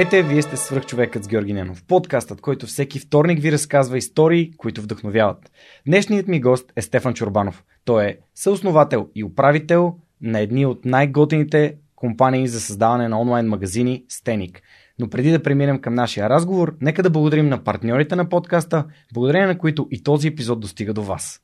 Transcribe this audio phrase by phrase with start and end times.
[0.00, 4.82] Здравейте, вие сте свръхчовекът с Георги Ненов, подкастът, който всеки вторник ви разказва истории, които
[4.82, 5.50] вдъхновяват.
[5.86, 7.64] Днешният ми гост е Стефан Чорбанов.
[7.84, 14.04] Той е съосновател и управител на едни от най-готените компании за създаване на онлайн магазини
[14.08, 14.62] Стеник.
[14.98, 19.46] Но преди да преминем към нашия разговор, нека да благодарим на партньорите на подкаста, благодарение
[19.46, 21.40] на които и този епизод достига до вас.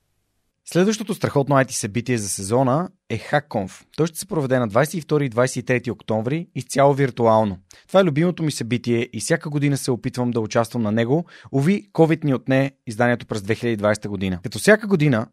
[0.71, 3.85] Следващото страхотно IT събитие за сезона е HackConf.
[3.97, 7.59] Той ще се проведе на 22 и 23 октомври изцяло виртуално.
[7.89, 11.27] Това е любимото ми събитие и всяка година се опитвам да участвам на него.
[11.53, 14.41] Ови, COVID ни отне изданието през 2020 година.
[14.43, 15.27] Като всяка година,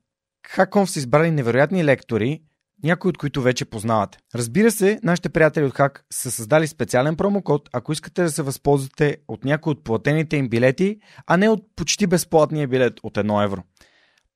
[0.56, 2.42] HackConf са избрали невероятни лектори,
[2.84, 4.18] някои от които вече познавате.
[4.36, 9.18] Разбира се, нашите приятели от Hack са създали специален промокод, ако искате да се възползвате
[9.28, 13.64] от някои от платените им билети, а не от почти безплатния билет от 1 евро.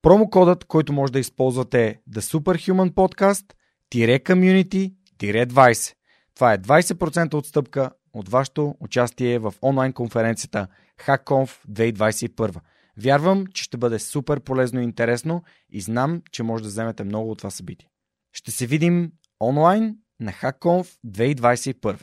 [0.02, 3.44] Промокодът, който може да използвате е The Superhuman Podcast
[3.92, 5.94] Community 20.
[6.34, 10.68] Това е 20% отстъпка от вашето участие в онлайн конференцията
[11.06, 12.60] HackConf 2021.
[12.96, 17.30] Вярвам, че ще бъде супер полезно и интересно и знам, че може да вземете много
[17.30, 17.88] от това събитие.
[18.32, 22.02] Ще се видим онлайн на HackConf 2021.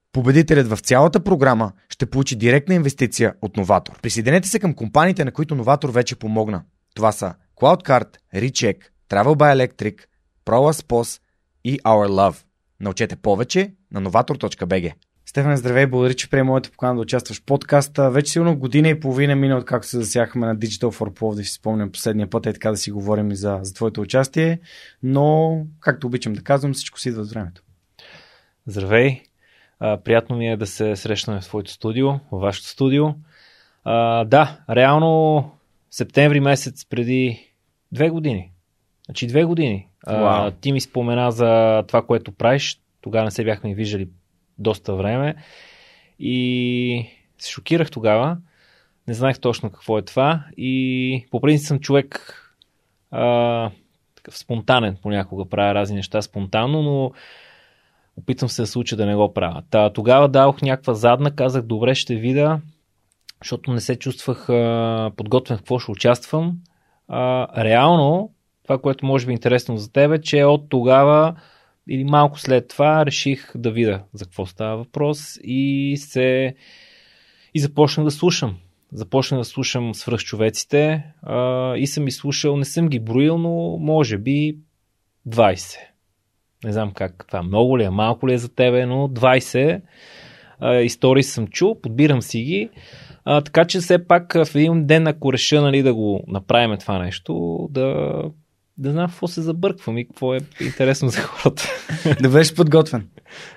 [0.13, 4.01] Победителят в цялата програма ще получи директна инвестиция от Новатор.
[4.01, 6.63] Присъединете се към компаниите, на които Новатор вече помогна.
[6.95, 8.77] Това са CloudCard, Recheck,
[9.09, 10.01] Travel by Electric,
[10.45, 11.21] ProLaspos
[11.63, 12.43] и Our Love.
[12.79, 14.93] Научете повече на novator.bg.
[15.25, 18.11] Стефан, здравей, благодаря, че приема моята покана да участваш в подкаста.
[18.11, 21.43] Вече сигурно година и половина мина от както се засяхме на Digital for Plov, да
[21.43, 24.59] си спомням последния път, е така да си говорим и за, за твоето участие,
[25.03, 27.63] но, както обичам да казвам, всичко си идва с времето.
[28.67, 29.23] Здравей,
[29.81, 33.07] а, приятно ми е да се срещнем в твоето студио, в вашето студио.
[33.83, 35.51] А, да, реално
[35.91, 37.47] септември месец преди
[37.91, 38.51] две години.
[39.05, 39.87] Значи две години.
[40.07, 42.79] А, ти ми спомена за това, което правиш.
[43.01, 44.07] Тогава не се бяхме виждали
[44.57, 45.35] доста време.
[46.19, 47.05] И
[47.37, 48.37] се шокирах тогава.
[49.07, 50.43] Не знаех точно какво е това.
[50.57, 52.37] И по принцип съм човек
[53.11, 53.71] а,
[54.15, 55.45] такъв спонтанен понякога.
[55.45, 57.11] Правя разни неща спонтанно, но
[58.17, 59.63] Опитвам се да се уча да не го правя.
[59.69, 62.59] Та, тогава дадох някаква задна, казах добре ще видя,
[63.43, 66.57] защото не се чувствах а, подготвен в какво ще участвам.
[67.07, 68.31] А, реално,
[68.63, 71.35] това, което може би е интересно за тебе, че от тогава
[71.89, 76.55] или малко след това реших да видя за какво става въпрос и се
[77.53, 78.55] и започнах да слушам.
[78.93, 84.57] Започнах да слушам свръхчовеците а, и съм изслушал, не съм ги броил, но може би
[85.27, 85.77] 20.
[86.63, 89.81] Не знам как това много ли е, малко ли е за тебе, но 20
[90.59, 92.69] а, истории съм чул, подбирам си ги.
[93.25, 96.99] А, така че все пак в един ден, ако реша нали, да го направим това
[96.99, 98.13] нещо, да,
[98.77, 101.63] да знам какво се забърквам и какво е интересно за хората.
[102.21, 103.07] да бъдеш подготвен.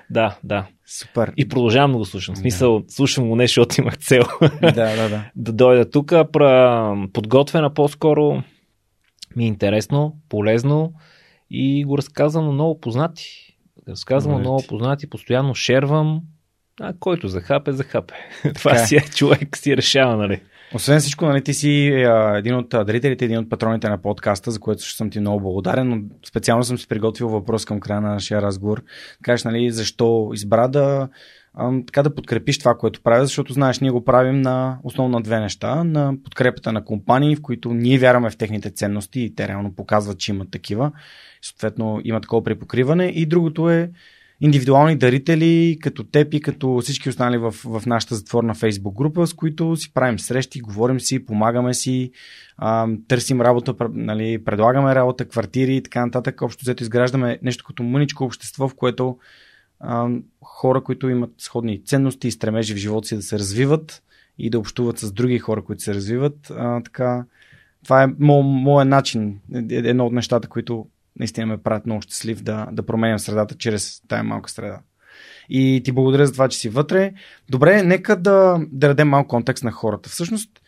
[0.09, 0.67] Да, да.
[0.85, 1.33] Супер.
[1.37, 2.35] И продължавам да го слушам.
[2.35, 2.85] В смисъл, да.
[2.89, 4.23] слушам го не, защото имах цел.
[4.61, 5.23] да, да, да.
[5.35, 6.13] да дойда тук.
[7.13, 8.43] Подготвена по-скоро
[9.35, 10.93] ми е интересно, полезно
[11.49, 13.57] и го разказвам на много познати.
[13.89, 16.21] Разказвам на много познати, постоянно шервам,
[16.81, 18.13] а който захапе, захапе.
[18.55, 18.85] Това е.
[18.85, 20.41] си е човек, си решава, нали?
[20.73, 24.59] Освен всичко, нали, ти си а, един от дарителите, един от патроните на подкаста, за
[24.59, 28.09] което също съм ти много благодарен, но специално съм си приготвил въпрос към края на
[28.09, 28.83] нашия разговор.
[29.23, 31.09] Кажеш, нали, защо избра да,
[31.87, 35.39] така да подкрепиш това, което правя, защото знаеш, ние го правим на основно на две
[35.39, 35.83] неща.
[35.83, 40.19] На подкрепата на компании, в които ние вярваме в техните ценности и те реално показват,
[40.19, 40.91] че имат такива
[41.41, 43.05] съответно има такова препокриване.
[43.05, 43.91] И другото е
[44.41, 49.33] индивидуални дарители, като теб и като всички останали в, в нашата затворна фейсбук група, с
[49.33, 52.11] които си правим срещи, говорим си, помагаме си,
[52.57, 56.41] а, търсим работа, нали, предлагаме работа, квартири и така нататък.
[56.41, 59.17] Общо взето изграждаме нещо като мъничко общество, в което
[60.43, 64.03] хора, които имат сходни ценности и стремежи в живота си да се развиват
[64.37, 66.51] и да общуват с други хора, които се развиват.
[66.51, 67.25] А, така,
[67.83, 70.87] това е моят начин, е, е, едно от нещата, които
[71.19, 74.79] наистина ме правят много щастлив да, да променям средата чрез тая малка среда.
[75.49, 77.13] И ти благодаря за това, че си вътре.
[77.49, 80.09] Добре, нека да, да дадем малко контекст на хората.
[80.09, 80.61] Всъщност,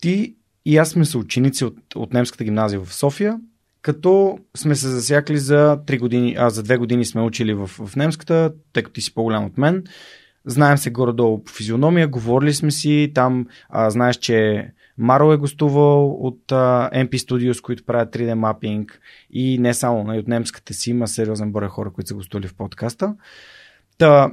[0.00, 3.40] ти и аз сме съученици от, от немската гимназия в София,
[3.86, 7.96] като сме се засякли за 3 години, а за 2 години сме учили в, в
[7.96, 9.84] немската, тъй като ти си по-голям от мен.
[10.46, 14.68] Знаем се горе-долу по физиономия, говорили сме си, там а, знаеш, че
[14.98, 19.00] Маро е гостувал от а, MP Studios, които правят 3D мапинг
[19.30, 22.14] и не само, но и нали, от немската си има сериозен брой хора, които са
[22.14, 23.14] гостували в подкаста.
[23.98, 24.30] Та,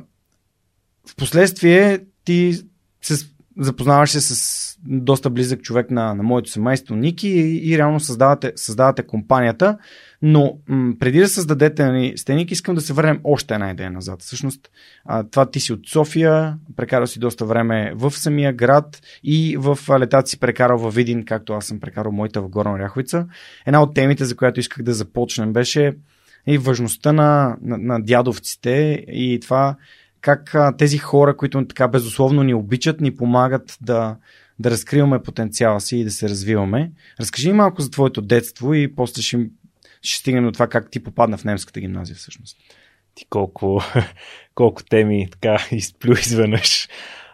[1.10, 2.54] в последствие ти
[3.02, 8.00] се запознаваш се с доста близък човек на, на моето семейство, Ники, и, и реално
[8.00, 9.78] създавате, създавате компанията.
[10.22, 14.22] Но м- преди да създадете нали, Стеник, искам да се върнем още една идея назад.
[14.22, 14.70] Всъщност,
[15.06, 19.80] а, това ти си от София, прекарал си доста време в самия град и в
[20.00, 23.28] летата си прекарал във Видин, както аз съм прекарал моята в Горна Ряховица.
[23.66, 25.94] Една от темите, за която исках да започнем, беше
[26.48, 29.76] и важността на, на, на дядовците и това
[30.24, 34.16] как тези хора, които така безусловно ни обичат, ни помагат да,
[34.60, 36.92] да разкриваме потенциала си и да се развиваме.
[37.20, 39.50] Разкажи ми малко за твоето детство и после ще,
[40.02, 42.58] ще стигнем до това как ти попадна в немската гимназия всъщност.
[43.16, 43.82] Ти колко,
[44.56, 46.88] колко теми така изплю изведнъж.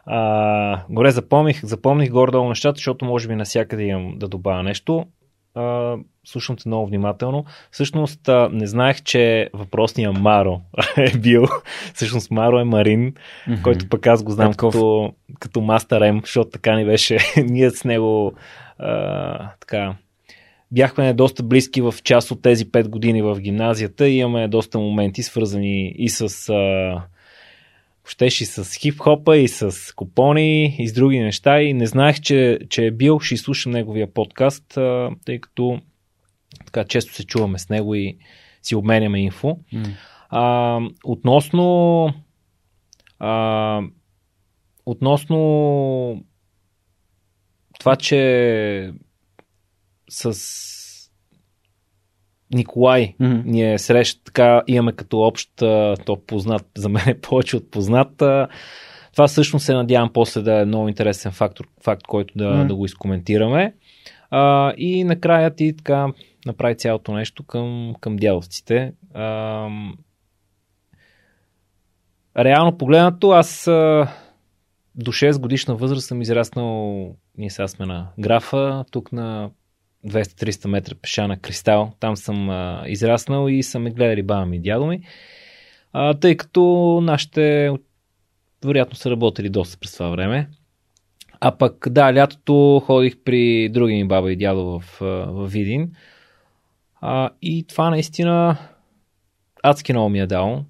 [0.06, 5.06] А, горе запомних, запомних гордо нещата, защото може би насякъде имам да добавя нещо
[5.56, 7.46] а, слушам те много внимателно.
[7.72, 10.62] Всъщност а, не знаех, че въпросният Маро
[10.98, 11.46] е бил.
[11.94, 13.62] Всъщност Маро е Марин, mm-hmm.
[13.62, 14.74] който пък аз го знам Петков.
[14.74, 17.18] като, като Мастер М, защото така ни беше.
[17.38, 18.34] Ние с него
[18.80, 19.96] а, така
[20.72, 25.24] бяхме доста близки в част от тези 5 години в гимназията и имаме доста моменти
[25.24, 27.02] свързани и с а,
[28.10, 32.86] щеше с хип-хопа и с купони и с други неща и не знаех, че, че
[32.86, 35.82] е бил, ще изслушам неговия подкаст, а, тъй като
[36.66, 38.18] така често се чуваме с него и
[38.62, 39.58] си обменяме инфо.
[39.74, 39.96] Mm.
[40.30, 42.14] А, относно
[43.20, 43.82] а,
[44.86, 46.24] относно
[47.80, 48.94] това, че
[50.10, 50.79] с
[52.54, 53.46] Николай mm-hmm.
[53.46, 55.50] ни е среща, така имаме като общ,
[56.06, 58.24] то познат, за мен е повече от познат.
[59.12, 62.68] Това всъщност се надявам после да е много интересен фактор, факт, който да, mm-hmm.
[62.68, 63.74] да го изкоментираме.
[64.32, 66.08] А, и накрая ти така
[66.46, 68.94] направи цялото нещо към, към дядовците.
[69.14, 69.68] А,
[72.38, 74.08] реално погледнато, аз а,
[74.96, 77.06] до 6 годишна възраст съм израснал,
[77.38, 79.50] ние сега сме на графа, тук на
[80.08, 81.92] 200-300 метра пеша на Кристал.
[82.00, 85.02] Там съм а, израснал и са ме гледали баба ми и дядо ми.
[85.94, 86.62] А, тъй като
[87.04, 87.72] нашите
[88.66, 90.50] вероятно са работили доста през това време.
[91.40, 95.92] А пък да, лятото ходих при други ми баба и дядо в, в Видин.
[97.02, 98.58] А, и това наистина
[99.64, 100.66] адски много ми е дало,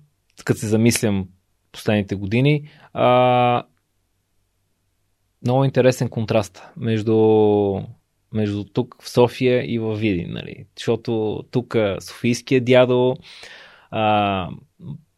[0.45, 1.27] като се замислям
[1.71, 2.69] последните години.
[2.93, 3.63] А,
[5.45, 7.15] много интересен контраст между
[8.33, 10.65] между тук в София и в Видин, нали?
[10.77, 13.15] Защото тук Софийския дядо
[13.91, 14.49] а,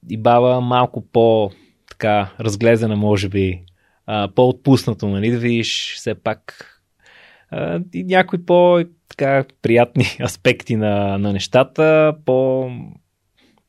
[0.09, 1.51] и баба малко по
[1.89, 3.63] така разглезена, може би,
[4.05, 5.31] а, по-отпуснато, нали?
[5.31, 6.67] Да видиш все пак
[7.51, 12.69] а, и някои по така приятни аспекти на, на нещата, по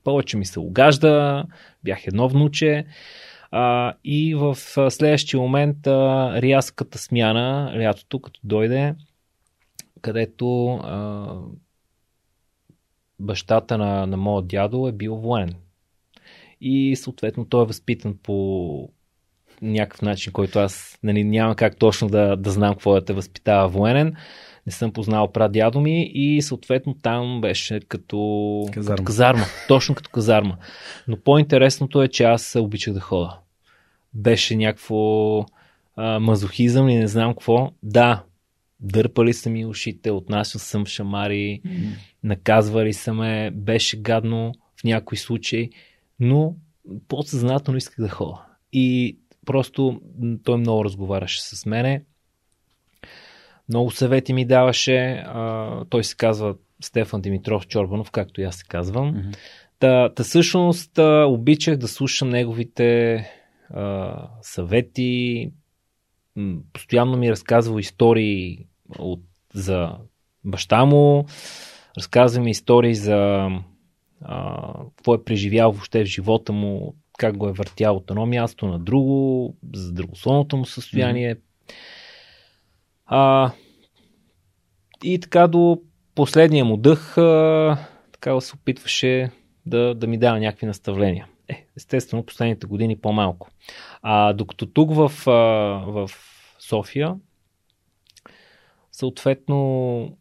[0.05, 1.45] повече ми се огажда,
[1.85, 2.87] бях едно внуче.
[3.51, 4.57] А, и в
[4.91, 8.95] следващия момент а, рязката смяна, лятото, като дойде,
[10.03, 11.35] където а,
[13.21, 15.55] бащата на, на моят дядо е бил военен.
[16.61, 18.89] И съответно той е възпитан по
[19.63, 23.69] някакъв начин, който аз нали, няма как точно да, да знам какво да те възпитава
[23.69, 24.15] военен.
[24.67, 28.97] Не съм познал дядо ми и съответно там беше като казарма.
[28.97, 29.45] като казарма.
[29.69, 30.57] Точно като казарма.
[31.09, 33.39] Но по-интересното е, че аз обичах да хода.
[34.15, 35.39] Беше някакво
[35.97, 37.71] а, мазохизъм и не знам какво.
[37.83, 38.23] Да,
[38.83, 41.89] дърпали са ми ушите, отнасял съм шамари, mm.
[42.23, 45.71] наказвали са ме, беше гадно в някои случаи,
[46.21, 46.57] но
[47.09, 48.43] подсъзнателно исках да ходя.
[48.73, 50.01] И просто
[50.45, 52.05] той много разговаряше с мене,
[53.69, 58.65] много съвети ми даваше, а, той се казва Стефан Димитров Чорбанов, както и аз се
[58.69, 59.15] казвам.
[59.15, 59.37] Mm-hmm.
[59.79, 63.15] Та, та всъщност а, обичах да слушам неговите
[63.71, 65.51] а, съвети.
[66.73, 68.67] Постоянно ми разказвал истории
[68.99, 69.21] от,
[69.55, 69.97] за
[70.45, 71.27] баща му,
[71.99, 73.49] разказва ми истории за
[74.25, 78.67] а, какво е преживял въобще в живота му, как го е въртял от едно място
[78.67, 81.37] на друго, за здравословното му състояние.
[83.07, 83.53] А,
[85.05, 85.83] и така до
[86.15, 87.79] последния му дъх а,
[88.13, 89.31] така се опитваше
[89.67, 91.27] да, да ми дава някакви наставления.
[91.49, 93.49] Е, естествено, последните години по-малко.
[94.03, 95.33] А докато тук в, а,
[95.87, 96.11] в
[96.59, 97.15] София,
[98.93, 100.17] съответно,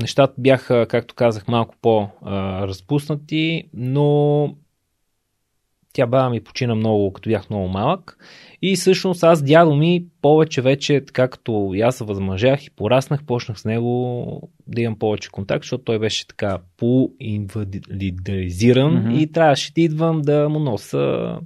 [0.00, 4.54] нещата бяха, както казах, малко по-разпуснати, но
[5.92, 8.18] тя баба ми почина много, като бях много малък.
[8.62, 13.24] И всъщност аз дядо ми повече вече, така като и аз се възмъжах и пораснах,
[13.24, 14.24] почнах с него
[14.66, 19.10] да имам повече контакт, защото той беше така по-инвалидизиран Мгм.
[19.10, 21.36] и трябваше да идвам да му носа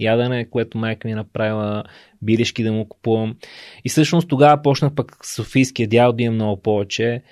[0.00, 1.84] ядене, което майка ми е направила,
[2.22, 3.36] билешки да му купувам.
[3.84, 7.22] И всъщност тогава почнах пък Софийския дял да имам много повече,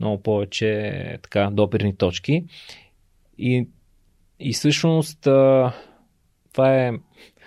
[0.00, 2.44] много повече така допирни точки.
[3.38, 3.68] И,
[4.40, 5.20] и всъщност
[6.52, 6.92] това е,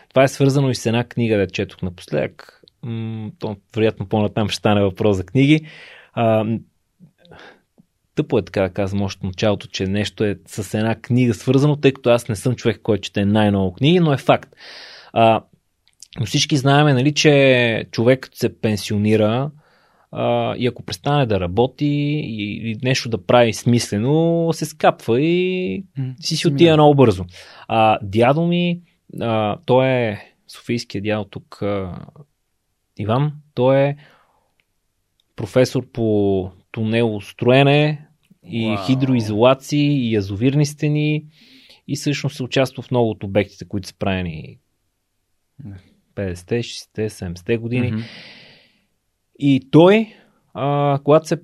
[0.09, 2.61] това е свързано и с една книга, да четох напоследък.
[2.83, 5.67] М, то, вероятно по-натам ще стане въпрос за книги.
[6.13, 6.45] А,
[8.15, 11.91] тъпо е така да казвам още началото, че нещо е с една книга свързано, тъй
[11.91, 14.55] като аз не съм човек, който чете най-много книги, но е факт.
[15.13, 15.41] А,
[16.19, 19.51] но всички знаем, нали, че човек се пенсионира
[20.11, 25.83] а, и ако престане да работи и, и нещо да прави смислено, се скапва и
[26.19, 27.25] си си отива много бързо.
[27.67, 28.81] А, дядо ми,
[29.21, 32.05] а, той е Софийския дядо тук, а,
[32.97, 33.95] Иван, той е
[35.35, 38.04] професор по тунелостроене
[38.47, 38.85] и Вау.
[38.85, 41.25] хидроизолации и язовирни стени
[41.87, 44.57] и всъщност се участва в много от обектите, които са правени
[45.59, 45.75] Да.
[46.15, 47.91] 50-те, 60-те, 70-те години.
[47.91, 48.01] Мгм.
[49.39, 50.13] И той,
[50.53, 51.41] а, когато се.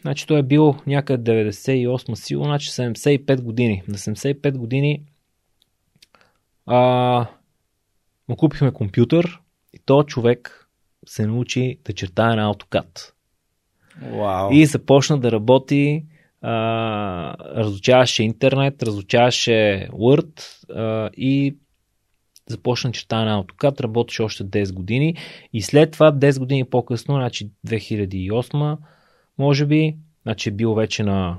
[0.00, 3.82] Значи той е бил някъде 98 сигурно, значи 75 години.
[3.88, 5.02] На 75 години
[6.66, 7.26] а,
[8.28, 9.40] му купихме компютър
[9.72, 10.68] и този човек
[11.06, 13.12] се научи да чертае на AutoCAD.
[14.02, 14.50] Вау.
[14.52, 16.04] И започна да работи,
[16.44, 21.56] разучаваше интернет, разучаваше Word а, и
[22.48, 25.16] започна чертане на AutoCAD, работеше още 10 години
[25.52, 28.78] и след това 10 години по-късно, значи 2008
[29.38, 31.38] може би, значи е бил вече на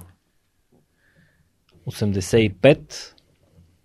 [1.88, 3.14] 85,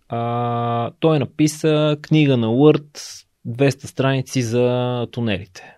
[0.09, 5.72] а, той написа книга на Word 200 страници за тунелите.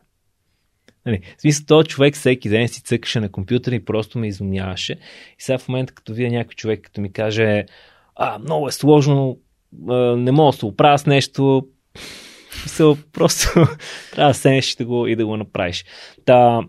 [1.07, 4.93] Нали, в смисъл, този човек всеки ден си цъкаше на компютър и просто ме изумяваше.
[5.39, 7.65] И сега в момента, като видя някой човек, като ми каже,
[8.17, 9.39] а, много е сложно,
[10.17, 11.67] не мога да се оправя с нещо,
[12.51, 13.49] смисъл, просто
[14.13, 15.85] трябва да седнеш и да го, и да го направиш.
[16.25, 16.61] Та,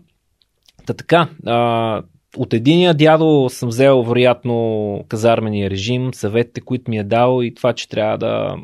[0.86, 2.02] та така, а,
[2.36, 7.72] от единия дядо съм взел, вероятно, казармения режим, съветите, които ми е дал и това,
[7.72, 8.56] че трябва да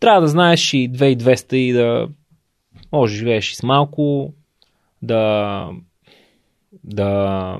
[0.00, 2.08] трябва да знаеш и 2200 и да
[2.92, 4.34] може живееш и с малко,
[5.02, 5.68] да
[6.84, 7.58] да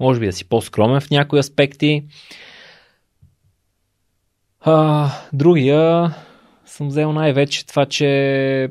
[0.00, 2.04] може би да си по-скромен в някои аспекти.
[4.60, 6.14] А, другия
[6.64, 8.68] съм взел най-вече това, че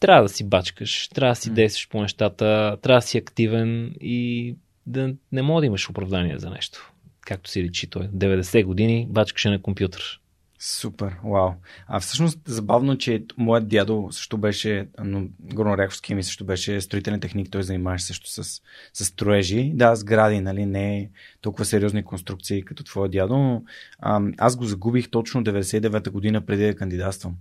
[0.00, 4.56] трябва да си бачкаш, трябва да си действаш по нещата, трябва да си активен и
[4.86, 6.92] да не мога да имаш оправдание за нещо.
[7.20, 8.08] Както си речи той.
[8.08, 10.20] 90 години бачкаше на компютър.
[10.62, 11.50] Супер, вау.
[11.86, 17.50] А всъщност забавно, че моят дядо също беше, но Горноряховски ми също беше строителен техник,
[17.50, 18.62] той занимаваше също с,
[18.92, 19.72] с строежи.
[19.74, 23.64] Да, сгради, нали, не толкова сериозни конструкции като твоя дядо, но
[23.98, 27.36] а, аз го загубих точно 99-та година преди да кандидатствам.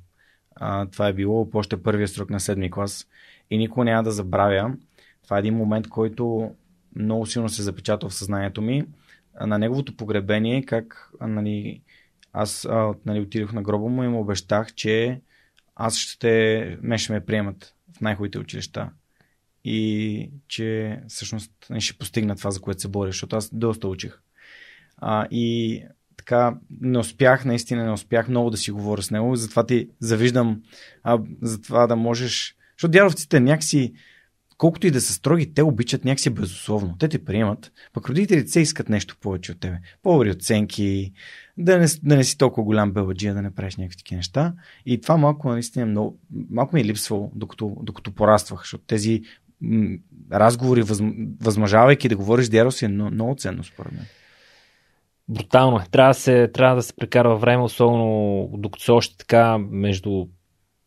[0.56, 3.08] А, това е било по още първия срок на седми клас
[3.50, 4.74] и никога няма да забравя.
[5.24, 6.52] Това е един момент, който
[6.96, 8.86] много силно се запечатва в съзнанието ми.
[9.36, 11.82] А, На неговото погребение, как нали,
[12.34, 15.22] аз а, нали, отидох на гроба му и му обещах, че
[15.76, 18.90] аз ще, ме ще ме приемат в най-хубавите училища.
[19.64, 24.20] И че всъщност нали, ще постигна това, за което се боря, защото аз доста учих.
[24.98, 25.84] А, и
[26.18, 30.62] така не успях, наистина не успях много да си говоря с него, затова ти завиждам
[31.04, 32.56] а, за това да можеш.
[32.78, 33.94] Защото дядовците някакси,
[34.60, 36.96] колкото и да са строги, те обичат някакси безусловно.
[37.00, 39.78] Те те приемат, пък родителите се искат нещо повече от тебе.
[40.04, 41.14] По-добри оценки,
[41.58, 44.54] да не, да не си толкова голям беладжия, да не правиш някакви такива неща.
[44.86, 49.22] И това малко наистина много, малко ми е липсвало, докато, докато пораствах, защото тези
[49.62, 49.98] м-
[50.32, 51.00] разговори, въз,
[51.42, 54.06] възмъжавайки да говориш с дядо си е много, много ценно според мен.
[55.30, 55.84] брутално е.
[55.92, 60.28] Трябва да се, трябва да се прекарва време, особено докато са още така между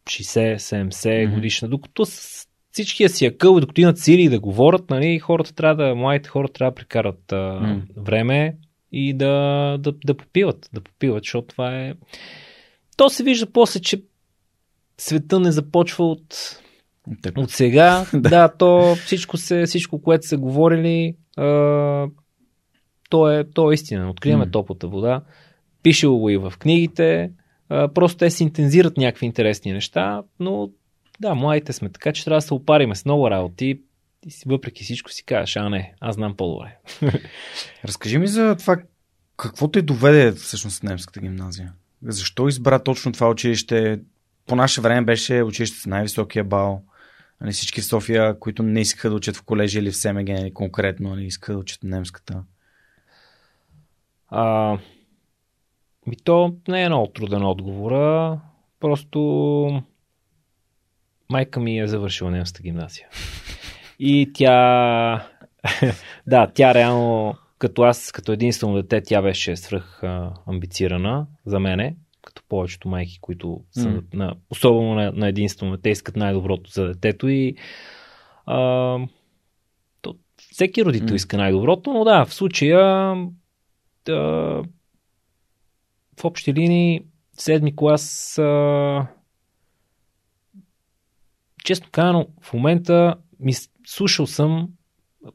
[0.07, 1.35] 60-70 Мгм.
[1.35, 5.95] годишна, докато с всичкия си акъл, докато имат сили да говорят, нали, хората трябва да,
[5.95, 7.83] младите хора трябва да прекарат а, М.
[7.97, 8.57] време
[8.93, 11.95] и да, да, да попиват, да попиват, защото това е...
[12.97, 14.03] То се вижда после, че
[14.99, 16.59] света не започва от,
[17.23, 17.39] Теб.
[17.39, 18.07] от сега.
[18.13, 18.29] Да.
[18.29, 18.49] да.
[18.49, 22.07] то всичко, се, всичко, което са говорили, а,
[23.11, 24.11] то, е, то е истина.
[24.11, 24.51] Откриваме М.
[24.51, 25.23] топлата вода.
[25.83, 27.31] Пишело го и в книгите.
[27.69, 30.71] А, просто те се интензират някакви интересни неща, но
[31.21, 33.81] да, младите сме така, че трябва да се опариме с много работи
[34.27, 36.77] и си, въпреки всичко си кажеш, а не, аз знам по-добре.
[37.85, 38.77] Разкажи ми за това,
[39.37, 41.73] какво те доведе всъщност немската гимназия?
[42.03, 44.01] Защо избра точно това училище?
[44.47, 46.83] По наше време беше училище с най-високия бал.
[47.41, 50.55] Нали, всички в София, които не искаха да учат в колежи или в СМГ нали,
[50.55, 52.43] конкретно, не искаха да учат немската.
[54.29, 54.79] А,
[56.07, 58.41] ми то не е много труден отговора.
[58.81, 59.83] Просто
[61.33, 63.09] майка ми е завършила немската гимназия.
[63.99, 65.29] И тя...
[66.27, 71.97] да, тя реално, като аз, като единствено дете, тя беше свръх а, амбицирана за мене,
[72.23, 74.03] като повечето майки, които са М.
[74.15, 77.55] на, особено на, на единствено дете, искат най-доброто за детето и
[78.47, 78.57] а,
[80.03, 81.15] то, всеки родител М.
[81.15, 83.15] иска най-доброто, но да, в случая
[84.05, 84.15] да,
[86.21, 87.03] в общи линии
[87.37, 89.07] седми клас а,
[91.65, 93.53] честно казано, в момента ми
[93.87, 94.69] слушал съм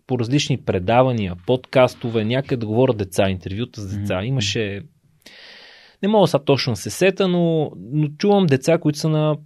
[0.07, 4.17] по различни предавания, подкастове, някъде да говорят деца, интервюта с деца.
[4.17, 4.25] Мгм.
[4.25, 4.81] Имаше
[6.03, 9.38] не мога сега точно да се сета, но, но чувам деца, които са на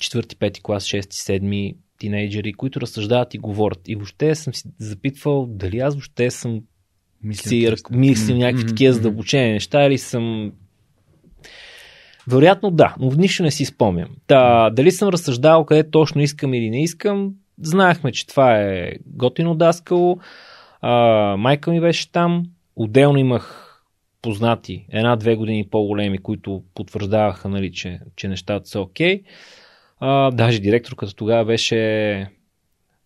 [0.00, 3.88] четвърти, пети клас, шести, седми, тинейджери, които разсъждават и говорят.
[3.88, 6.60] И въобще съм си запитвал дали аз въобще съм
[7.22, 10.52] Мисля, си мислил някакви такива задълбочени неща или съм...
[12.30, 14.08] Вероятно да, но нищо не си спомням.
[14.26, 19.54] Та, дали съм разсъждавал къде точно искам или не искам, знаехме, че това е готино
[19.54, 20.18] даскало.
[20.80, 20.92] А,
[21.36, 22.44] майка ми беше там.
[22.76, 23.64] Отделно имах
[24.22, 29.22] познати, една-две години по-големи, които потвърждаваха, нали, че, че нещата са окей.
[30.00, 32.30] А, даже директорката тогава беше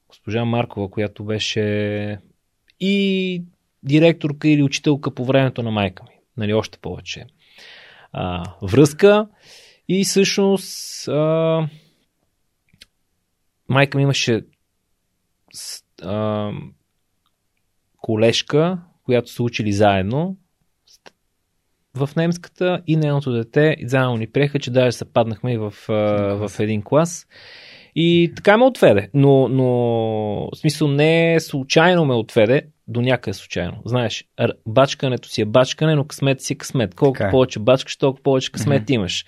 [0.09, 2.19] госпожа Маркова, която беше
[2.81, 3.43] и
[3.83, 6.15] директорка или учителка по времето на майка ми.
[6.37, 7.27] Нали, още повече
[8.13, 9.29] а, връзка.
[9.89, 11.69] И всъщност а,
[13.69, 14.41] майка ми имаше
[16.03, 16.51] а,
[17.97, 20.37] колежка, която са учили заедно
[21.95, 25.75] в немската и нейното дете и заедно ни приеха, че даже се паднахме и в,
[25.89, 25.93] а,
[26.49, 27.27] в един клас.
[27.95, 29.11] И така ме отведе.
[29.15, 29.65] Но, но
[30.53, 33.83] в смисъл не случайно ме отведе, до някъде случайно.
[33.85, 34.25] Знаеш,
[34.67, 36.95] бачкането си е бачкане, но късмет си е късмет.
[36.95, 37.31] Колко Така е.
[37.31, 38.93] повече бачкаш, толкова повече късмет Мгм.
[38.93, 39.25] имаш.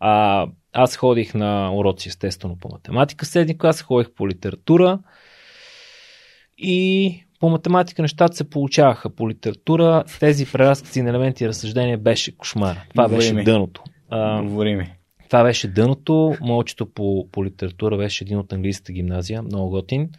[0.00, 4.98] А, аз ходих на уроци, естествено, по математика, седни клас, ходих по литература
[6.58, 9.10] и по математика нещата се получаваха.
[9.10, 12.76] По литература тези преразкази на елементи и разсъждения беше кошмар.
[12.90, 13.44] Това Говори беше ми.
[13.44, 13.82] дъното.
[14.10, 14.92] А, Говори ми.
[15.24, 16.34] това беше дъното.
[16.40, 20.10] Мълчето по, по литература беше един от английската гимназия, много готин.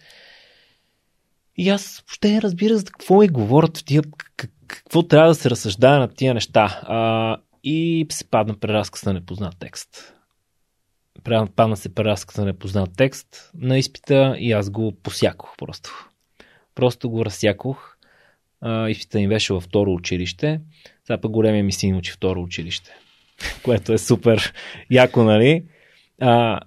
[1.57, 4.01] И аз въобще не разбира за какво ми говорят тия,
[4.67, 6.81] какво трябва да се разсъждава на тия неща.
[6.83, 10.13] А, и се падна преразказ на непознат текст.
[11.55, 16.09] Падна се преразказ на непознат текст на изпита и аз го посякох просто.
[16.75, 17.97] Просто го разсякох.
[18.61, 20.61] А, изпита ми беше във второ училище.
[21.05, 22.91] Сега пък големия ми син учи второ училище.
[23.63, 24.53] Което е супер
[24.91, 25.63] яко, нали?
[26.21, 26.59] А,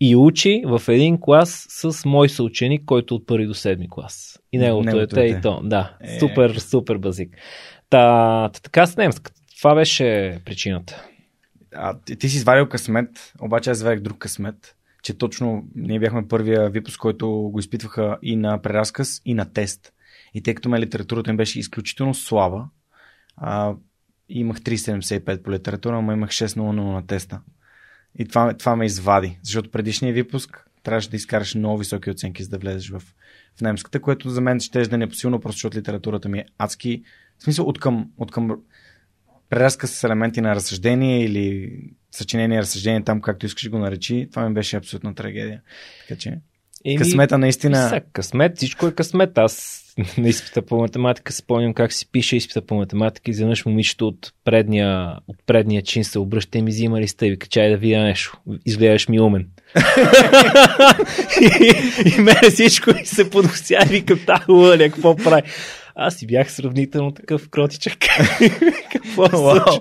[0.00, 4.38] и учи в един клас с мой съученик, който от първи до седми клас.
[4.52, 5.60] И неговото Неговото дете и то.
[5.62, 6.18] Да, Е.
[6.18, 7.36] супер, супер базик.
[7.90, 9.40] Та, та така с немската.
[9.58, 11.04] Това беше причината.
[11.74, 16.28] А, ти, ти си извадил късмет, обаче аз извадих друг късмет, че точно ние бяхме
[16.28, 19.92] първия випуск, който го изпитваха и на преразказ, и на тест.
[20.34, 22.64] И тъй като ме литературата им беше изключително слаба,
[23.36, 23.74] а,
[24.28, 26.60] имах 3,75 по литература, но имах 6,00
[26.92, 27.40] на теста.
[28.18, 32.48] И това, това ме извади, защото предишния випуск трябваше да изкараш много високи оценки, за
[32.48, 33.02] да влезеш в,
[33.58, 37.02] в немската, което за мен ще да е непосилно, просто защото литературата ми е адски.
[37.38, 38.10] В смисъл, от към,
[39.48, 44.54] преразказ с елементи на разсъждение или съчинение разсъждение там, както искаш го наречи, това ми
[44.54, 45.62] беше абсолютна трагедия.
[46.00, 46.38] Така че
[46.88, 47.88] Еми, късмета наистина...
[47.88, 49.38] Сега, късмет, всичко е късмет.
[49.38, 49.84] Аз
[50.18, 54.32] на изпита по математика спомням как си пише изпита по математика и изведнъж момичето от
[54.44, 58.02] предния, от предния чин се обръща и ми взима листа и вика, чай да видя
[58.02, 58.38] нещо.
[58.66, 59.46] Изгледаш ми умен.
[61.40, 61.72] и,
[62.16, 65.42] и мене всичко ми се подося и викам, та лъля, какво прави.
[66.00, 67.98] Аз си бях сравнително такъв кротичък.
[68.92, 69.80] Какво случва?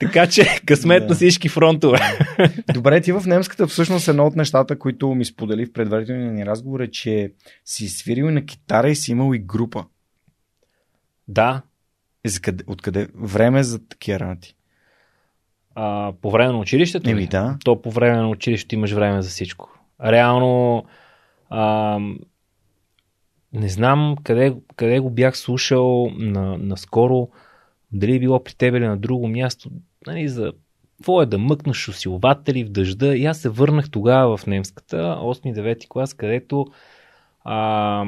[0.00, 1.08] Така че късмет Да.
[1.08, 1.98] на всички фронтове.
[2.74, 6.80] Добре, ти в немската всъщност едно от нещата, които ми сподели в предварителния ни разговор
[6.80, 7.32] е, че
[7.64, 9.84] си свирил на китара и си имал и група.
[11.28, 11.62] да,
[12.24, 13.08] Е, къде, откъде?
[13.14, 14.54] Време за такива работи.
[15.74, 17.10] а, по време на училището.
[17.10, 17.58] Еми да.
[17.64, 19.78] То по време на училището имаш време за всичко.
[20.04, 20.84] Реално,
[21.50, 21.98] а,
[23.52, 27.28] не знам къде, къде го бях слушал на, наскоро,
[27.92, 29.70] дали е било при тебе или на друго място,
[30.06, 30.52] нали, за
[30.96, 33.16] какво е да мъкнаш усилватели в дъжда.
[33.16, 36.66] И аз се върнах тогава в немската, 8-9 клас, където
[37.44, 38.04] а,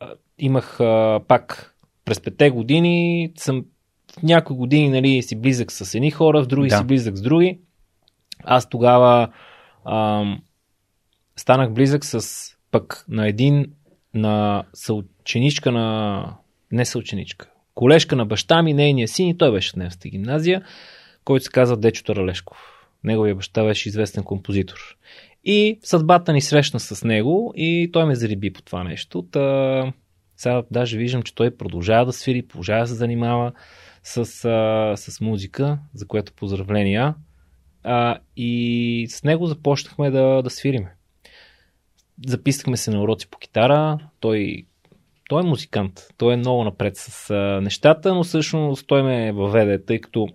[0.00, 3.64] а, имах а, пак през пете години съм
[4.12, 6.78] в някои години нали, си близък с едни хора, в други Да.
[6.78, 7.60] си близък с други.
[8.44, 9.32] Аз тогава
[9.84, 10.42] ам,
[11.36, 13.66] станах близък с пък на един
[14.14, 16.36] на съученичка на
[16.72, 20.62] не съученичка, колежка на баща ми, нейния син и той беше в немската гимназия,
[21.24, 22.58] който се казва Дечо Таралешков.
[23.04, 24.96] Неговия баща беше известен композитор.
[25.44, 29.22] И съдбата ни срещна с него и той ме зариби по това нещо.
[29.22, 29.92] Та,
[30.36, 33.52] сега даже виждам, че той продължава да свири, продължава да се занимава
[34.02, 37.14] с, а, с музика, за което поздравления.
[37.82, 40.94] А, и с него започнахме да, да свириме.
[42.26, 43.98] Записахме се на уроци по китара.
[44.20, 44.66] Той,
[45.28, 46.00] той е музикант.
[46.16, 50.28] Той е много напред с а, нещата, но всъщност той ме въведе, тъй като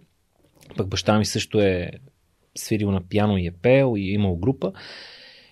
[0.78, 1.92] пък баща ми също е
[2.56, 4.72] свирил на пиано и е пел и е имал група.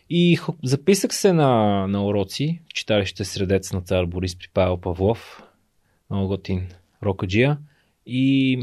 [0.10, 5.44] И хо- записах се на, на уроци читалище Средец на цар Борис при Павел Павлов.
[6.10, 6.68] Много готин
[7.04, 7.58] рокаджия.
[8.06, 8.60] И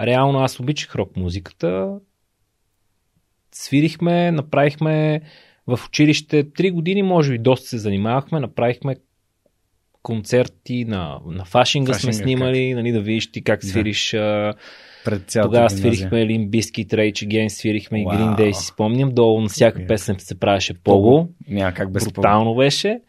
[0.00, 1.98] реално аз обичах рок музиката.
[3.52, 5.22] Свирихме, направихме
[5.66, 8.96] в училище три години, може би доста се занимавахме, направихме
[10.02, 13.66] концерти на, на фашинга, сме Фашинга, снимали, нали, да видиш ти как Да.
[13.66, 14.54] свириш а,
[15.04, 15.78] Пред тогава гимназия.
[15.78, 18.04] свирихме Лин Биски, Rage Against, свирихме и.
[18.04, 19.10] Green Day, си спомням.
[19.10, 21.28] Долу на всяка песен се правеше пого.
[21.48, 22.12] Няма как без пого.
[22.12, 23.00] Брутално беше.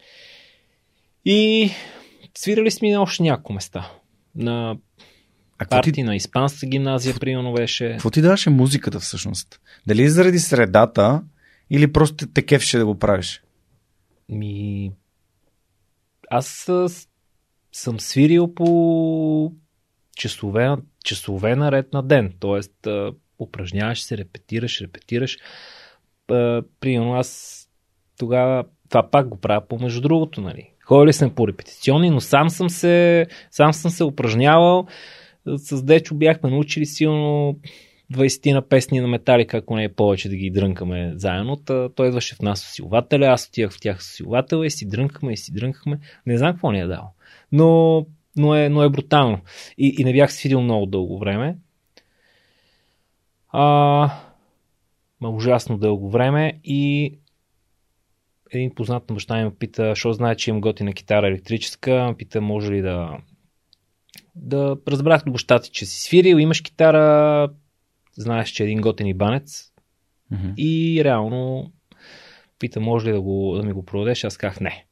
[1.24, 1.70] И
[2.38, 3.90] свирали сме на още няколко места.
[4.36, 4.76] На А
[5.58, 7.88] какво ти, парти на испанска гимназия, примерно беше.
[7.90, 9.60] какво ти даваше музиката всъщност?
[9.86, 11.22] Дали заради средата
[11.74, 13.42] или просто те кефше да го правиш?
[14.28, 14.92] Ми...
[16.30, 16.70] Аз
[17.72, 19.52] съм свирил по
[20.16, 22.32] часове, часове наред на ден.
[22.40, 22.88] Тоест,
[23.38, 25.38] упражняваш се, репетираш, репетираш.
[26.80, 27.60] Примерно аз
[28.18, 30.70] тогава това пак го правя по между другото, нали.
[30.84, 34.86] Ходили съм по репетиционни, но сам съм се, сам съм се упражнявал.
[35.56, 37.58] С Дечо бяхме научили силно
[38.12, 41.56] 20 на песни на Металика, ако не е повече да ги дрънкаме заедно.
[41.56, 45.32] Та, той идваше в нас усилвателя, аз отивах в тях с усилвателя и си дрънкахме
[45.32, 45.98] и си дрънкахме.
[46.26, 47.12] Не знам какво ни е дал.
[47.52, 49.40] Но, но, е, но е брутално.
[49.78, 51.56] И, и не бях свирил много дълго време.
[53.48, 54.10] А,
[55.20, 57.14] ма ужасно дълго време и
[58.52, 62.40] един познат на баща ми ме пита, що знае, че имам готина китара електрическа, пита,
[62.40, 63.18] може ли да
[64.34, 67.48] да разбрах до баща че си свирил, имаш китара,
[68.16, 69.72] знаеш, че е един готен и банец
[70.30, 70.48] Мгм.
[70.56, 71.72] и реално
[72.58, 74.86] пита, може ли да, го, да ми го продадеш, аз казах не.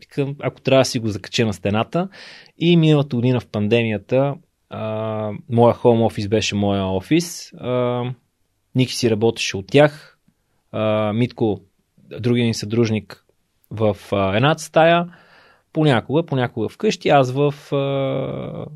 [0.00, 2.08] Викам, ако трябва да си го закача на стената.
[2.58, 4.34] И миналата година в пандемията,
[4.70, 7.52] а, моя хоум офис беше моя офис.
[7.52, 8.04] А,
[8.74, 10.18] Ники си работеше от тях.
[10.72, 11.60] А, Митко,
[12.20, 13.24] другия ни съдружник,
[13.70, 15.06] в а, едната стая.
[15.72, 18.66] Понякога, понякога вкъщи, аз в, а,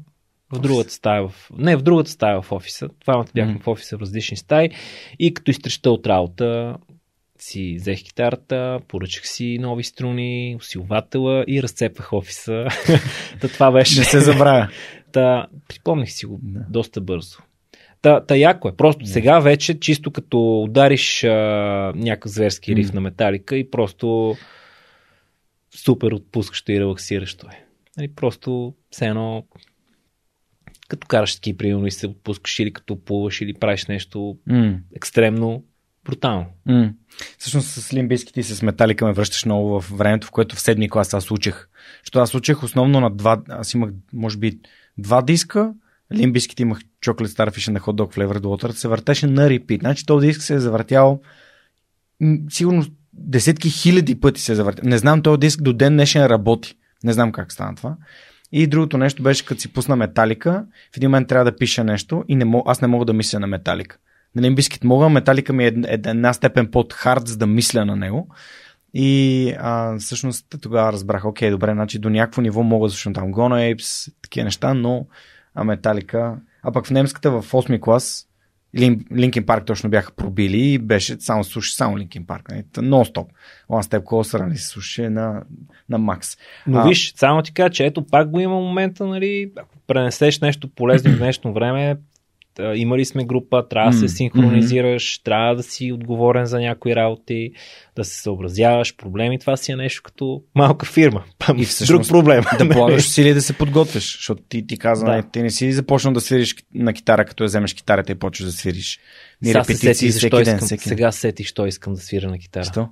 [0.57, 1.29] в другата стая.
[1.29, 2.89] В, не, в другата стая в офиса.
[3.05, 3.63] Двамата бяхме Мгм.
[3.63, 4.71] в офиса в различни стаи.
[5.19, 6.77] И като изтреща от работа,
[7.39, 12.65] си взех китарата, поръчах си нови струни, усилвателя и разцепвах офиса.
[13.41, 13.99] Та това беше.
[13.99, 14.69] Не се забравя.
[15.13, 16.61] Та, припомних си го Да.
[16.71, 17.39] доста бързо.
[18.03, 18.77] Та, та яко е.
[18.77, 21.29] Просто сега вече, чисто като удариш а,
[21.97, 22.95] някакъв зверски риф М.
[22.95, 24.35] на металика и просто
[25.77, 27.65] супер отпускащо и релаксиращо е.
[27.97, 29.45] Нали, просто все едно
[30.89, 34.79] като караш ски, примерно, и се отпускаш или като плуваш или правиш нещо М.
[34.97, 35.65] екстремно
[36.05, 36.47] брутално.
[36.67, 36.93] М.
[37.39, 40.91] Всъщност с лимбийските и с металика ме връщаш много в времето, в което в седми
[40.91, 41.69] клас аз учех.
[42.03, 44.59] Защото аз учех основно на два, аз имах може би
[44.99, 45.75] два диска,
[46.15, 49.81] лимбийските имах Chocolate Starfish на Hot Dog Flavor Water, се въртеше на репит.
[49.81, 51.21] Значи този диск се е завъртял
[52.51, 54.89] сигурно десетки хиляди пъти се е завъртял.
[54.89, 56.75] Не знам, този диск до ден днешен работи.
[57.05, 57.97] Не знам как стана това.
[58.53, 62.25] И другото нещо беше, като си пусна металика, в един момент трябва да пиша нещо
[62.29, 63.99] и не мог, аз не мога да мисля на металика.
[64.35, 67.85] На Лимбискит мога, металика ми е ед- ед- една степен под хард, за да мисля
[67.85, 68.29] на него.
[68.95, 73.75] И а, всъщност тогава разбрах, окей, добре, значи до някакво ниво мога да там Gone
[73.75, 75.07] Apes, такива неща, но
[75.55, 76.37] а Металика...
[76.63, 78.26] А пък в немската в 8 клас
[79.17, 82.51] Линкин Парк точно бяха пробили и беше само слушаше само Линкин Парк.
[82.51, 82.63] Нали?
[82.77, 83.27] Нон-стоп.
[83.71, 85.43] One Step Closer нали, се слушаше на,
[85.89, 86.37] на макс.
[86.67, 90.41] Но а, виж, само ти кажа, че ето пак го има момента, нали, ако пренесеш
[90.41, 91.97] нещо полезно в днешно време,
[92.75, 95.25] имали сме група, трябва да се синхронизираш, mm-hmm.
[95.25, 97.53] трябва да си отговорен за някои работи,
[97.97, 99.39] да се съобразяваш, проблеми.
[99.39, 101.25] Това си е нещо като малка фирма.
[101.57, 102.45] И всъщност, Друг проблем.
[102.59, 105.23] Да полагаш усилия да се подготвиш, защото ти, ти каза, да.
[105.33, 108.53] ти не си започнал да свириш на китара, като я вземеш китарата и почваш да
[108.53, 108.99] свириш.
[109.43, 110.43] Ни сега репетиции сети, всеки ден.
[110.43, 112.65] Искам, всеки сега сети, що искам да свира на китара.
[112.65, 112.89] Що?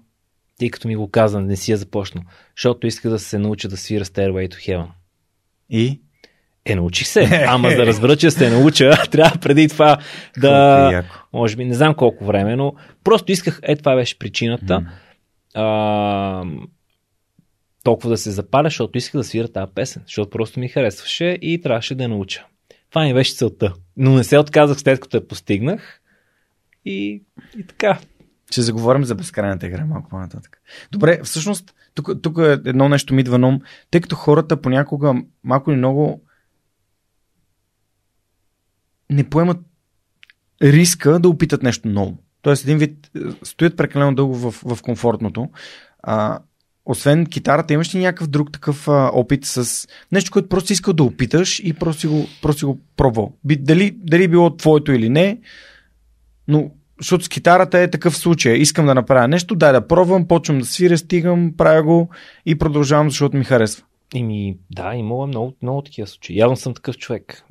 [0.58, 2.24] Ти като ми го каза, не си я започнал.
[2.56, 4.86] Защото иска да се науча да свира Stairway to Heaven.
[5.70, 6.00] И?
[6.66, 7.44] Е, научих се.
[7.48, 9.98] Ама за да разбера, че се науча, трябва преди това
[10.38, 11.04] да...
[11.32, 12.74] Може би, не знам колко време, но
[13.04, 14.86] просто исках, е, това беше причината.
[15.54, 16.44] А,
[17.82, 21.60] толкова да се запаля, защото исках да свира тази песен, защото просто ми харесваше и
[21.60, 22.46] трябваше да я науча.
[22.90, 23.74] Това ми беше целта.
[23.96, 26.00] Но не се отказах след като я постигнах
[26.84, 27.22] и,
[27.58, 27.98] и така.
[28.50, 30.62] Ще заговорим за безкрайната игра малко по-нататък.
[30.92, 35.14] Добре, всъщност, тук, тук е едно нещо ми идва на ум, тъй като хората понякога
[35.44, 36.23] малко или много
[39.10, 39.58] не поемат
[40.62, 42.18] риска да опитат нещо ново.
[42.42, 45.48] Тоест, един вид е, стоят прекалено дълго в, в комфортното.
[46.02, 46.38] А,
[46.86, 51.04] освен китарата, имаш ли някакъв друг такъв а, опит с нещо, което просто искал да
[51.04, 53.32] опиташ и просто си го, просто си го пробвал?
[53.44, 55.40] Би, дали, дали било твоето или не,
[56.48, 58.54] но защото с китарата е такъв случай.
[58.54, 62.08] Искам да направя нещо, дай да пробвам, почвам да свиря, стигам, правя го
[62.46, 63.84] и продължавам, защото ми харесва.
[64.14, 66.38] Ими, да, имало много, много такива случаи.
[66.38, 67.44] Явно съм такъв човек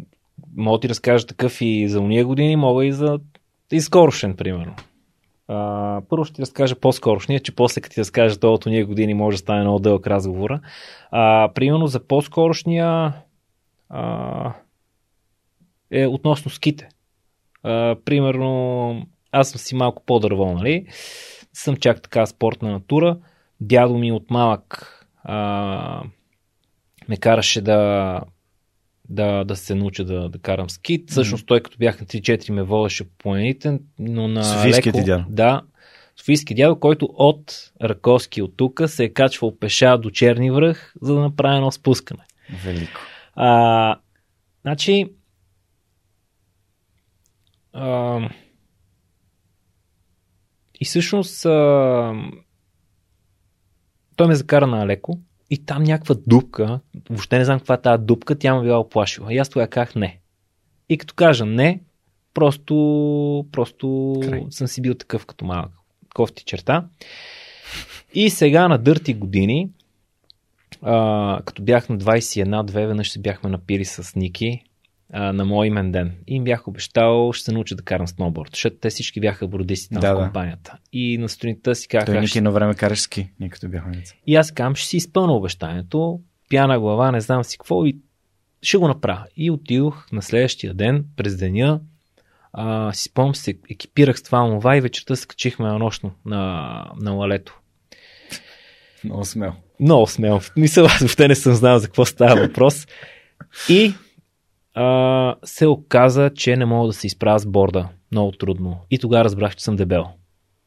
[0.58, 3.20] мога ти разкажа такъв и за уния години, мога и за
[3.72, 4.76] и скорошен, примерно.
[5.48, 9.14] А, първо ще ти разкажа по-скорошния, че после като ти разкажа това от уния години
[9.14, 10.62] може да стане много дълъг разговора.
[11.12, 13.14] А, примерно за по-скорошния
[13.90, 14.54] а,
[15.92, 16.90] е относно ските.
[17.64, 20.86] А, примерно аз съм си малко по-дърво, нали?
[21.54, 23.18] Съм чак така спортна натура.
[23.62, 26.04] Дядо ми от малък а,
[27.10, 28.20] ме караше да
[29.10, 31.12] да, да се науча да, да карам скит.
[31.12, 35.26] Всъщност той като бях на 3-4 ме водеше по планините, но на Софийският леко, дядо.
[35.30, 35.62] Да,
[36.16, 41.14] Софийски дядо, който от Раковски от тук се е качвал пеша до Черни връх, за
[41.14, 42.24] да направи едно спускане.
[42.64, 43.00] Велико.
[43.36, 43.96] А,
[44.62, 45.06] значи,
[47.74, 48.20] а,
[50.80, 52.14] и всъщност а,
[54.16, 55.20] той ме закара на леко
[55.54, 59.34] и там някаква дупка, въобще не знам каква е тази дупка, тя ме била оплашила.
[59.34, 60.20] И аз тогава казах не.
[60.90, 61.80] И като кажа не,
[62.34, 62.76] просто,
[63.52, 64.46] просто Край.
[64.50, 65.72] съм си бил такъв като малък
[66.16, 66.86] кофти черта.
[68.14, 69.70] И сега на дърти години,
[70.82, 74.64] а, като бях на 21-2, веднъж се бяхме напили с Ники
[75.14, 76.12] а, на мой имен ден.
[76.28, 79.90] И им бях обещал, ще се науча да карам сноуборд, защото те всички бяха бордисти
[79.90, 80.78] там да, в компанията.
[80.94, 82.06] И на сутринта си казах.
[82.06, 84.16] Той Ники на време караш ски, ние като бяхме деца.
[84.28, 87.98] И аз казвам, ще си изпълна обещанието, пяна глава, не знам си какво и
[88.62, 89.26] ще го направя.
[89.38, 91.80] И отидох на следващия ден, през деня,
[92.54, 96.86] а, си спомням се, екипирах с това мова и вечерта се качихме на нощно на,
[97.02, 97.60] на лалето.
[99.04, 99.54] Много смел.
[99.80, 100.42] Много смел.
[100.58, 102.88] Мисля, аз въобще не съм знал за какво става въпрос.
[103.70, 103.94] И
[104.74, 107.88] а, се оказа, че не мога да се изправя с борда.
[108.12, 108.78] Много трудно.
[108.92, 110.06] И тогава разбрах, че съм дебел.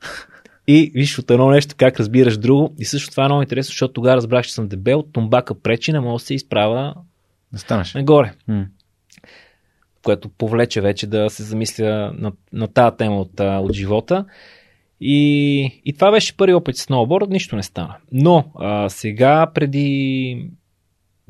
[0.69, 2.75] И виж от едно нещо как разбираш друго.
[2.79, 5.03] И също това е много интересно, защото тогава разбрах, че съм дебел.
[5.03, 6.95] Тумбака пречи, не мога да се изправя
[7.53, 7.95] да станеш.
[7.95, 8.33] нагоре.
[8.49, 8.66] М.
[10.03, 14.25] Което повлече вече да се замисля на, на тази тема от, от живота.
[15.01, 17.97] И, и това беше първи опит с сноуборд, нищо не стана.
[18.12, 20.51] Но а, сега, преди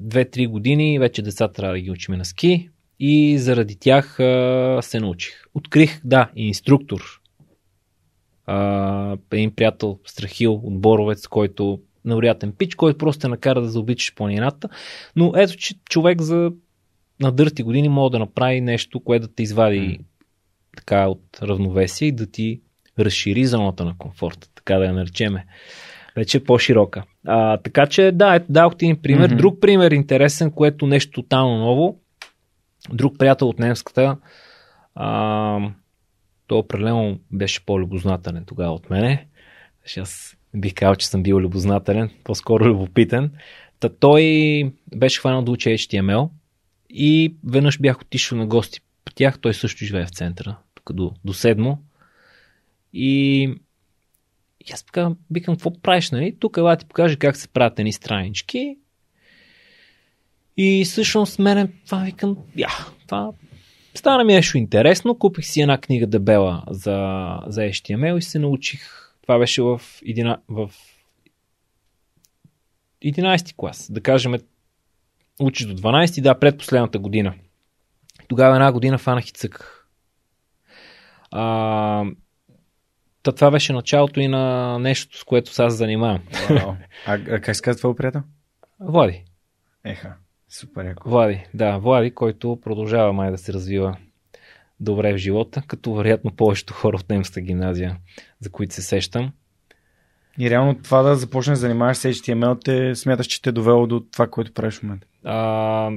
[0.03, 2.69] 2-3 години вече децата трябва да ги учим на ски
[3.01, 5.35] и заради тях а, се научих.
[5.55, 7.21] Открих, да, инструктор.
[8.47, 14.15] А, един приятел Страхил от Боровец, който невероятен пич, който просто те накара да заобичаш
[14.15, 14.69] планината.
[15.17, 16.53] Но ето, че човек за
[17.21, 20.01] на дърти години може да направи нещо, което да те извади mm.
[20.77, 22.61] така от равновесие и да ти
[22.99, 25.47] разшири зоната на комфорта, така да я наречеме
[26.17, 27.03] вече е по-широка.
[27.27, 29.31] А, така че да, ето, дадох ти един пример.
[29.31, 29.37] Mm-hmm.
[29.37, 32.01] Друг пример интересен, което нещо тотално ново.
[32.93, 34.17] Друг приятел от немската,
[34.95, 35.59] а,
[36.47, 39.27] той определено беше по-любознателен тогава от мене.
[39.99, 43.31] Аз бих казал, че съм бил любознателен, по-скоро любопитен.
[43.81, 44.23] Та той
[44.97, 46.29] беше хванал да учи HTML
[46.91, 49.39] и веднъж бях отишъл на гости по тях.
[49.39, 51.79] Той също живее в центъра, тук до, до седмо.
[52.93, 53.51] И
[54.67, 56.37] И аз така, викам, какво правиш, нали?
[56.39, 58.77] Тук ела ти покажа как се правят едни странички.
[60.57, 62.69] И всъщност мене това викам, я,
[63.07, 63.33] това
[63.95, 65.19] стана ми нещо интересно.
[65.19, 68.81] Купих си една книга дебела за, за HTML и се научих.
[69.23, 70.71] Това беше в, 11, в
[73.05, 73.93] 11 клас.
[73.93, 74.35] Да кажем,
[75.41, 77.35] учиш до 12, да, предпоследната година.
[78.29, 79.89] Тогава една година фанах и цъках.
[81.31, 82.05] А,
[83.27, 86.21] Та това беше началото и на нещо, с което сега се занимавам.
[86.51, 88.23] А, а как се казва твой приятел?
[88.81, 89.25] Влади.
[89.85, 90.15] Еха,
[90.49, 91.11] супер яко.
[91.11, 93.97] Влади, да, Влади, който продължава май да се развива
[94.81, 97.97] добре в живота, като вероятно повечето хора от немската гимназия,
[98.41, 99.33] за които се сещам.
[100.39, 103.87] И реално това да започнеш да занимаваш с HTML, те смяташ, че те е довело
[103.87, 105.07] до това, което правиш в момента?
[105.25, 105.91] А,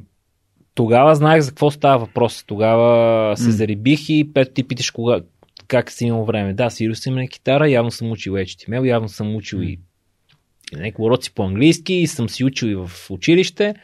[0.76, 2.44] тогава знаех за какво става въпрос.
[2.48, 3.52] Тогава се М.
[3.52, 5.22] зарибих и пет ти питаш кога,
[5.70, 6.54] как си имал време.
[6.54, 9.80] Да, сириус съм на китара, явно съм учил HTML, явно съм учил и
[10.74, 13.76] някакви уроци по английски и съм си учил и в училище.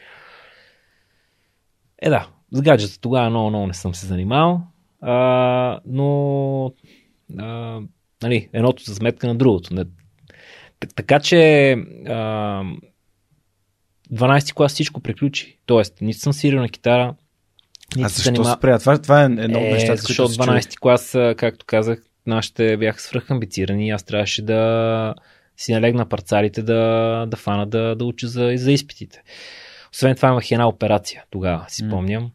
[1.98, 4.60] Е да, с гаджета тогава много, много не съм се занимавал,
[5.00, 6.72] а, но
[7.38, 7.80] а,
[8.22, 9.74] нали, едното за сметка на другото.
[9.74, 9.84] Не,
[10.96, 11.72] така че
[12.06, 12.64] а,
[14.12, 15.58] 12 клас всичко приключи.
[15.66, 17.14] Тоест, нито съм свирил на китара,
[17.96, 18.78] нито А защо занима- се спря?
[18.78, 20.64] Това, това е едно от е, нещата, защото които се чуят.
[20.64, 25.14] 12 клас, както казах, нашите бяха свръхамбицирани и аз трябваше да
[25.56, 26.80] си налегна парцалите да,
[27.28, 29.22] да фана да, да уча за, за изпитите.
[29.92, 31.90] Освен това имах една операция тогава, си М.
[31.90, 32.30] спомням.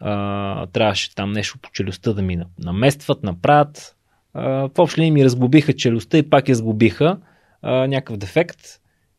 [0.00, 3.96] А, трябваше там нещо по челюстта да ми наместват, направят.
[4.34, 7.18] А, в общи линии ми разглобиха челюстта и пак я сглобиха.
[7.62, 8.60] А, някакъв дефект.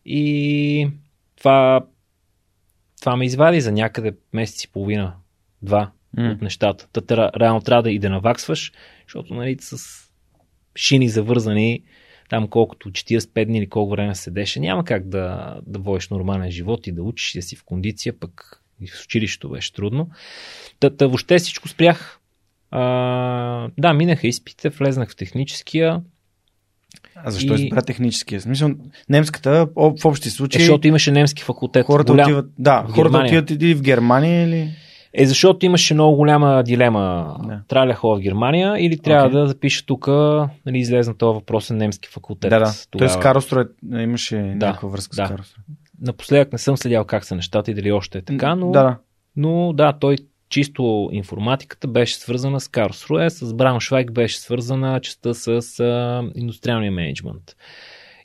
[0.05, 0.89] И
[1.37, 1.81] това,
[3.01, 5.13] това ме извади за някъде месец и половина,
[5.65, 6.31] два М.
[6.31, 6.87] от нещата.
[6.93, 8.71] Та, тера, реално трябва да и да наваксваш,
[9.07, 9.77] защото нали, с
[10.75, 11.81] шини завързани,
[12.29, 16.87] там колкото 45 дни или колко време седеше, няма как да, да водиш нормален живот
[16.87, 20.09] и да учиш и да си в кондиция, пък и в училището беше трудно.
[20.79, 22.19] Та, та въобще всичко спрях.
[22.71, 26.01] А, да, минаха изпитите, влезнах в техническия,
[27.15, 27.63] А защо И- и...
[27.65, 28.41] избра техническия?
[28.41, 28.69] Смисъл,
[29.09, 31.85] немската в общи е, случаи защото имаше немски факултет.
[31.85, 32.25] хората голям.
[32.25, 34.71] отиват, да, хората отиват или в Германия или...
[35.17, 37.35] Е, защото имаше много голяма дилема.
[37.47, 37.61] Да.
[37.67, 39.39] Трябва ли да ходя в Германия или трябва Окей.
[39.39, 42.49] да запиша тук, нали, излезе на този въпрос на немски факултет.
[42.49, 43.19] Да, да.
[43.19, 45.25] Каростро е, имаше някаква връзка да.
[45.25, 45.61] с Каростро.
[46.01, 48.97] Напоследък не съм следял как са нещата и дали още е така, но Да, да.
[49.35, 50.17] Но да, той
[50.49, 57.55] чисто информатиката беше свързана с Карлсруе, с Брауншвайк беше свързана частта с а, индустриалния менеджмент.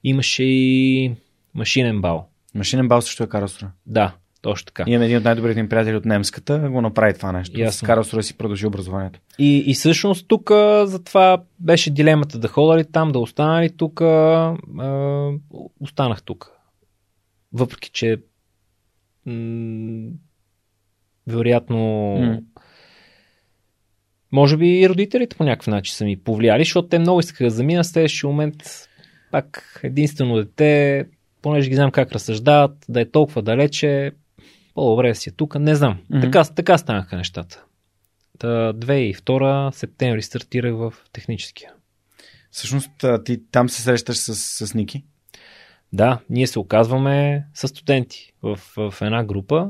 [0.04, 1.12] Имаше и
[1.54, 2.28] машинен бал.
[2.54, 3.66] Машинен бал също е Каростро.
[3.86, 4.84] Да, точно така.
[4.86, 7.60] Имам един от най-добрите ми приятели от немската, го направи това нещо.
[7.60, 7.78] Ясно.
[7.78, 9.20] С Каростро си продължи образованието.
[9.38, 10.50] И, и всъщност тук
[10.84, 14.00] затова беше дилемата да ходя ли там, да остана ли тук.
[14.00, 14.56] а,
[15.80, 16.52] Останах тук.
[17.52, 18.16] Въпреки, че
[19.26, 20.10] м-
[21.26, 21.78] вероятно
[22.20, 22.38] М.
[24.32, 27.50] може би и родителите по някакъв начин са ми повлияли, защото те много искаха да
[27.50, 28.54] замина следващия момент
[29.30, 31.04] пак единствено дете,
[31.42, 34.12] понеже ги знам как разсъждават, да е толкова далече,
[34.74, 35.98] по-добре да си е тук, не знам.
[36.10, 36.20] Мгм.
[36.20, 37.64] Така, така станаха нещата.
[38.38, 41.72] Та, 2002 септември стартирах в техническия.
[42.50, 42.90] Всъщност
[43.24, 45.04] ти там се срещаш с, с Ники.
[45.92, 49.68] Да, ние се оказваме с студенти в, в една група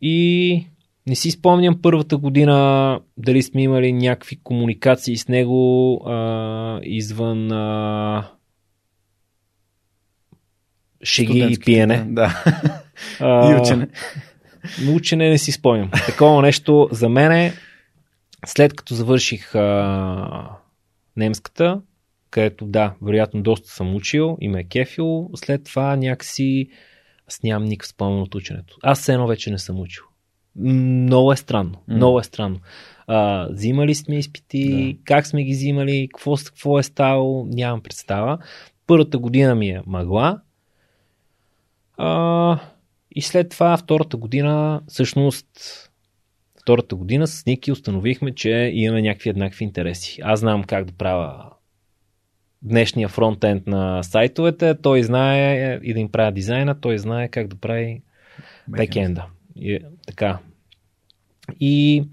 [0.00, 0.66] и
[1.06, 8.30] не си спомням първата година дали сме имали някакви комуникации с него а, извън а,
[11.02, 12.06] шеги и пиене.
[12.08, 12.44] Да.
[13.20, 13.88] И учене.
[14.94, 15.90] Учене не си спомням.
[16.06, 17.52] Такова нещо за мене,
[18.46, 20.48] след като завърших а,
[21.16, 21.80] немската,
[22.30, 26.68] където да, вероятно доста съм учил и ме е кефил, след това някакси
[27.28, 28.76] аз нямам никакъв спомен от ученето.
[28.82, 30.04] Аз все едно вече не съм учил.
[30.56, 31.82] Много е странно.
[31.88, 31.96] М.
[31.96, 32.60] Много е странно.
[33.06, 38.38] А, взимали сме изпити, как сме ги взимали, какво, какво е ставало, нямам представа.
[38.86, 40.40] Първата година ми е мъгла.
[41.96, 42.58] А,
[43.14, 45.46] и след това, втората година, всъщност,
[46.62, 50.20] втората година с Ники установихме, че имаме някакви еднакви интереси.
[50.22, 51.50] Аз знам как да правя
[52.62, 57.56] днешния фронтенд на сайтовете, той знае и да им правя дизайна, той знае как да
[57.56, 58.02] прави
[58.68, 59.26] бекенда.
[59.56, 60.38] И, така.
[61.60, 62.04] И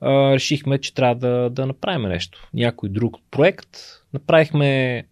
[0.00, 2.48] а, решихме, че трябва да, да направим нещо.
[2.54, 3.68] Някой друг проект.
[4.12, 5.04] Направихме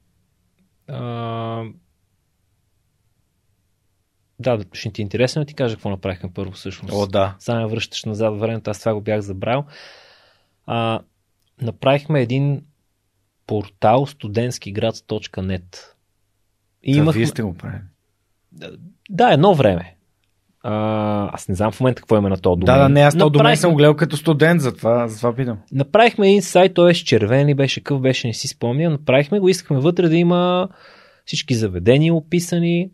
[0.88, 1.62] а,
[4.41, 6.95] да, да, ще ти е интересно да ти кажа какво направихме първо всъщност.
[6.95, 7.37] О, да.
[7.39, 9.64] Само връщаш назад във времето, аз това го бях забрал.
[10.66, 11.01] А,
[11.62, 12.62] направихме един
[13.47, 15.76] портал студентскиград.net.
[16.82, 17.18] И Та, имахме...
[17.18, 17.82] Вие сте го правили.
[19.11, 19.97] Да, едно време.
[20.62, 22.74] А, аз не знам в момента какво има на този домен.
[22.74, 25.59] Да, да, не, аз този домен съм гледал като студент, затова, затова питам.
[25.72, 28.93] Направихме един сайт, той беше червен и беше къв, беше, не си спомням.
[28.93, 30.68] Направихме го, искахме вътре да има
[31.24, 32.91] всички заведения описани,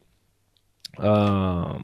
[0.98, 1.76] а,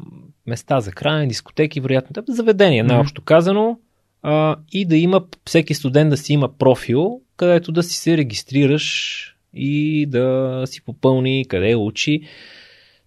[0.46, 2.88] места за хранене, дискотеки, вероятно, заведения, mm-hmm.
[2.88, 3.78] най-общо казано,
[4.22, 9.36] а, и да има всеки студент да си има профил, където да си се регистрираш
[9.54, 12.20] и да си попълни къде учи.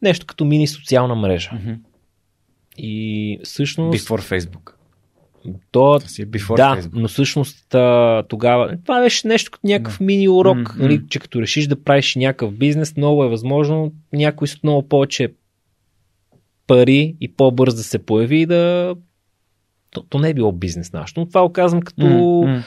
[0.01, 1.49] Нещо като мини социална мрежа.
[1.49, 1.77] Mm-hmm.
[2.77, 4.07] И всъщност...
[4.07, 4.73] Before Facebook.
[5.71, 6.89] То, е before да, Facebook.
[6.93, 7.65] но всъщност
[8.27, 10.05] тогава това беше нещо като някакъв mm.
[10.05, 10.79] мини урок, mm-hmm.
[10.79, 15.33] нали, че като решиш да правиш някакъв бизнес, много е възможно някой с много повече
[16.71, 18.95] пари и по-бързо да се появи и да...
[19.89, 22.01] То, то не е било бизнес нашето, но това го казвам като...
[22.01, 22.63] Mm-hmm.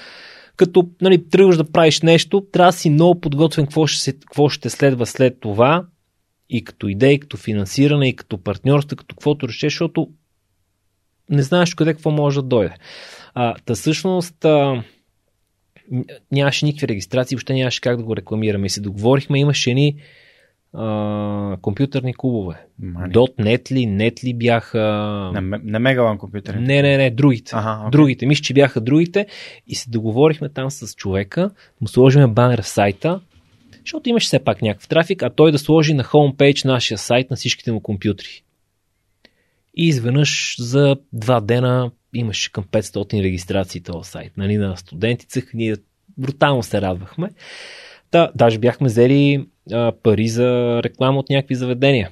[0.57, 4.49] Като нали, тръгваш да правиш нещо, трябва да си много подготвен какво ще, се, какво
[4.49, 5.87] ще следва след това
[6.51, 10.09] и като идеи, като финансиране, и като партньорство, като каквото решиш, защото
[11.31, 12.75] не знаеш къде какво може да дойде.
[13.35, 14.83] А, та всъщност а,
[16.33, 18.67] нямаше никакви регистрации, въобще нямаше как да го рекламираме.
[18.67, 19.97] И се договорихме, имаше ни
[20.75, 22.67] а, компютърни клубове.
[22.83, 24.79] .NET ли, .NET ли бяха...
[25.35, 26.55] На, на Мегалан компютър.
[26.55, 27.53] Не, не, не, другите.
[27.55, 27.91] Ага, okay.
[27.91, 28.27] Другите.
[28.27, 29.27] Мисля, че бяха другите.
[29.67, 31.51] И се договорихме там с човека,
[31.81, 33.21] му сложиме банер в сайта,
[33.81, 37.37] защото имаше все пак някакъв трафик, а той да сложи на хоумпейдж нашия сайт на
[37.37, 38.43] всичките му компютри.
[39.77, 44.33] И изведнъж за два дена имаше към 500 регистрации този сайт.
[44.37, 45.77] Нали, на студентите ние
[46.19, 47.31] брутално се радвахме.
[48.15, 52.11] Да, даже бяхме взели а, пари за реклама от някакви заведения.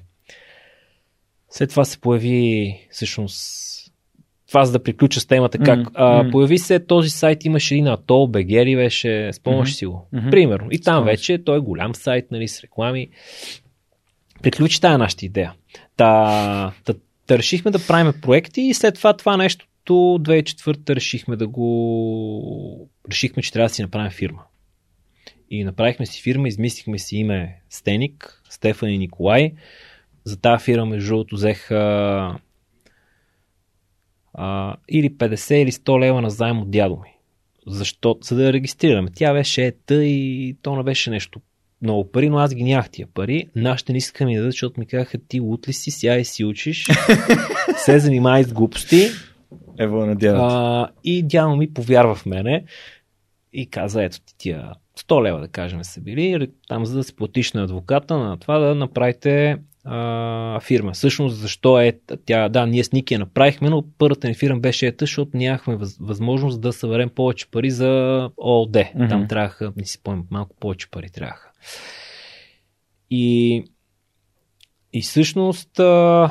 [1.50, 3.68] След това се появи всъщност
[4.48, 5.92] това за да приключа с темата, как mm-hmm.
[5.94, 9.78] а, появи се този сайт, имаше един Атол, Бегери беше, спомняш mm-hmm.
[9.78, 10.08] си го.
[10.14, 10.30] Mm-hmm.
[10.30, 10.68] Примерно.
[10.70, 13.08] И там вече той е голям сайт, нали, с реклами.
[14.42, 15.54] Приключи тая нашата идея.
[15.96, 16.94] Та, та,
[17.26, 22.88] та решихме да правим проекти и след това това нещо 2004 решихме да го...
[23.10, 24.42] Решихме, че трябва да си направим фирма.
[25.54, 29.52] И направихме си фирма, измислихме си име Стеник, Стефан и Николай.
[30.24, 32.38] За тази фирма, между другото, взеха
[34.34, 37.16] а, или 50 или 100 лева на заем от дядо ми.
[37.66, 38.18] Защо?
[38.22, 39.10] За да я регистрираме.
[39.14, 41.40] Тя беше ета и то не беше нещо
[41.82, 43.48] много пари, но аз ги нямах тия пари.
[43.56, 46.24] Нашите не искаха ми да дадат, защото ми казаха ти лут ли си, сега и
[46.24, 46.86] си учиш,
[47.76, 49.08] се занимавай с глупости.
[49.78, 50.42] Ево на дядо.
[50.42, 52.64] А, и дядо ми повярва в мене
[53.52, 57.16] и каза, ето ти тия 100 лева, да кажем, са били, там за да се
[57.16, 60.92] платиш на адвоката, на това да направите а, фирма.
[60.92, 61.92] Всъщност, защо е
[62.26, 62.48] тя?
[62.48, 66.60] Да, ние с Ники я направихме, но първата ни фирма беше ета, защото нямахме възможност
[66.60, 68.72] да съберем повече пари за ООД.
[68.72, 69.08] Mm-hmm.
[69.08, 71.50] Там трябваха, не си спомням, малко повече пари трябваха.
[73.10, 73.64] И,
[74.92, 76.30] и всъщност а,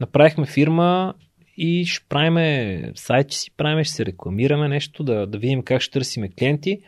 [0.00, 1.14] направихме фирма
[1.56, 5.82] и ще правиме сайт, че си правиме, ще се рекламираме нещо, да, да видим как
[5.82, 6.80] ще търсиме клиенти.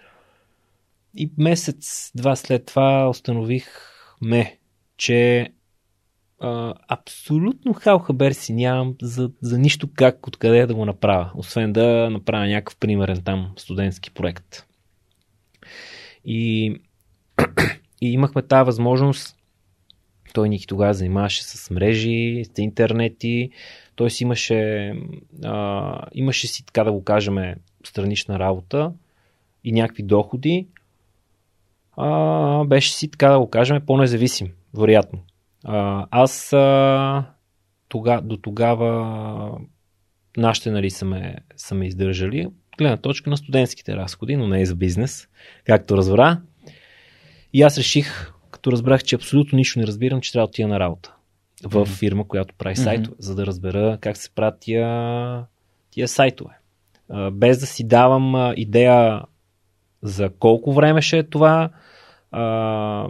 [1.17, 4.59] И месец-два след това установихме,
[4.97, 5.49] че
[6.41, 11.73] а, абсолютно хал хабер си нямам за, за нищо как, откъде да го направя, освен
[11.73, 14.67] да направя някакъв примерен там студентски проект.
[16.25, 16.67] И,
[18.01, 19.37] и имахме тази възможност,
[20.35, 23.51] той Ники тогава занимаваше с мрежи, с интернети,
[23.95, 24.93] той си имаше,
[25.45, 27.55] а, имаше си, така да го кажем,
[27.85, 28.93] странична работа
[29.65, 30.67] и някакви доходи,
[31.97, 35.19] а, беше си, така да го кажем, по-независим, вероятно.
[35.65, 37.25] А, аз а,
[37.89, 39.59] тога, до тогава
[40.37, 44.67] нашите нали, са, ме, са ме издържали гледна точка на студентските разходи, но не и
[44.67, 45.29] за бизнес,
[45.65, 46.41] както разбра.
[47.53, 50.81] И аз реших, като разбрах, че абсолютно нищо не разбирам, че трябва да отида на
[50.81, 51.15] работа
[51.65, 53.23] в фирма, която прави сайтове, mm-hmm.
[53.23, 55.45] за да разбера как се правят тия,
[55.91, 56.59] тия сайтове.
[57.33, 59.23] Без да си давам идея
[60.03, 61.71] за колко време ще е това.
[62.39, 63.09] А,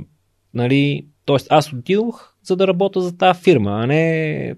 [0.54, 4.54] нали, тоест аз отидох, за да работя за тази фирма, а не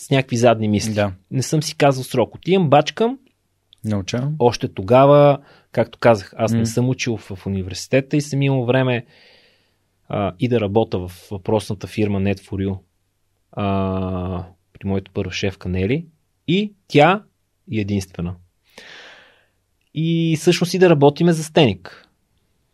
[0.00, 0.94] с някакви задни мисли.
[0.94, 1.12] Да.
[1.30, 2.34] Не съм си казал срок.
[2.34, 3.18] Отивам, бачкам.
[3.84, 4.34] Научавам.
[4.38, 5.38] Още тогава,
[5.72, 6.58] както казах, аз mm.
[6.58, 9.06] не съм учил в, университета и съм имал време
[10.08, 12.78] а, и да работя в въпросната фирма Net4U
[13.52, 16.06] а, при моята първа шефка Нели.
[16.48, 17.24] И тя
[17.72, 18.34] е единствена.
[19.94, 22.07] И всъщност и да работиме за стеник.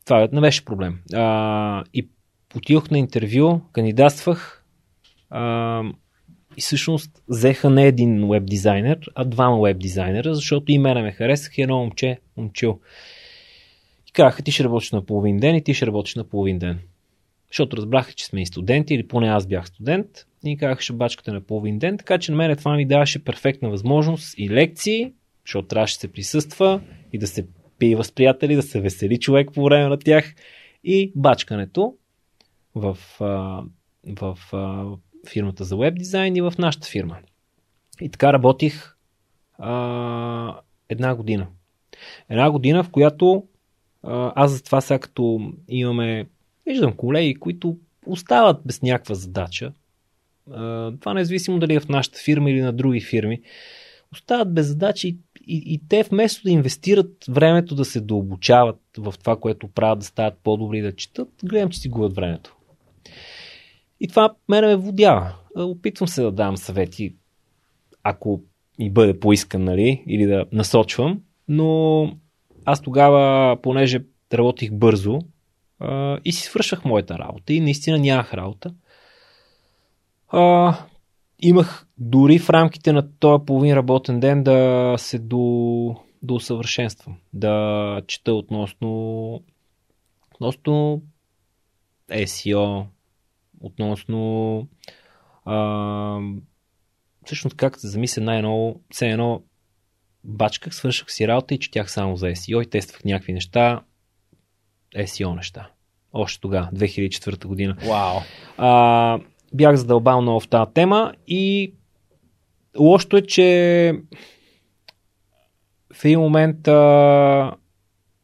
[0.04, 0.98] Това не беше проблем.
[1.14, 2.08] А, и
[2.56, 4.64] отидох на интервю, кандидатствах
[5.30, 5.82] а,
[6.56, 11.12] и всъщност взеха не един веб дизайнер, а двама веб дизайнера, защото и мене ме
[11.12, 12.80] харесах и едно момче, момчил.
[14.08, 16.78] И казаха, ти ще работиш на половин ден и ти ще работиш на половин ден.
[17.48, 20.06] Защото разбраха, че сме и студенти, или поне аз бях студент,
[20.44, 23.68] и казаха, ще бачкате на половин ден, така че на мен това ми даваше перфектна
[23.70, 25.12] възможност и лекции,
[25.46, 26.80] защото трябваше да се присъства
[27.12, 27.46] и да се
[27.78, 30.34] пива с приятели, да се весели човек по време на тях
[30.84, 31.94] и бачкането
[32.74, 33.48] в, в,
[34.20, 34.38] в
[35.28, 37.18] фирмата за веб дизайн и в нашата фирма.
[38.00, 38.96] И така работих
[39.58, 41.46] а, една година.
[42.28, 43.44] Една година, в която
[44.02, 46.26] а, аз за това сега като имаме,
[46.66, 49.72] виждам колеги, които остават без някаква задача.
[50.50, 53.40] А, това независимо дали е в нашата фирма или на други фирми.
[54.12, 55.16] Остават без задачи и,
[55.46, 60.04] и, и те вместо да инвестират времето да се дообучават в това, което правят, да
[60.04, 62.56] стават по-добри да четат, гледам, че си губят времето.
[64.00, 65.34] И това мене ме водява.
[65.56, 67.14] Опитвам се да давам съвети,
[68.02, 68.42] ако
[68.78, 72.10] ми бъде поискан, нали, или да насочвам, но
[72.64, 75.18] аз тогава, понеже работих бързо
[75.78, 78.74] а, и си свършвах моята работа и наистина нямах работа,
[80.28, 80.74] а,
[81.38, 88.02] имах дори в рамките на този половин работен ден да се до, до усъвършенствам, да
[88.06, 89.42] чета относно,
[90.34, 91.02] относно
[92.10, 92.84] SEO,
[93.60, 94.68] относно
[95.44, 96.18] а,
[97.24, 99.42] всъщност как се замисля най-ново, все едно
[100.24, 103.82] бачках, свършах си работа и четях само за SEO и тествах някакви неща,
[104.96, 105.70] SEO неща.
[106.12, 107.76] Още тогава, 2004 година.
[107.88, 108.18] Вау.
[108.58, 109.18] А,
[109.54, 111.74] бях задълбал много в тази тема и
[112.78, 113.92] лошото е, че
[115.94, 117.52] в един момент а,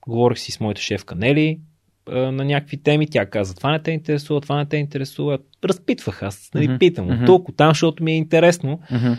[0.09, 1.61] говорих си с моята шефка Нели
[2.07, 3.11] а, на някакви теми.
[3.11, 5.39] Тя каза, това не те интересува, това не те интересува.
[5.65, 6.79] Разпитвах аз, нали, mm-hmm.
[6.79, 7.27] питам mm-hmm.
[7.27, 8.81] толкова там, защото ми е интересно.
[8.93, 9.17] Mm-hmm.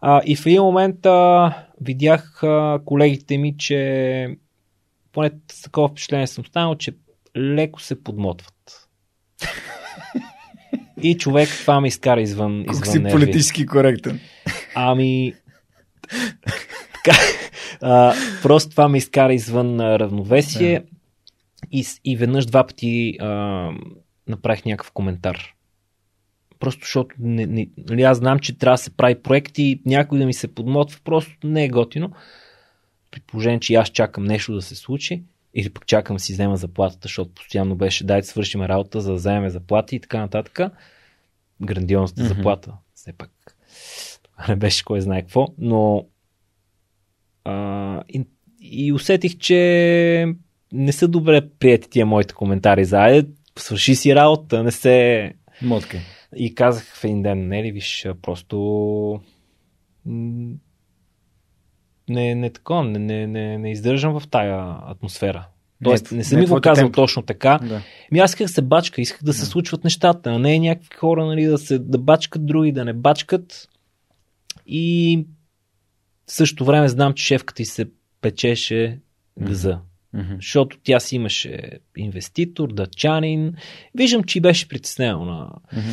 [0.00, 4.36] А, и в един момент а, видях а, колегите ми, че
[5.12, 6.92] поне с такова впечатление съм станал, че
[7.36, 8.88] леко се подмотват.
[11.02, 13.12] И човек това ме изкара извън, извън Колко си нерви.
[13.12, 14.20] политически коректен.
[14.74, 15.34] Ами,
[16.94, 17.18] така,
[17.80, 20.86] а, просто това ме изкара извън а, равновесие Да.
[21.72, 23.26] и, и веднъж два пъти а,
[24.28, 25.54] направих някакъв коментар.
[26.58, 30.18] Просто защото не, не, нали, аз знам, че трябва да се прави проект и някой
[30.18, 32.10] да ми се подмотва, просто не е готино.
[33.10, 35.22] При положение, че аз чакам нещо да се случи,
[35.54, 39.16] или пък чакам си взема заплатата, защото постоянно беше дай да свършим работа, за да
[39.16, 40.60] вземем заплати и така нататък.
[41.62, 42.34] Грандиозната Мгм.
[42.34, 42.72] заплата.
[42.94, 43.30] Все пак
[44.48, 46.06] не беше кой знае какво, но
[47.44, 48.24] а, и,
[48.60, 50.34] и усетих, че
[50.72, 53.28] не са добре прияти тия моите коментари за айде,
[53.58, 55.32] свърши си работа, не се...
[55.62, 55.98] Мотка.
[56.36, 59.20] И казах в един ден, не ли, виж, просто
[62.08, 65.46] не, не тако, не, не, не, не издържам в тая атмосфера.
[65.84, 66.94] Тоест, не, не съм ми го казал темпо.
[66.94, 67.58] точно така.
[67.62, 67.82] Да.
[68.12, 69.46] Ми аз исках се бачка, исках да се Да.
[69.46, 73.68] случват нещата, а не някакви хора нали, да, се, да бачкат, други да не бачкат.
[74.66, 75.26] И
[76.26, 77.86] в същото време знам, че шефката й се
[78.20, 78.98] печеше
[79.40, 79.80] гъза.
[80.14, 80.34] Мгм.
[80.34, 83.54] Защото тя си имаше инвеститор, дъчанин.
[83.94, 85.50] Виждам, че беше притеснено на...
[85.72, 85.90] Мгм.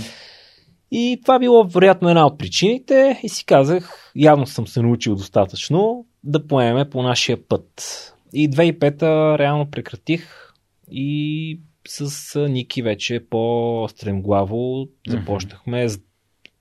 [0.92, 6.06] И това било вероятно една от причините и си казах, явно съм се научил достатъчно
[6.24, 8.06] да поеме по нашия път.
[8.34, 10.54] И 2005-та реално прекратих
[10.92, 15.88] и с Ники вече по-стремглаво започнахме,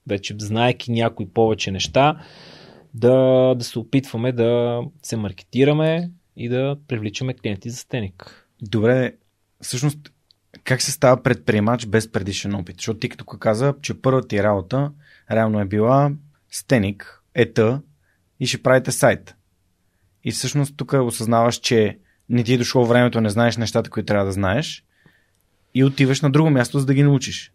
[0.07, 2.20] вече знаеки някои повече неща,
[2.95, 8.49] да, да се опитваме да се маркетираме и да привличаме клиенти за стеник.
[8.62, 9.12] Добре,
[9.62, 10.12] всъщност,
[10.69, 12.77] как се става предприемач без предишен опит?
[12.77, 14.93] Защото ти като каза, че първата ти работа
[15.31, 16.11] реално е била
[16.51, 17.83] стеник, ета
[18.41, 19.35] и ще правите сайт.
[20.25, 21.99] И всъщност тук осъзнаваш, че
[22.29, 24.85] не ти е дошло времето, не знаеш нещата, които трябва да знаеш
[25.75, 27.53] и отиваш на друго място, за да ги научиш.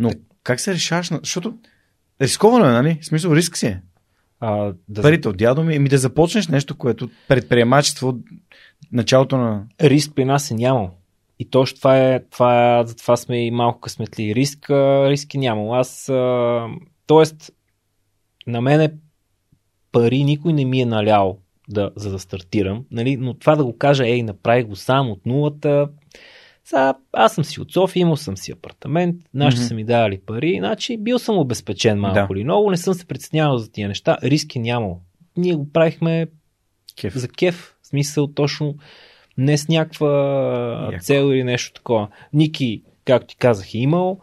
[0.00, 0.10] Но
[0.42, 1.10] как се решаваш?
[1.10, 1.20] На...
[1.22, 1.58] Защото
[2.20, 2.98] рисковано е, нали?
[3.02, 3.82] В смисъл, риск си е.
[4.40, 8.20] А, да Парите от дядо ми, ми да започнеш нещо, което предприемачество от
[8.92, 9.64] началото на...
[9.80, 10.97] риск при нас е нямал.
[11.38, 14.34] И точно това е, това е, затова сме и малко късметли.
[14.34, 15.74] Риск, а, риск е нямал.
[15.74, 16.66] Аз, а,
[17.06, 17.50] тоест,
[18.46, 18.90] на мене
[19.92, 23.16] пари никой не ми е налял да, за да стартирам, нали?
[23.16, 25.88] но това да го кажа, ей, направих го сам от нулата,
[26.64, 29.68] сега, аз съм си от София, имал съм си апартамент, нашите Мгм.
[29.68, 32.38] са ми давали пари, значи бил съм обезпечен малко Да.
[32.38, 35.00] или много, не съм се притеснявал за тия неща, риски нямало.
[35.36, 36.26] Ние го правихме
[37.00, 37.14] Кеф.
[37.14, 37.74] за кеф.
[37.82, 38.74] В смисъл точно
[39.38, 40.10] не с някаква
[40.92, 41.04] Яко.
[41.04, 42.08] цел или нещо такова.
[42.32, 44.20] Ники, както ти казах, е имал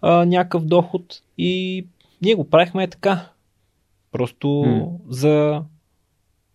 [0.00, 1.86] а, някакъв доход и
[2.22, 3.28] ние го правихме е така.
[4.12, 4.86] Просто М.
[5.08, 5.62] за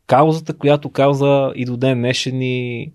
[0.07, 2.91] каузата, която кауза и до ден днешен ни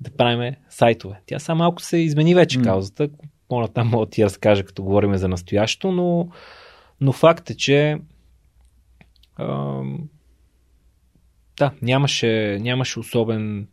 [0.00, 1.20] да правим сайтове.
[1.26, 2.64] Тя само малко се измени вече М.
[2.64, 3.08] каузата.
[3.48, 6.28] По-натам мога да ти разкажа, като говорим за настоящето, но,
[7.00, 7.98] но факт е, че
[9.38, 10.08] ам,
[11.58, 13.68] да, нямаше, нямаше особен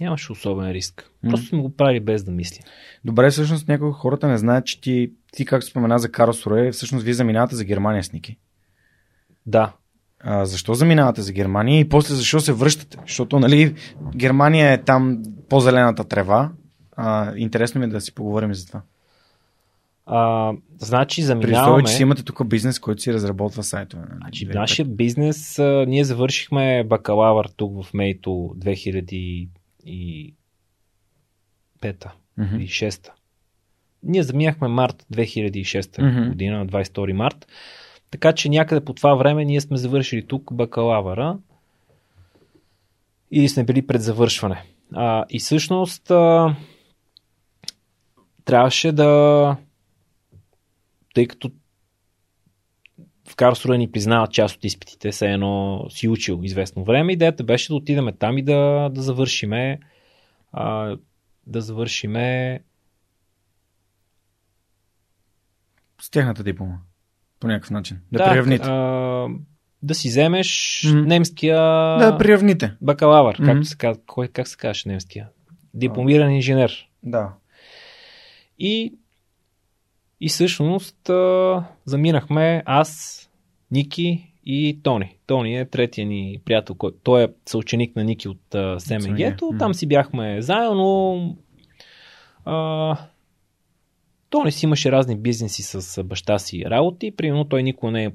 [0.00, 1.10] нямаше особен риск.
[1.30, 2.62] Просто сме го правили без да мислим.
[3.04, 7.14] Добре, всъщност някои хората не знаят, че ти, ти както спомена за Карлсруе, всъщност вие
[7.14, 8.36] заминавате за Германия с Ники.
[9.46, 9.72] Да,
[10.20, 12.98] А, защо заминавате за Германия и после защо се връщате?
[13.06, 13.74] Защото, нали,
[14.16, 16.50] Германия е там по-зелената трева.
[16.96, 18.82] А, интересно ми е да си поговорим за това.
[20.06, 21.60] а, значи При заминаваме...
[21.62, 24.02] условие, че си имате тук бизнес, който си разработва сайтове.
[24.02, 24.18] Нали?
[24.20, 28.54] Значи, нашия бизнес, а, ние завършихме бакалавър тук в Мейто
[29.86, 30.34] 2005
[32.38, 32.60] Мгм.
[32.60, 33.10] и 6
[34.02, 36.28] Ние заминахме март 2006 Мгм.
[36.28, 37.46] година, на 22 март.
[38.10, 41.38] Така че някъде по това време ние сме завършили тук бакалавъра
[43.30, 44.62] или сме били пред завършване.
[44.92, 46.56] А, и всъщност а,
[48.44, 49.56] трябваше да
[51.14, 51.50] тъй като
[53.28, 57.12] в Карлсруе ни признават част от изпитите, се едно си учил известно време.
[57.12, 59.80] Идеята беше да отидем там и да, да завършиме
[60.52, 60.96] а,
[61.46, 62.60] да завършиме
[66.02, 66.74] С тяхната диплома.
[67.40, 67.98] По някакъв начин.
[68.12, 68.68] Да, да, приравните.
[68.68, 69.28] а,
[69.82, 71.06] да си вземеш Мгм.
[71.06, 71.56] немския
[71.98, 72.74] Да, приравните.
[72.80, 73.46] бакалавър, Мгм.
[73.46, 75.28] както се казва, кой, как се казваше немския?
[75.74, 76.88] Дипломиран инженер.
[77.02, 77.32] Да.
[78.58, 78.94] И,
[80.20, 83.22] и всъщност а, заминахме аз,
[83.70, 85.16] Ники и Тони.
[85.26, 89.48] Тони е третия ни приятел, който той е съученик на Ники от а, СМГ-то.
[89.50, 91.36] СМГ, Там си бяхме заедно.
[92.44, 92.96] А,
[94.30, 97.10] Тони си имаше разни бизнеси с баща си работи.
[97.10, 98.10] Примерно той никога не е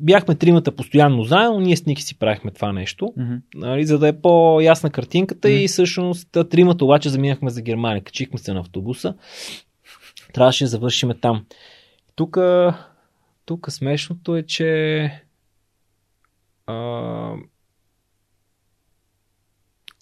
[0.00, 3.34] Бяхме тримата постоянно заедно, ние с Ники си правихме това нещо, Мгм.
[3.54, 5.56] нали, за да е по-ясна картинката Мгм.
[5.58, 8.02] и всъщност тримата обаче заминахме за Германия.
[8.02, 9.14] Качихме се на автобуса,
[10.32, 11.46] трябваше да завършиме там.
[12.14, 12.38] Тук,
[13.44, 15.10] тук смешното е, че
[16.66, 17.34] а,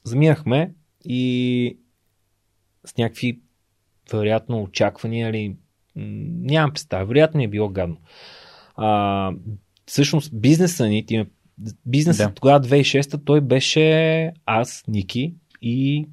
[0.04, 1.78] заминахме и
[2.84, 3.40] с някакви
[4.12, 5.56] вероятно очаквания или
[5.96, 7.96] нямам представа, вероятно е било гадно.
[8.76, 9.32] А,
[9.86, 11.26] всъщност бизнеса ни,
[11.86, 12.34] бизнесът Да.
[12.34, 16.08] тогава 2006 той беше аз, Ники и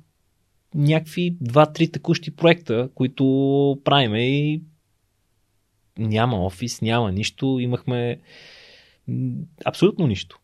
[0.76, 3.24] някакви два-три текущи проекта, които
[3.84, 4.62] правиме и
[5.98, 8.20] няма офис, няма нищо, имахме
[9.66, 10.40] абсолютно нищо.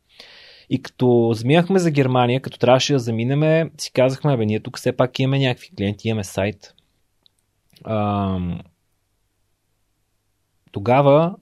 [0.70, 4.92] И като заминахме за Германия, като трябваше да заминеме, си казахме, бе, ние тук все
[4.92, 6.74] пак имаме някакви клиенти, имаме сайт.
[7.84, 8.60] Ам,
[10.72, 11.36] тогава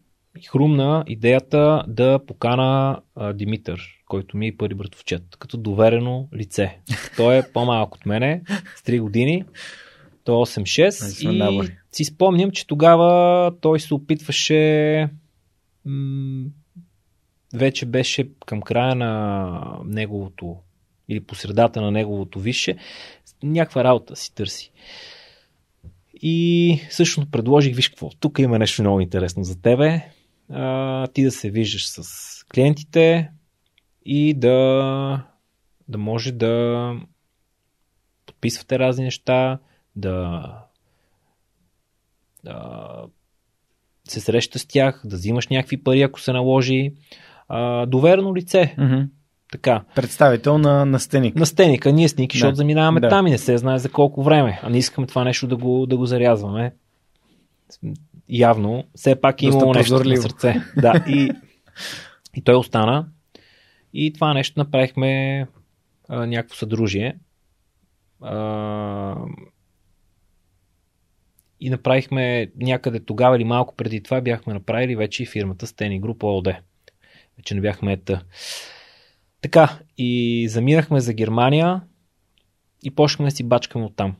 [0.45, 6.77] хрумна идеята да покана а, Димитър, който ми е първи братовчет, като доверено лице.
[7.17, 8.41] Той е по-малък от мене,
[8.75, 9.43] с 3 години.
[10.23, 11.77] Той е 8-6 Ай, сме и набори.
[11.91, 15.09] си спомням, че тогава той се опитваше
[15.85, 16.45] м-
[17.53, 20.55] вече беше към края на неговото
[21.09, 22.77] или по средата на неговото висше,
[23.43, 24.71] някаква работа си търси.
[26.21, 30.01] И всъщност предложих, виж какво, тук има нещо много интересно за тебе.
[30.49, 33.29] А, ти да се виждаш с клиентите
[34.07, 35.23] и да,
[35.87, 36.93] да може да
[38.25, 39.59] подписвате разни неща,
[39.95, 40.53] да,
[42.43, 42.85] да
[44.07, 46.93] се среща с тях, да взимаш някакви пари, ако се наложи.
[47.47, 48.75] А, доверено лице.
[48.77, 49.01] Мгм.
[49.51, 49.83] Така.
[49.95, 51.35] Представител на, на стеник.
[51.35, 52.39] На стеника, ние с Ники, Да.
[52.39, 53.09] защото заминаваме Да.
[53.09, 54.59] там и не се знае за колко време.
[54.63, 56.73] А не искаме това нещо да го, да го зарязваме.
[58.29, 60.55] Явно, все пак е имало нещо на сърце.
[60.77, 61.31] Да, и,
[62.35, 63.07] и той остана.
[63.99, 65.47] И това нещо направихме
[66.09, 67.17] а, някакво съдружие.
[68.21, 69.15] А,
[71.59, 76.23] и направихме някъде тогава или малко преди това бяхме направили вече и фирмата Стени Груп
[76.23, 76.55] ООД.
[77.37, 78.23] Вече не бяхме ета.
[79.41, 81.81] Така, и заминахме за Германия
[82.83, 84.15] и почнахме да си бачкаме оттам.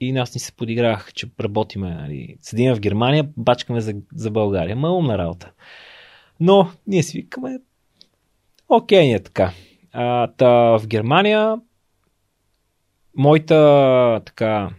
[0.00, 4.76] И нас ни се подигравах, че работиме, нали, седим в Германия, бачкаме за, за България.
[4.76, 5.52] Ма умна работа.
[6.40, 7.58] Но ние си викаме,
[8.76, 9.52] окей, не е така.
[9.92, 10.48] А, та,
[10.78, 11.56] в Германия
[13.16, 14.70] моята така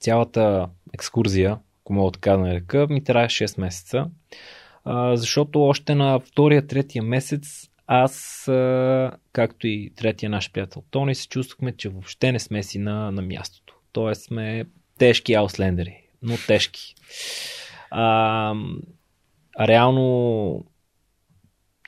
[0.00, 4.06] цялата екскурзия, ако мога така да нарека, ми трае 6 месеца.
[4.84, 8.44] А, защото още на втория, третия месец аз,
[9.32, 13.22] както и третия наш приятел Тони, се чувствахме, че въобще не сме си на, на
[13.22, 13.74] мястото.
[13.92, 14.64] Тоест сме
[14.98, 16.94] тежки ауслендери, но тежки.
[17.90, 18.54] А
[19.60, 20.64] реално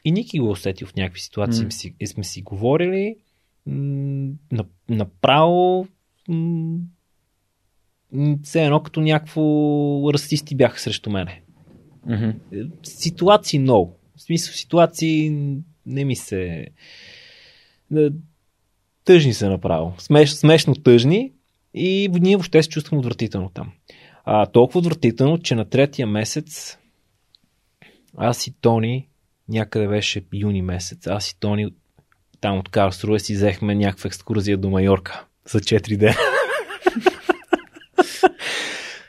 [0.05, 1.95] и Ники го усетил в някакви ситуации, mm.
[2.01, 3.17] и сме си говорили
[3.67, 4.35] м-
[4.89, 5.87] направо
[6.29, 6.79] м-
[8.43, 9.43] все едно като някакво
[10.13, 11.43] расисти бяха срещу мене.
[12.07, 12.71] Mm-hmm.
[12.83, 13.97] Ситуации много.
[14.17, 15.31] В смисъл ситуации
[15.87, 16.67] не ми се...
[19.05, 19.95] Тъжни се направо.
[19.99, 21.33] Смеш, смешно тъжни
[21.75, 23.73] и ние въобще се чувствам отвратително там.
[24.25, 26.79] А, толкова отвратително, че на третия месец
[28.17, 29.09] аз и Тони,
[29.53, 31.75] някъде беше юни месец, аз и Тони
[32.41, 36.15] там от Карлсруе си взехме някаква екскурзия до Майорка за 4 дена.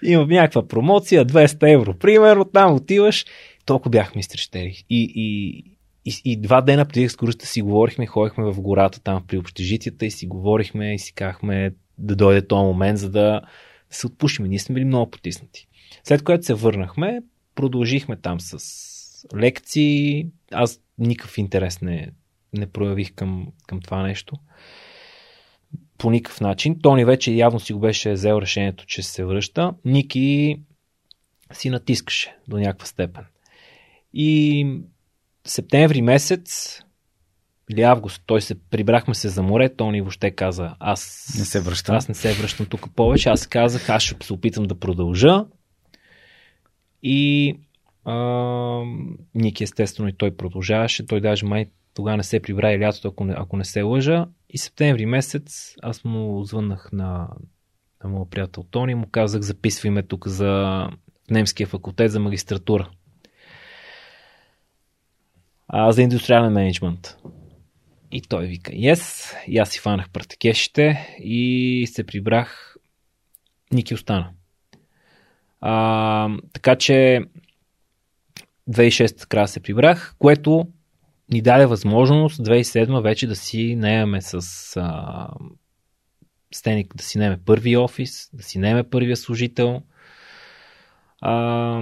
[0.04, 1.94] Има някаква промоция, 200 евро.
[1.94, 3.26] Примерно там отиваш,
[3.66, 4.84] толкова бяхме изтрещери.
[4.90, 5.58] И, и,
[6.06, 10.12] и, и два дена преди екскурзията си говорихме, ходихме в гората там при общежитията и
[10.12, 13.42] си говорихме и си казахме да дойде този момент, за да
[13.90, 14.46] се отпушим.
[14.46, 15.68] Ние сме били много потиснати.
[16.04, 17.22] След което се върнахме,
[17.56, 18.93] продължихме там с
[19.36, 20.28] лекции.
[20.52, 22.12] Аз никакъв интерес не,
[22.54, 24.36] не проявих към, към това нещо.
[25.98, 26.80] По никакъв начин.
[26.82, 29.74] Тони вече явно си го беше взел решението, че се връща.
[29.86, 30.60] Ники
[31.54, 33.26] си натискаше до някаква степен.
[34.14, 34.68] И
[35.46, 36.80] септември месец
[37.72, 41.96] или август, той се прибрахме се за море, Тони въобще каза, аз не се връщам.
[41.96, 43.30] Аз не се връщам тук повече.
[43.30, 45.46] Аз казах, аз ще се опитам да продължа.
[47.04, 47.54] И
[48.06, 48.16] а,
[49.36, 51.06] Ники естествено и той продължаваше.
[51.06, 54.28] Той даже май тогава не се прибра и лятото, ако не, ако не се лъжа.
[54.50, 57.30] И септември месец аз му звъннах на,
[58.04, 60.84] на моят приятел Тони му казах, записвай ме тук за
[61.32, 62.90] немския факултет за магистратура.
[65.68, 67.18] А, за индустриален менеджмент.
[68.12, 69.34] И той вика, yes.
[69.48, 72.76] И аз си фанах партекешите и се прибрах.
[73.72, 74.30] Ники остана.
[75.62, 77.22] А, така че
[78.70, 80.68] 2006 края се прибрах, което
[81.32, 84.38] ни даде възможност 2007 вече да си наемаме с
[84.78, 85.28] а,
[86.54, 89.82] Стеник, да си наеме първи офис, да си наеме първия служител
[91.22, 91.82] а,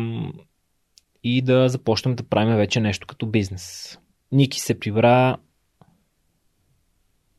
[1.24, 3.98] и да започнем да правим вече нещо като бизнес.
[4.32, 5.38] Ники се прибра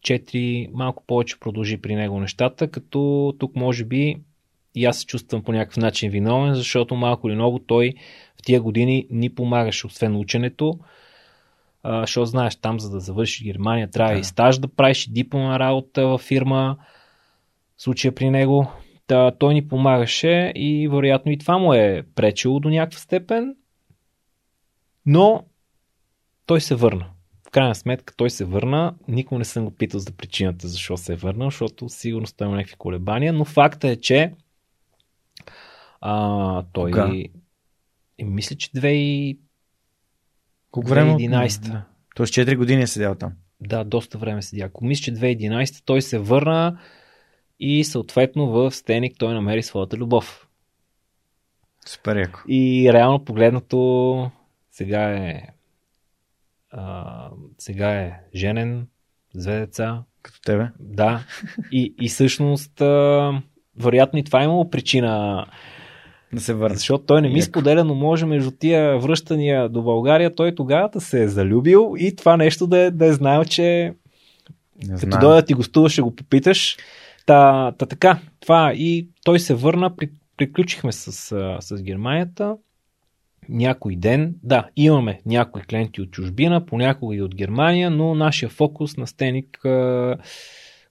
[0.03, 4.17] 4, малко повече продължи при него нещата, като тук може би
[4.75, 7.95] и аз се чувствам по някакъв начин виновен, защото малко или много той
[8.43, 10.79] в тия години ни помагаше, освен ученето.
[11.85, 14.21] Защото знаеш, там за да завършиш Германия трябва да.
[14.21, 16.77] и стаж да правиш, и дипломна работа във фирма.
[17.77, 18.67] В случая при него.
[19.07, 23.57] Та, той ни помагаше и вероятно и това му е пречило до някаква степен.
[25.07, 25.45] Но
[26.47, 27.07] той се върна.
[27.49, 28.95] В крайна сметка той се върна.
[29.09, 32.75] Никога не съм го питал за причината защо се е върнал, защото сигурно има някакви
[32.75, 33.33] колебания.
[33.33, 34.33] Но факта е, че
[36.01, 36.91] а, той...
[36.91, 37.13] Кога?
[38.19, 39.39] И, мисля, че 2
[40.71, 41.13] Колко време?
[41.13, 41.83] 2011.
[42.15, 43.33] Тоест 4 години е седял там.
[43.61, 44.65] Да, доста време седя.
[44.65, 46.79] Ако мисля, че 2011 той се върна
[47.61, 50.49] и съответно в Стеник той намери своята любов.
[51.87, 52.41] Супер яко.
[52.49, 54.31] И реално погледнато
[54.71, 55.43] сега е
[56.71, 58.87] а, сега е женен,
[59.35, 60.03] с две деца.
[60.23, 60.69] Като тебе?
[60.81, 61.25] Да.
[61.73, 63.43] И, и всъщност а,
[63.77, 65.47] вероятно и това е имало причина
[66.35, 66.77] да се върне.
[66.77, 71.01] Защото той не ми споделя, но може между тия връщания до България, той тогава да
[71.01, 73.95] се е залюбил и това нещо да е, да е знаел, че
[74.89, 76.77] не като дойда ти гостува, ще го попиташ.
[77.27, 81.13] Та, та така, това и той се върна, при, приключихме с,
[81.61, 82.57] с Германията.
[83.49, 88.97] Някой ден, да, имаме някои клиенти от чужбина, понякога и от Германия, но нашия фокус
[88.97, 89.59] на Стеник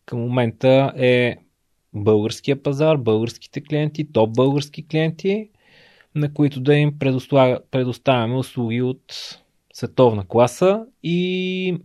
[0.06, 1.38] към момента е
[1.94, 5.50] българския пазар, българските клиенти, топ български клиенти,
[6.16, 7.00] на които да им
[7.72, 9.14] предоставяме услуги от
[9.74, 11.78] световна класа и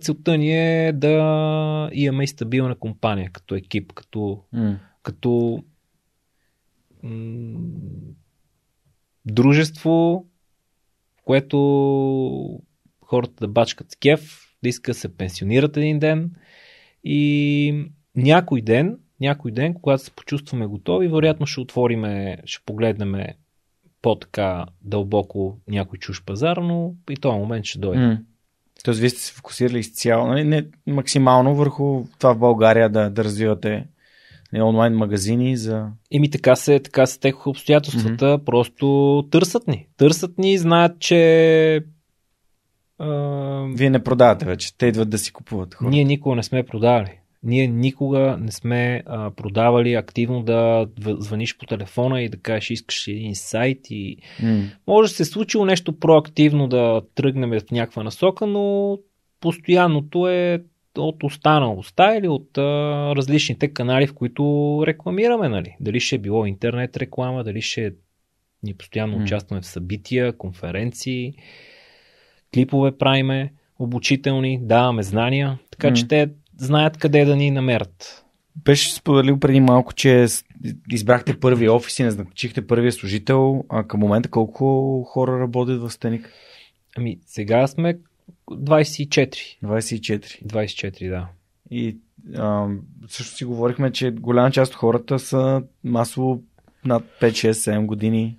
[0.00, 4.78] целта ни е да имаме и стабилна компания като екип, като, mm.
[5.02, 5.62] като
[7.02, 7.58] м-
[9.26, 10.26] дружество,
[11.20, 12.60] в което
[13.00, 16.30] хората да бачкат с кеф, да искат да се пенсионират един ден
[17.04, 23.14] и някой ден някой ден, когато се почувстваме готови, вероятно ще отвориме, ще погледнем
[24.02, 28.02] по-така дълбоко някой чуж пазар, но и този момент ще дойде.
[28.02, 28.18] Mm.
[28.84, 33.24] Тоест, вие сте се фокусирали изцяло, нали, не максимално върху това в България да, да
[33.24, 33.86] развивате
[34.52, 35.88] нали, онлайн магазини за...
[36.10, 38.44] Ими така се, така се текоха обстоятелствата, mm-hmm.
[38.44, 39.86] просто търсят ни.
[39.96, 41.84] Търсят ни, знаят, че
[42.98, 43.08] а...
[43.74, 45.74] Вие не продавате вече, те идват да си купуват.
[45.74, 45.90] Хората.
[45.90, 47.18] Ние никога не сме продавали.
[47.46, 53.08] Ние никога не сме а, продавали активно да звъниш по телефона и да кажеш искаш
[53.08, 54.64] един сайт и mm.
[54.86, 58.98] може да се е случило нещо проактивно да тръгнем в някаква насока, но
[59.40, 60.62] постоянното е
[60.98, 62.62] от останалостта или от а,
[63.16, 65.48] различните канали, в които рекламираме.
[65.48, 65.76] Нали?
[65.80, 67.92] Дали ще е било интернет реклама, дали ще
[68.62, 69.22] ни постоянно М.
[69.22, 71.34] участваме в събития, конференции,
[72.54, 76.08] клипове правиме, обучителни, даваме знания, така че М.
[76.08, 78.24] те знаят къде да ни намерят.
[78.64, 80.26] Беше споделил преди малко, че
[80.90, 83.64] избрахте първи офис и назначихте първия служител.
[83.68, 86.32] А към момента колко хора работят в Стеник?
[86.96, 87.98] Ами, сега сме
[88.50, 89.58] 24.
[89.64, 90.46] 24.
[90.46, 91.28] 24, да.
[91.70, 91.96] И
[92.36, 92.68] а,
[93.08, 96.42] също си говорихме, че голяма част от хората са масово
[96.84, 98.36] над 5, 6, 7 години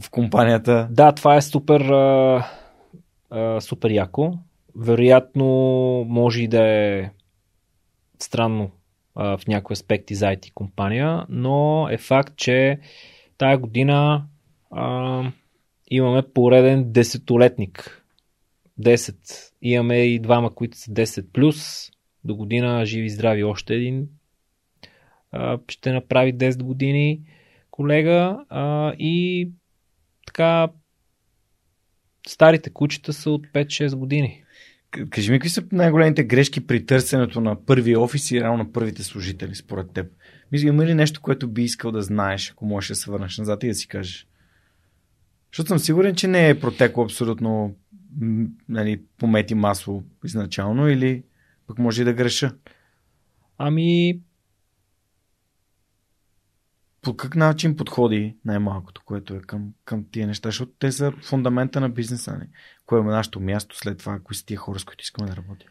[0.00, 0.88] в компанията.
[0.90, 2.44] Да, това е супер, а,
[3.30, 4.38] а, супер яко.
[4.76, 5.46] Вероятно,
[6.08, 7.10] може и да е
[8.22, 8.70] странно
[9.14, 12.78] а, в някои аспекти за IT компания, но е факт, че
[13.38, 14.26] тая година
[14.70, 15.22] а,
[15.90, 18.04] имаме пореден десетолетник.
[18.80, 19.52] 10.
[19.62, 21.90] Имаме и двама, които са 10 плюс.
[22.24, 24.08] До година живи и здрави още един.
[25.32, 27.20] А, ще направи 10 години
[27.70, 29.50] колега а, и
[30.26, 30.68] така
[32.28, 34.44] старите кучета са от 5-6 години.
[34.90, 39.02] Кажи ми, какви са най-големите грешки при търсенето на първи офис и реално на първите
[39.02, 40.06] служители, според теб?
[40.52, 43.62] Мисля, има ли нещо, което би искал да знаеш, ако можеш да се върнеш назад
[43.62, 44.28] и да си кажеш?
[45.52, 47.76] Защото съм сигурен, че не е протекло абсолютно
[48.68, 51.22] нали, помети масло изначално или
[51.66, 52.54] пък може и да греша.
[53.58, 54.20] Ами,
[57.08, 61.80] По какъв начин подходи най-малкото, което е към, към тия неща, защото те са фундамента
[61.80, 62.32] на бизнеса.
[62.32, 62.48] Не?
[62.86, 65.68] Кое е нашето място след това, кои са тия хора, с които искаме да работим.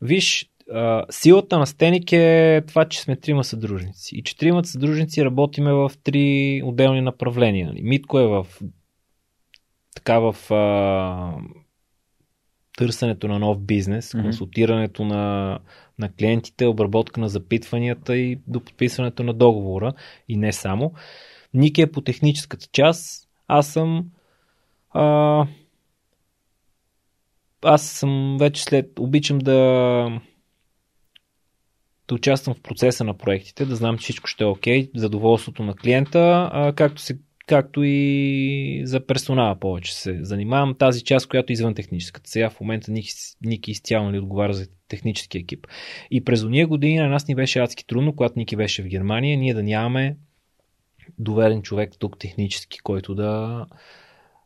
[0.00, 4.16] виж, а, силата на Стеник е това, че сме трима съдружници.
[4.16, 7.66] И че тримата съдружници работиме в три отделни направления.
[7.66, 7.82] нали.
[7.82, 8.46] Митко е в
[9.94, 11.34] така в а,
[12.76, 15.58] търсенето на нов бизнес, консултирането на,
[15.98, 19.92] на клиентите, обработка на запитванията и до подписването на договора
[20.28, 20.92] и не само.
[21.54, 24.04] Ники е по техническата част, аз съм
[24.90, 25.46] а,
[27.62, 30.20] аз съм вече след, обичам да
[32.08, 35.74] да участвам в процеса на проектите, да знам, че всичко ще е окей, задоволството на
[35.74, 40.74] клиента, а, както, се, както и за персонала повече се занимавам.
[40.78, 42.30] Тази част, която е извън техническата.
[42.30, 42.92] Сега в момента
[43.42, 45.66] Ники, изцяло нали, отговаря за технически екип.
[46.10, 49.38] И през уния години на нас ни беше адски трудно, когато Ники беше в Германия,
[49.38, 50.16] ние да нямаме
[51.18, 53.66] доверен човек тук технически, който да,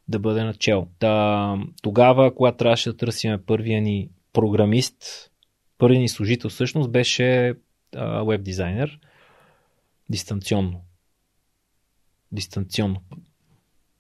[0.09, 0.89] да бъде начало.
[0.99, 5.31] Та, тогава, когато трябваше да търсим първия ни програмист,
[5.79, 7.55] първият ни служител всъщност беше
[8.27, 8.99] веб дизайнер
[10.11, 10.86] дистанционно.
[12.37, 13.01] Дистанционно.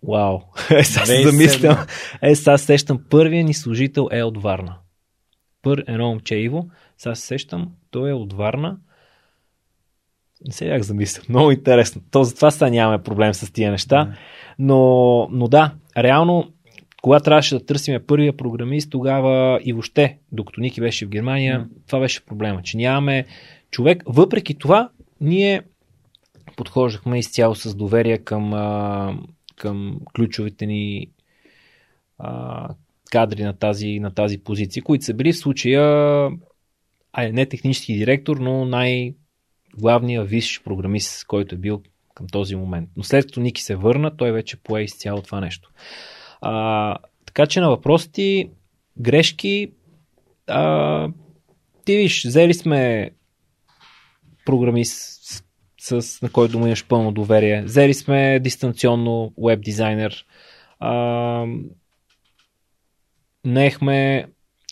[0.09, 0.41] Вау.
[0.70, 1.30] Е, сега се 2007.
[1.30, 1.87] замислям.
[2.22, 3.01] Е, сега се сещам.
[3.11, 4.76] Първият ни служител е от Варна.
[5.62, 6.68] Пър, едно момче Иво.
[6.99, 7.72] Сега се сещам.
[7.91, 8.76] Той е от Варна.
[10.47, 11.22] Не се як замисля.
[11.28, 12.03] Много интересно.
[12.11, 14.16] То затова сега нямаме проблем с тия неща.
[14.59, 16.53] Но, но да, реално,
[17.03, 21.66] когато трябваше да търсим първия програмист, тогава и въобще, докато Ники беше в Германия, М.
[21.87, 23.24] това беше проблема, че нямаме
[23.70, 24.03] човек.
[24.07, 24.89] Въпреки това,
[25.20, 25.62] ние
[26.57, 29.18] подхождахме изцяло с доверие към, а,
[29.57, 31.11] към ключовите ни
[32.18, 32.68] а,
[33.11, 35.82] кадри на тази, на тази позиция, които са били в случая
[37.12, 41.82] а, не технически директор, но най-главният висш програмист, който е бил
[42.14, 42.90] към този момент.
[42.96, 45.70] Но след като Ники се върна, той вече пое изцяло това нещо.
[46.40, 46.96] А,
[47.26, 48.50] така че на въпроса ти,
[48.98, 49.72] грешки,
[50.46, 51.09] а,
[51.84, 53.11] ти виж, взели сме
[54.44, 55.16] програмист,
[55.87, 57.62] с, на който му имаш пълно доверие.
[57.62, 60.26] Взели сме дистанционно веб дизайнер.
[60.78, 61.47] А,
[63.45, 64.26] наехме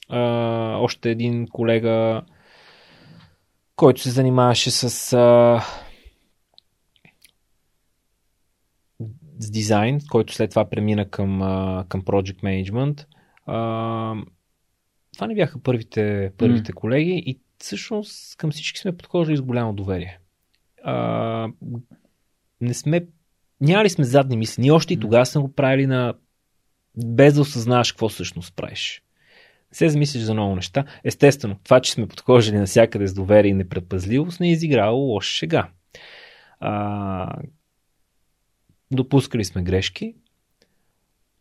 [0.09, 0.21] а,
[0.81, 2.23] още един колега,
[3.77, 5.63] който се занимаваше с, а,
[9.39, 13.07] с дизайн, който след това премина към, а, към Project Management.
[13.47, 14.15] А,
[15.15, 16.81] това не бяха първите, първите М.
[16.81, 20.19] колеги и всъщност към всички сме подхождали с голямо доверие.
[20.85, 21.49] А,
[22.61, 23.07] не сме,
[23.61, 24.63] нямали сме задни мисли.
[24.63, 26.15] Ние още и тогава сме го правили на
[27.07, 29.03] без да осъзнаваш какво всъщност правиш.
[29.73, 30.85] Не се замислиш за много неща.
[31.05, 35.69] Естествено, това, че сме подхождали навсякъде с доверие и непредпазливост, не е изиграло лоша шега.
[36.61, 37.37] А,
[38.93, 40.15] допускали сме грешки,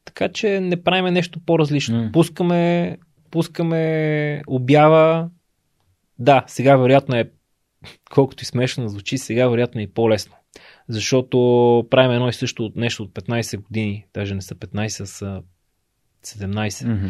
[0.05, 2.03] така че не правиме нещо по-различно.
[2.03, 2.09] М.
[2.13, 2.97] Пускаме,
[3.31, 5.29] пускаме обява.
[6.19, 7.31] Да, сега вероятно е,
[8.11, 10.36] колкото и смешно звучи, сега вероятно е и по-лесно.
[10.89, 11.38] Защото
[11.89, 15.41] правим едно и също от нещо от 15 години, даже не са 15, а са
[16.25, 16.88] 17.
[16.88, 17.07] Мгм.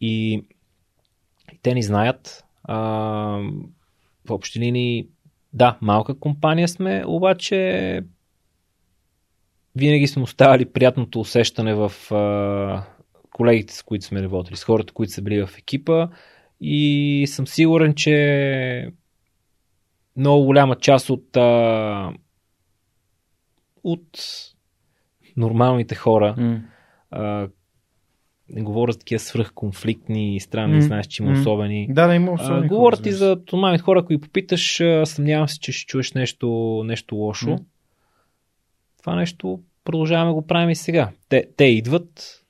[0.00, 0.32] И,
[1.52, 2.44] и те ни знаят.
[2.62, 2.76] А,
[4.26, 5.08] в общи линии,
[5.52, 8.00] да, малка компания сме, обаче
[9.76, 12.84] винаги сме оставали приятното усещане в а,
[13.30, 16.08] колегите, с които сме работили, с хората, които са били в екипа
[16.60, 18.88] и съм сигурен, че
[20.16, 22.12] много голяма част от а,
[23.84, 24.18] от
[25.36, 26.60] нормалните хора М.
[27.10, 27.48] а,
[28.48, 30.82] не говоря за такива свръхконфликтни и странни, М.
[30.82, 31.40] знаеш, че има М.
[31.40, 31.86] особени.
[31.90, 35.48] Да, да, има А, особени говорят хора, и за нормалните хора, ги попиташ, а, съмнявам
[35.48, 37.50] се, че ще чуеш нещо, нещо лошо.
[37.50, 37.58] М.
[38.98, 41.10] Това нещо продължаваме го правим и сега.
[41.28, 42.40] Те, те идват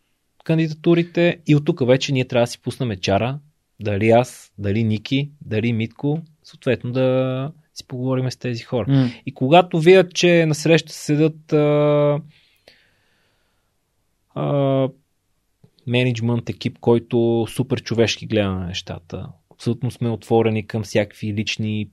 [0.44, 3.38] кандидатурите и от тук вече ние трябва да си пуснем чара,
[3.80, 8.92] дали аз, дали Ники, дали Митко, съответно да си поговорим с тези хора.
[8.92, 9.08] М.
[9.26, 12.20] И когато видят, че насреща седат а,
[14.34, 14.88] а,
[15.86, 21.88] менеджмент екип, който супер човешки гледа на нещата, абсолютно сме отворени към всякакви лични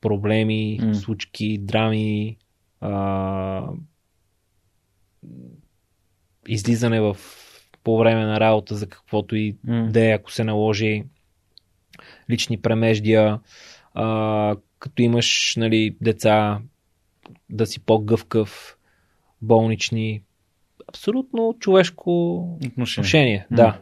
[0.00, 0.94] проблеми, М.
[0.94, 2.36] случки, драми,
[2.80, 3.68] а,
[6.48, 7.16] излизане в
[7.84, 9.88] по време на работа за каквото и М.
[9.92, 11.04] да е, ако се наложи
[12.30, 13.40] лични премеждия,
[13.94, 16.60] а, като имаш нали, деца,
[17.50, 18.76] да си по-гъвкав,
[19.42, 20.22] болнични.
[20.88, 23.04] Абсолютно човешко Отношение.
[23.04, 23.46] отношение.
[23.50, 23.80] Да.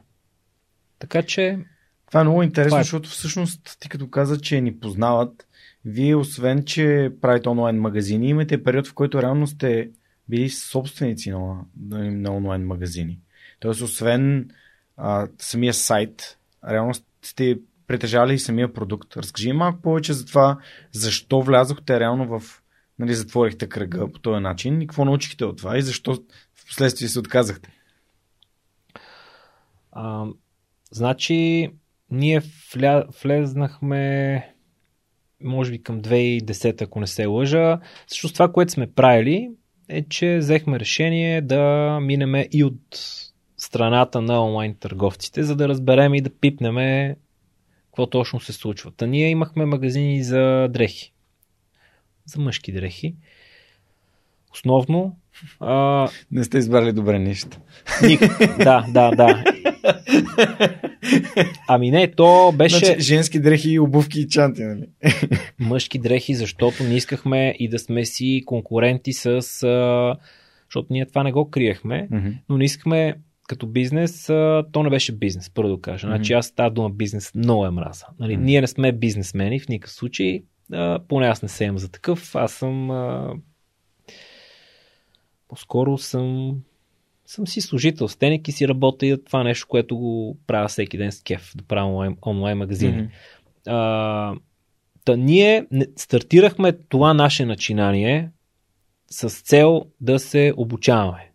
[0.98, 1.58] Така че,
[2.06, 2.82] Това е много интересно, Това е.
[2.82, 5.46] защото всъщност ти като каза, че ни познават,
[5.84, 9.90] вие освен, че правите онлайн магазини, имате период, в който реално сте
[10.28, 11.56] били собственици на,
[11.88, 13.18] на, на онлайн магазини.
[13.60, 14.50] Тоест, освен
[14.96, 16.38] а, самия сайт,
[16.68, 19.16] реално сте притежали и самия продукт.
[19.16, 20.58] Разкажи малко повече за това,
[20.92, 22.62] защо влязохте реално в,
[22.98, 26.14] нали, затворихте кръга по този начин и какво научихте от това и защо
[26.54, 27.70] в последствие се отказахте.
[29.92, 30.26] а,
[30.90, 31.70] значи,
[32.10, 32.42] ние
[32.74, 34.46] вля, влезнахме
[35.44, 37.80] може би към 2010, ако не се лъжа.
[38.06, 39.50] Също това, което сме правили,
[39.88, 42.98] е, че взехме решение да минеме и от
[43.56, 47.16] страната на онлайн търговците, за да разберем и да пипнеме
[47.92, 48.90] какво точно се случва.
[48.96, 51.12] Та ние имахме магазини за дрехи.
[52.26, 53.14] За мъжки дрехи.
[54.52, 55.16] Основно.
[55.60, 57.58] А, Не сте избрали добре нищо.
[58.06, 58.20] ник,
[58.58, 59.44] да, да, да.
[61.68, 64.86] Ами не, то беше Значи, женски дрехи, обувки и чанти, нали?
[65.58, 69.26] мъжки дрехи, защото не искахме и да сме си конкуренти с...
[69.26, 70.16] А,
[70.66, 72.08] защото ние това не го криехме,
[72.48, 73.14] но не искахме
[73.52, 76.06] като бизнес, а, то не беше бизнес, първо да кажа.
[76.06, 78.06] Значи аз тази дума бизнес много е мраза.
[78.18, 78.44] Нали, Мгм.
[78.44, 80.42] Ние не сме бизнесмени в никакъв случай,
[80.72, 82.34] а, поне аз не се имам за такъв.
[82.34, 83.34] Аз съм а,
[85.48, 86.56] по-скоро съм
[87.26, 90.98] съм си служител с теник и си работя и това нещо, което го правя всеки
[90.98, 93.02] ден с кеф, да правя онлайн, онлайн магазини.
[93.02, 93.10] Мгм.
[93.66, 94.34] А,
[95.04, 98.30] та ние стартирахме това наше начинание
[99.10, 101.31] с цел да се обучаваме.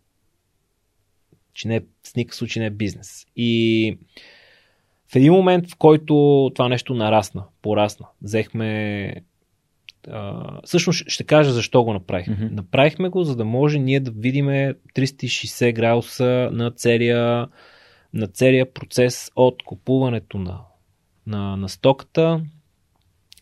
[1.58, 3.26] Че не, в никакъв случай не е бизнес.
[3.36, 3.98] И
[5.12, 6.14] в един момент, в който
[6.54, 9.14] това нещо нарасна, порасна, взехме.
[10.08, 12.34] А, всъщност ще кажа защо го направихме.
[12.34, 12.54] Мгм.
[12.54, 17.48] Направихме го, за да може ние да видим 360 градуса на целия,
[18.14, 20.60] на целия процес от купуването на,
[21.26, 22.40] на, на стоката,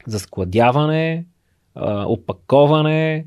[0.06, 1.26] за складяване,
[1.74, 3.26] а, опаковане,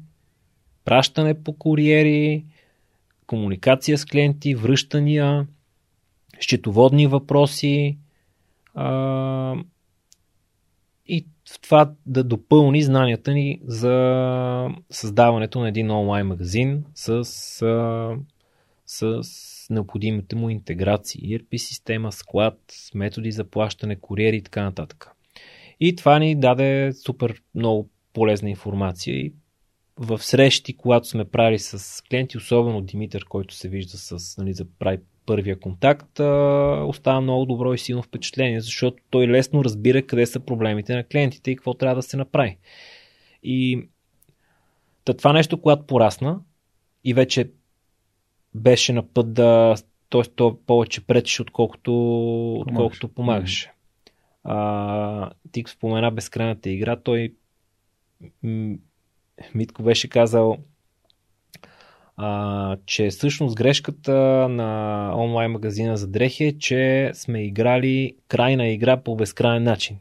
[0.86, 2.46] пращане по куриери,
[3.30, 5.48] комуникация с клиенти, връщания,
[6.40, 7.98] счетоводни въпроси
[8.74, 9.56] а,
[11.08, 11.26] и
[11.62, 17.10] това да допълни знанията ни за създаването на един онлайн магазин с,
[17.62, 18.18] а,
[18.86, 19.24] с
[19.70, 22.60] необходимите му интеграции, ERP система, склад,
[22.96, 25.12] методи за плащане, куриери и така нататък.
[25.80, 29.34] И това ни даде супер много полезна информация и
[30.00, 34.66] в срещи, когато сме правили с клиенти, особено Димитър, който се вижда с, нали, за
[34.80, 36.20] прави първия контакт,
[36.90, 41.52] остава много добро и силно впечатление, защото той лесно разбира къде са проблемите на клиентите
[41.52, 42.58] и какво трябва да се направи.
[43.44, 43.88] И
[45.06, 46.40] та това нещо, когато порасна
[47.04, 47.52] и вече
[48.56, 49.76] беше на път да,
[50.10, 50.22] т.е.
[50.22, 51.94] то повече пречеше, отколкото,
[52.54, 53.72] отколкото помагаше.
[54.44, 57.34] А, ти спомена безкрайната игра, той
[59.56, 60.58] Митко беше казал,
[62.18, 64.14] а, че всъщност грешката
[64.50, 69.98] на онлайн магазина за дрехи е, че сме играли крайна игра по безкрайен начин.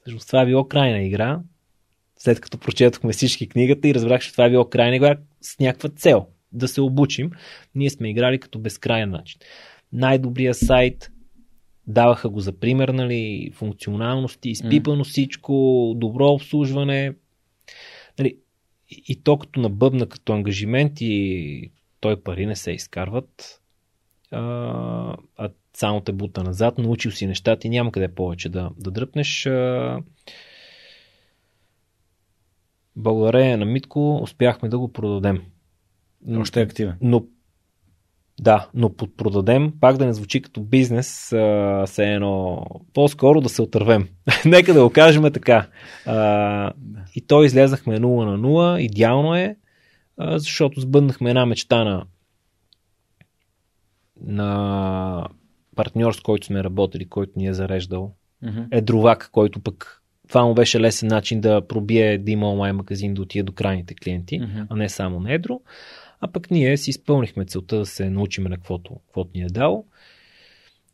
[0.00, 1.40] Всъщност това е било крайна игра,
[2.18, 5.88] след като прочетохме всички книгата и разбрах, че това е било крайна игра с някаква
[5.88, 7.30] цел да се обучим.
[7.74, 9.40] Ние сме играли като безкрайен начин.
[9.92, 11.10] Най-добрият сайт,
[11.86, 17.12] даваха го за пример, нали, функционалности, изпипано всичко, добро обслужване.
[18.90, 21.70] И, и то като набъбна като ангажимент и
[22.00, 23.60] той пари не се изкарват,
[24.30, 24.40] а,
[25.36, 29.46] а само те бута назад, научил си нещата и няма къде повече да, да дръпнеш.
[29.46, 29.98] А,
[32.96, 35.42] благодарение на Митко успяхме да го продадем.
[36.36, 36.96] Още е активен.
[37.00, 37.24] Но
[38.40, 44.08] да, но продадем, пак да не звучи като бизнес, а, едно по-скоро да се отървем.
[44.44, 45.66] Нека да го кажем така.
[46.06, 46.72] А,
[47.14, 49.56] и то излезахме 0 на 0, идеално е,
[50.16, 52.04] а, защото сбъднахме една мечта на,
[54.22, 55.26] на
[55.76, 58.14] партньор, с който сме работили, който ни е зареждал.
[58.44, 58.66] Mm-hmm.
[58.70, 63.14] Е дровак, който пък това му беше лесен начин да пробие да има онлайн магазин,
[63.14, 64.66] да отиде до крайните клиенти, Mm-hmm.
[64.70, 65.60] а не само на едро.
[66.20, 69.86] А пък ние си изпълнихме целта да се научим на каквото, каквото ни е дал.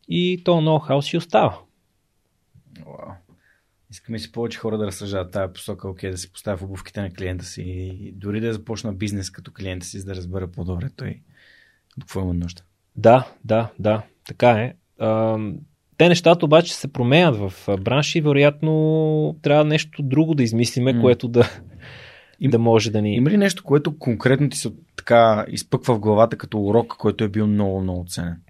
[0.07, 1.59] И то ноу-хау си остава.
[2.85, 3.15] Вау.
[3.91, 7.11] Искаме си повече хора да разсъждават тази посока, окей, да се поставя в обувките на
[7.11, 11.21] клиента си и дори да започна бизнес като клиента си, за да разбера по-добре той
[11.97, 12.63] от какво има нужда.
[12.95, 14.75] Да, да, да, така е.
[15.97, 20.93] Те нещата обаче се променят в а, бранша и вероятно трябва нещо друго да измислиме,
[20.93, 21.01] М.
[21.01, 21.49] което да,
[22.39, 23.15] Им- да може да ни...
[23.15, 27.29] Има ли нещо, което конкретно ти се така изпъква в главата като урок, който е
[27.29, 28.41] бил много, много ценен?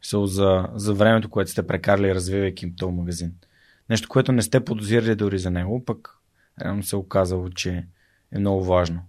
[0.00, 3.34] Мисъл за, за времето, което сте прекарали, развивайки този магазин.
[3.90, 6.18] Нещо, което не сте подозирали дори за него, пък
[6.64, 7.86] реално се е оказало, че
[8.32, 9.02] е много важно.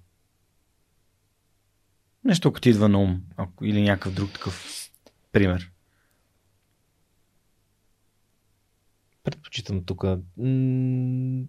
[2.23, 4.89] Нещо, ако ти идва на ум, ако, или някакъв друг такъв
[5.31, 5.71] пример.
[9.23, 10.03] Предпочитам тук.
[10.37, 11.43] М-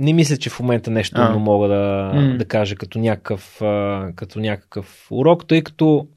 [0.00, 1.38] Не мисля, че в момента нещо а.
[1.38, 6.08] мога да, да кажа като някакъв, а, като някакъв урок, тъй като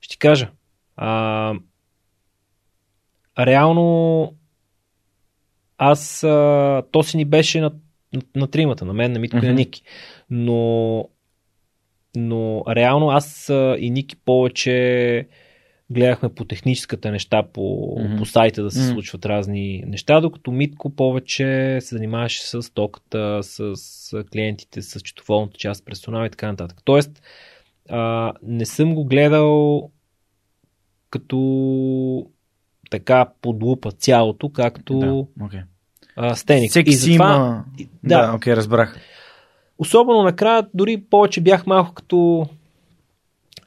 [0.00, 0.50] ще кажа.
[0.96, 1.54] А,
[3.38, 4.34] реално
[5.78, 7.72] аз а, то си ни беше на,
[8.12, 9.52] на, на тримата, на мен, на Митко и на.
[9.52, 9.82] Ники.
[10.30, 11.08] Но,
[12.16, 15.28] но реално аз а, и Ники повече
[15.90, 18.16] гледахме по техническата неща по, Мгм.
[18.16, 18.92] по сайта да се Мгм.
[18.92, 23.74] случват разни неща, докато Митко повече се занимаваше с токата, с,
[24.32, 26.78] клиентите, с четоволната част, персонал и така нататък.
[26.84, 27.22] Тоест,
[27.88, 29.90] а, не съм го гледал
[31.10, 32.26] като
[32.90, 35.60] така под лупа цялото, както Да, окей.
[36.16, 36.70] а, Стеник.
[36.70, 37.64] Всеки и си има...
[38.04, 38.32] Да, да.
[38.36, 39.00] окей, разбрах.
[39.78, 42.46] особено накрая, дори повече бях малко като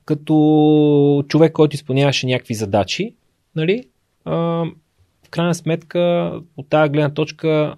[0.05, 3.15] като човек, който изпълняваше някакви задачи,
[3.55, 3.83] нали?
[4.25, 4.35] А,
[5.25, 7.75] в крайна сметка, от тази гледна точка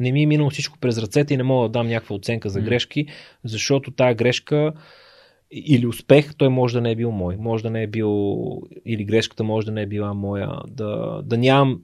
[0.00, 2.60] не ми е минало всичко през ръцете и не мога да дам някаква оценка за
[2.60, 3.06] грешки,
[3.44, 4.72] защото тази грешка
[5.50, 7.36] или успех, той може да не е бил мой.
[7.36, 10.50] Може да не е бил, или грешката може да не е била моя.
[10.68, 11.80] Да, да нямам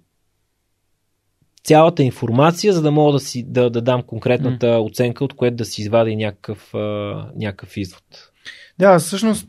[1.65, 5.65] цялата информация, за да мога да, си, да, да дам конкретната оценка, от което да
[5.65, 6.71] си извадя някакъв,
[7.37, 8.30] някакъв извод.
[8.81, 9.49] Да, всъщност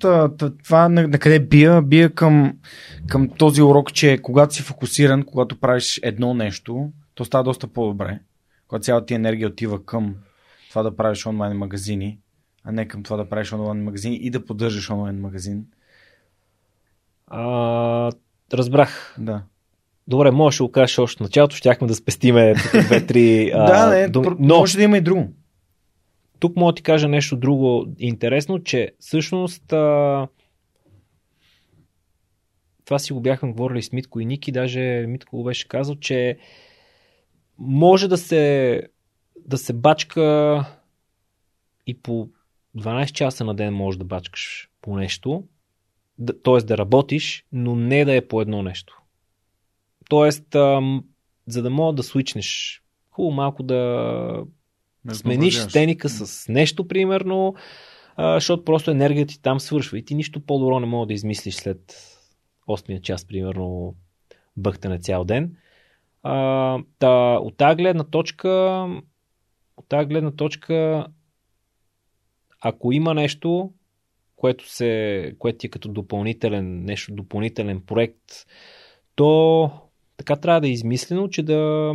[0.64, 1.82] това на, на къде бия?
[1.82, 2.58] Бия към,
[3.08, 8.20] към този урок, че когато си фокусиран, когато правиш едно нещо, то става доста по-добре.
[8.68, 10.16] Когато цялата ти енергия отива към
[10.70, 12.20] това да правиш онлайн магазини,
[12.64, 15.66] а не към това да правиш онлайн магазини и да поддържаш онлайн магазин.
[17.28, 18.12] А,
[18.54, 19.16] разбрах.
[19.20, 19.42] Да.
[20.08, 23.96] Добре, можеш да го кажеш още в началото, щяхме да спестиме тук две-три а, да,
[23.96, 24.26] не, думи.
[24.28, 25.34] пр- Но може да има и друго.
[26.42, 30.28] Тук мога да ти кажа нещо друго интересно, че всъщност а,
[32.86, 36.38] това си го бяхме говорили с Митко и Ники, даже Митко го беше казал, че
[37.58, 38.84] може да се
[39.46, 40.66] да се бачка
[41.88, 42.30] и по
[42.78, 45.44] 12 часа на ден може да бачкаш по нещо,
[46.18, 46.58] да, т.е.
[46.58, 49.02] да работиш, но не да е по едно нещо.
[50.10, 51.06] Тоест, ам,
[51.48, 52.82] за да мога да свичнеш,
[53.12, 54.44] хубаво малко да
[55.12, 57.56] смениш стеника с нещо, примерно,
[58.16, 59.98] а, защото просто енергията ти там свършва.
[59.98, 61.96] И ти нищо по-добро не мога да измислиш след
[62.68, 63.96] 8 час, примерно,
[64.58, 65.56] бъхтане цял ден.
[66.24, 68.50] А, та, от тази гледна точка,
[69.78, 71.08] от тази гледна точка,
[72.62, 73.72] ако има нещо,
[74.36, 78.46] което, се, което ти е като допълнителен, нещо, допълнителен проект,
[79.16, 79.72] то
[80.18, 81.94] така трябва да е измислено, че да,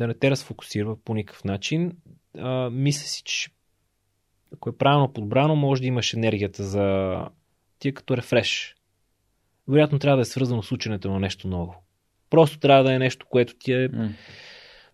[0.00, 1.92] да не те разфокусира по никакъв начин.
[2.38, 3.50] А, мисля си, че
[4.54, 7.16] ако е правилно подбрано, може да имаш енергията за
[7.78, 8.76] ти е като рефреш.
[9.68, 11.74] Вероятно трябва да е свързано с ученето на нещо ново.
[12.30, 14.10] Просто трябва да е нещо, което ти е М.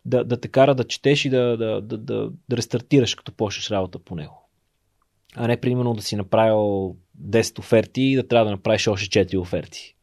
[0.05, 3.70] да, да те кара да четеш и да, да, да, да, да рестартираш, като почнеш
[3.70, 4.49] работа по него.
[5.37, 9.41] А не, примерно, да си направил 10 оферти и да трябва да направиш още 4
[9.41, 9.97] оферти.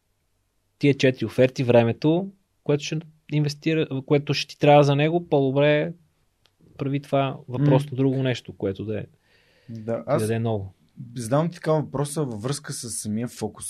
[0.78, 2.30] тия четири оферти времето,
[2.64, 2.98] което ще
[3.32, 5.92] инвестира, което ще ти трябва за него, по-добре
[6.78, 9.04] прави това въпрос на друго нещо, което да е
[9.68, 10.22] Да, аз...
[10.22, 10.74] даде ново.
[11.16, 13.66] задавам ти така въпроса във връзка с самия фокус.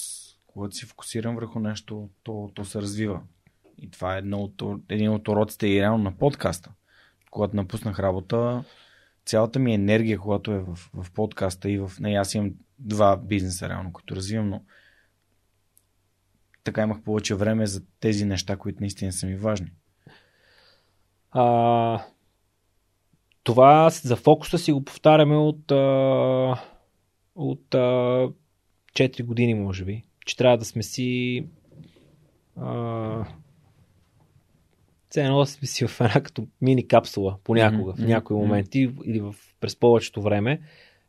[0.46, 3.20] Когато си фокусирам върху нещо, то, то се развива.
[3.78, 6.72] И това е едно от, един от уроците и реално на подкаста.
[7.30, 8.64] Когато напуснах работа,
[9.26, 11.92] цялата ми енергия, когато е в, в подкаста и в...
[12.00, 14.62] Не, аз имам два бизнеса реално, които развивам, но
[16.64, 19.70] така имах повече време за тези неща, които наистина са ми важни.
[21.30, 22.04] А,
[23.42, 26.56] това за фокуса си го повтаряме от, а,
[27.34, 28.28] от а,
[28.94, 30.04] 4 години, може би.
[30.26, 31.46] Че трябва да сме си.
[32.56, 33.24] А,
[35.08, 38.90] все едно да сме си в една като мини капсула понякога, Мгм, в някои моменти
[39.04, 40.60] или в, през повечето време.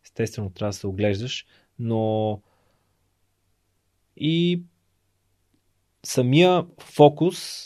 [0.03, 1.45] Естествено, трябва да се оглеждаш,
[1.79, 2.41] но
[4.17, 4.61] и
[6.05, 7.65] самия фокус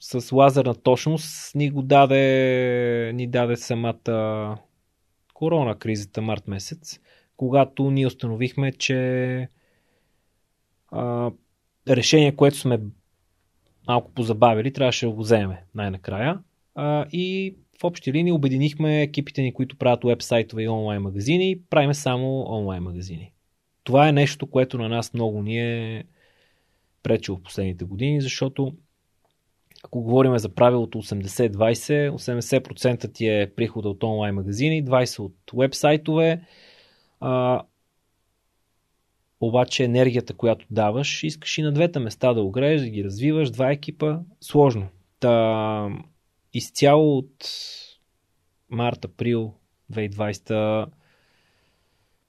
[0.00, 4.58] с лазерна точност ни го даде, ни даде самата
[5.34, 7.00] корона кризата март месец,
[7.36, 9.48] когато ние установихме, че
[10.90, 11.30] а,
[11.88, 12.80] решение, което сме
[13.88, 16.38] малко позабавили, трябваше да го вземем най-накрая.
[16.74, 21.94] А, и в общи линии обединихме екипите ни, които правят веб-сайтове и онлайн магазини, правиме
[21.94, 23.32] само онлайн магазини.
[23.84, 26.04] Това е нещо, което на нас много ни е
[27.02, 28.72] пречило в последните години, защото
[29.84, 36.40] ако говорим за правилото 80-20, 80% ти е прихода от онлайн магазини, 20% от веб-сайтове,
[37.20, 37.62] а,
[39.40, 43.72] обаче енергията, която даваш, искаш и на двете места да огрееш, да ги развиваш, два
[43.72, 44.88] екипа, сложно.
[45.20, 45.88] Та,
[46.54, 47.46] изцяло от
[48.70, 49.54] март-април
[49.92, 50.86] 2020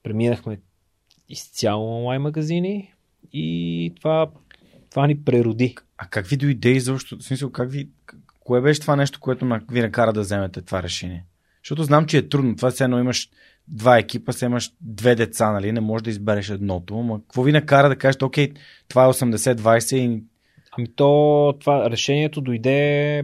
[0.03, 0.59] преминахме
[1.29, 2.93] изцяло онлайн магазини
[3.33, 4.31] и това,
[4.93, 5.75] това ни прероди.
[5.97, 7.17] А как ви дойде изобщо?
[7.17, 7.89] В смисъл, как ви...
[8.39, 11.25] Кое беше това нещо, което ви накара да вземете това решение?
[11.63, 12.55] Защото знам, че е трудно.
[12.55, 13.29] Това все едно имаш
[13.67, 15.71] два екипа, се имаш две деца, нали?
[15.71, 16.95] Не можеш да избереш едното.
[16.95, 18.51] Ма какво ви накара да кажете, окей,
[18.87, 20.23] това е 80-20 и...
[20.77, 23.23] Ами то, това решението дойде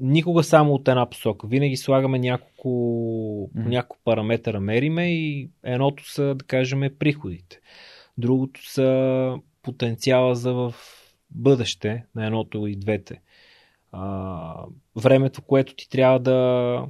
[0.00, 1.46] никога само от една посока.
[1.46, 3.68] Винаги слагаме няколко, Мгм.
[3.68, 7.60] няколко параметъра мериме и едното са, да кажем, приходите.
[8.18, 9.34] Другото са
[9.66, 10.74] потенциала за в
[11.30, 13.20] бъдеще на едното и двете.
[13.92, 14.64] А,
[14.96, 16.86] времето, което ти трябва да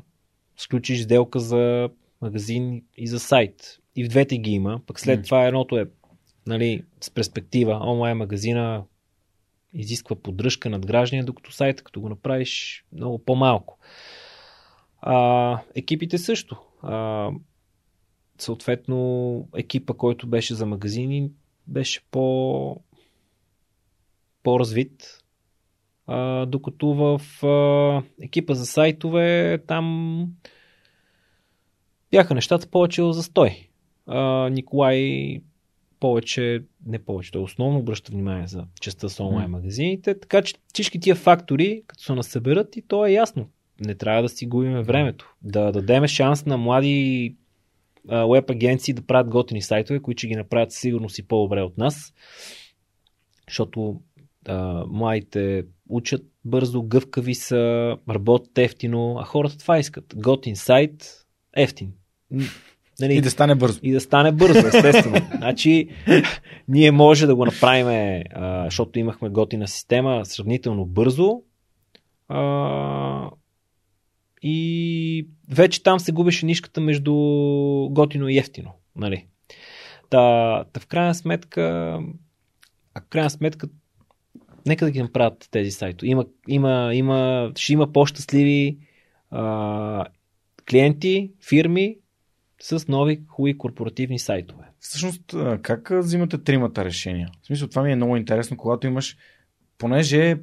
[0.56, 1.88] сключиш сделка за
[2.22, 3.78] магазин и за сайт.
[3.96, 4.80] И в двете ги има.
[4.86, 5.86] Пък след това едното е
[6.46, 7.80] нали, с перспектива.
[7.82, 8.84] Онлайн магазина
[9.72, 13.78] изисква поддръжка, надграждане, докато сайта, като го направиш много по-малко.
[15.00, 16.56] А, екипите също.
[16.82, 17.30] А,
[18.38, 21.30] съответно, екипа, който беше за магазини,
[21.66, 22.80] беше по,
[24.42, 25.22] по-развит.
[26.06, 30.26] А, докато в а, екипа за сайтове там
[32.10, 33.68] бяха нещата повече в застой.
[34.06, 35.40] А, Николай
[36.00, 41.00] повече, не повече, той основно обръща внимание за частта с онлайн магазините, така че всички
[41.00, 43.48] тия фактори, като се насъберат и то е ясно.
[43.80, 45.34] Не трябва да си губиме времето.
[45.42, 47.36] Да дадем шанс на млади
[48.10, 52.12] веб агенции да правят готини сайтове, които ще ги направят сигурно си по-добре от нас,
[53.48, 54.00] защото
[54.48, 60.14] а, младите учат бързо, гъвкави са, работят ефтино, а хората това искат.
[60.16, 61.26] Готин сайт,
[61.56, 61.92] ефтин.
[63.00, 63.80] Нали, И да стане бързо.
[63.82, 65.16] и да стане бързо, естествено.
[65.36, 65.88] значи,
[66.68, 67.86] ние може да го направим,
[68.34, 71.42] а, защото имахме готина система, сравнително бързо.
[72.28, 73.30] А,
[74.48, 77.14] и вече там се губеше нишката между
[77.90, 78.72] готино и ефтино.
[78.96, 79.26] Нали?
[80.10, 81.62] Та, та в крайна сметка,
[82.94, 83.68] а в крайна сметка,
[84.66, 86.10] нека да ги направят тези сайтове.
[86.10, 88.78] Има, има, има, ще има по-щастливи
[89.30, 90.04] а,
[90.70, 91.96] клиенти, фирми,
[92.62, 94.64] с нови хубави корпоративни сайтове.
[94.80, 97.30] Всъщност, как взимате тримата решения?
[97.42, 99.16] В смисъл, това ми е много интересно, когато имаш,
[99.78, 100.36] понеже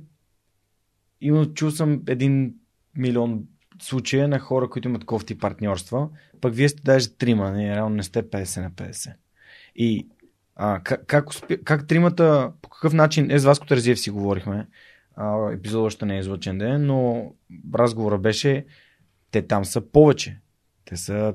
[1.22, 2.54] има, чул съм един
[2.98, 3.44] милион
[3.84, 6.10] случая на хора, които имат кофти партньорства,
[6.42, 9.14] пък вие сте даже трима, не, реално не сте 50 на 50.
[9.76, 10.08] И
[10.56, 11.26] а, как, как,
[11.64, 14.68] как тримата, по какъв начин, е с Васко Терзиев си говорихме,
[15.16, 17.32] а, епизодът още не е излъчен ден, но
[17.74, 18.66] разговора беше,
[19.32, 20.40] те там са повече.
[20.86, 21.34] Те са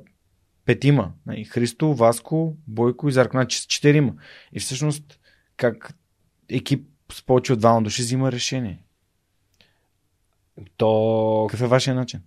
[0.65, 1.13] петима.
[1.27, 3.31] Нали, Христо, Васко, Бойко и Зарко.
[3.31, 4.15] Значи четирима.
[4.53, 5.21] И всъщност
[5.57, 5.95] как
[6.49, 8.83] екип с повече от двама души взима решение?
[10.77, 12.21] То, Какъв е вашия начин?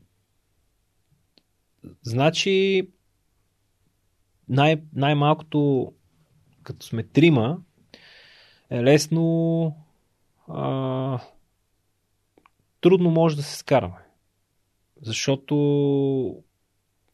[2.01, 2.87] Значи,
[4.49, 5.93] най- най-малкото,
[6.63, 7.61] като сме трима,
[8.69, 9.75] е лесно
[10.47, 11.19] а,
[12.81, 13.97] трудно може да се скараме.
[15.01, 16.43] Защото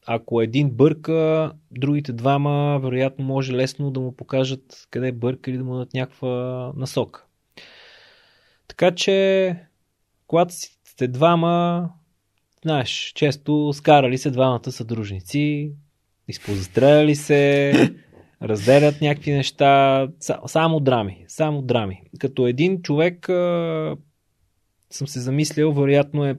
[0.06, 5.64] ако един бърка, другите двама вероятно може лесно да му покажат къде бърка или да
[5.64, 7.26] му дадат някаква насока.
[8.68, 9.60] Така че,
[10.28, 10.54] когато
[10.84, 11.90] сте двама,
[12.64, 15.72] знаеш, често скарали се двамата съдружници,
[16.28, 17.74] изпозастреляли се,
[18.42, 20.08] разделят някакви неща,
[20.46, 22.02] само драми, само драми.
[22.20, 23.26] Като един човек
[24.90, 26.36] съм се замислял, вероятно е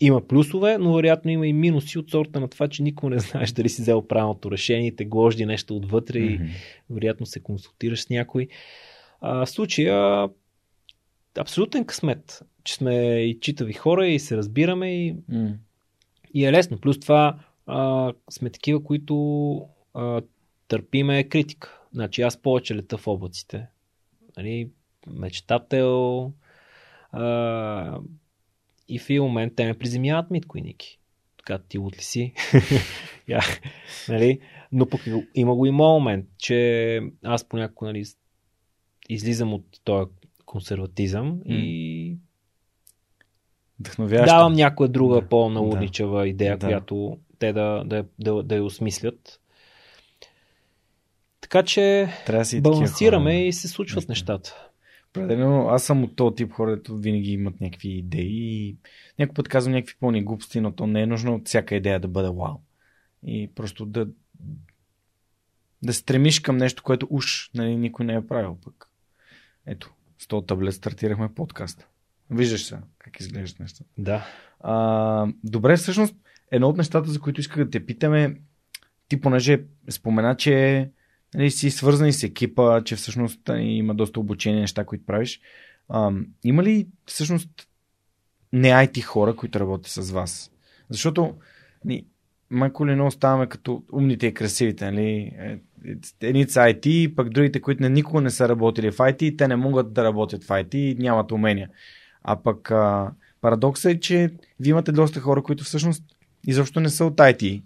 [0.00, 3.52] има плюсове, но вероятно има и минуси от сорта на това, че никога не знаеш
[3.52, 6.46] дали си взел правилното решение, те гложди нещо отвътре mm-hmm.
[6.46, 6.50] и
[6.90, 8.48] вероятно се консултираш с някой.
[9.20, 10.28] А, в случая
[11.38, 15.54] абсолютен късмет, че сме и читави хора и се разбираме и, mm.
[16.34, 16.80] и е лесно.
[16.80, 20.22] Плюс това а, сме такива, които а,
[20.68, 21.80] търпиме критика.
[21.92, 23.66] Значи аз повече лета в облаците.
[24.36, 24.70] Нали,
[25.06, 26.32] мечтател,
[27.12, 28.00] а,
[28.88, 30.98] и в един момент те ме приземяват Митко и Ники.
[31.38, 32.32] Така, ти от ли си?
[33.28, 33.64] yeah.
[34.08, 34.40] нали?
[34.72, 35.00] Но пък
[35.34, 38.04] има го и момент, че аз понякога нали,
[39.08, 40.10] излизам от този
[40.50, 41.42] консерватизъм mm.
[41.46, 42.18] и
[43.80, 44.34] Вдъхновяващо.
[44.34, 45.28] давам някоя друга да.
[45.28, 46.66] по-наудничава идея, да.
[46.66, 49.40] която те да, да, да, да я осмислят.
[51.40, 54.68] Така че Трябва да балансираме хора, и се случват нещата.
[55.08, 58.76] Определено, аз съм от този тип хора, които винаги имат някакви идеи и
[59.18, 62.08] някой път казвам някакви пълни глупости, но то не е нужно от всяка идея да
[62.08, 62.56] бъде вау.
[63.26, 64.08] И просто да,
[65.82, 68.90] да стремиш към нещо, което уж нали, никой не е правил пък.
[69.66, 71.86] Ето, с този таблет стартирахме подкаст.
[72.30, 73.90] Виждаш се как изглеждат нещата.
[73.98, 74.26] Да.
[74.60, 76.14] А, добре, всъщност,
[76.50, 78.36] едно от нещата, за които исках да те питаме,
[79.08, 79.60] ти понеже
[79.90, 80.88] спомена, че
[81.34, 85.40] нали, си свързани с екипа, че всъщност нали, има доста обучение неща, които правиш.
[85.88, 86.12] А,
[86.44, 87.68] има ли всъщност
[88.52, 90.50] не IT хора, които работят с вас?
[90.88, 91.34] Защото
[91.84, 92.06] ни,
[92.50, 95.08] майко ли не оставаме като умните и красивите, нали?
[95.08, 99.38] Е, е, едни са IT, пък другите, които не, никога не са работили в IT,
[99.38, 101.70] те не могат да работят в IT и нямат умения.
[102.22, 106.04] А пък а, парадоксът е, че вие имате доста хора, които всъщност
[106.46, 107.62] изобщо не са от IT.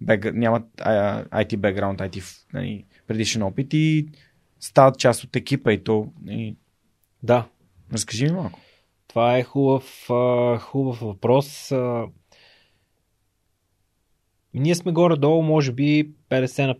[0.00, 4.08] Бег, нямат IT бекграунд, IT нали, предишен опит и
[4.60, 6.08] стават част от екипа и то.
[6.28, 6.56] И...
[7.22, 7.48] Да.
[7.92, 8.60] Разкажи ми малко.
[9.08, 10.06] Това е хубав,
[10.60, 11.72] хубав въпрос.
[14.56, 16.74] Ние сме горе-долу, може би 50 на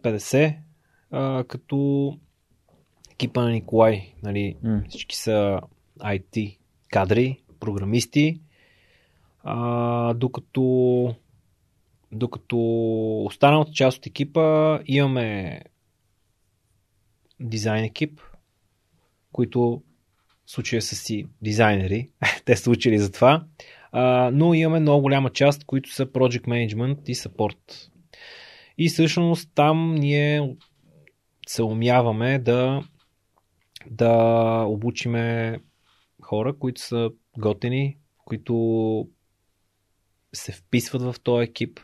[1.11, 2.19] 50, като
[3.13, 4.13] екипа на Николай.
[4.23, 4.89] Нали, mm.
[4.89, 5.61] Всички са
[5.99, 6.59] IT
[6.91, 8.41] кадри, програмисти,
[9.45, 11.15] а, докато
[12.13, 12.57] докато
[13.25, 15.61] останалата част от екипа имаме
[17.41, 18.21] дизайн екип,
[19.33, 19.83] които
[20.47, 22.11] в случая са си дизайнери,
[22.45, 23.45] те са учили за това,
[23.99, 27.91] а, но имаме много голяма част, които са Project Management и Support.
[28.79, 30.57] И всъщност там ние
[31.49, 32.83] се умяваме да,
[33.91, 35.59] да обучиме
[36.23, 39.09] хора, които са готени, които
[40.33, 41.81] се вписват в този екип,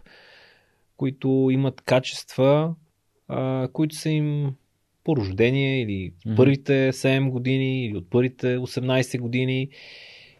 [0.96, 2.74] които имат качества,
[3.28, 4.54] а, които са им
[5.04, 9.68] по рождение или първите 7 години или от първите 18 години.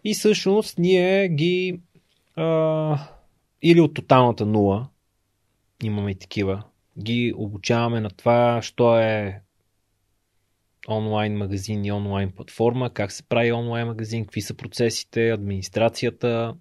[0.05, 1.81] И всъщност ние ги
[2.37, 2.99] а,
[3.63, 4.89] или от тоталната нула,
[5.83, 6.63] имаме и такива,
[6.99, 9.41] ги обучаваме на това, що е
[10.89, 16.55] онлайн магазин и онлайн платформа, как се прави онлайн магазин, какви са процесите, администрацията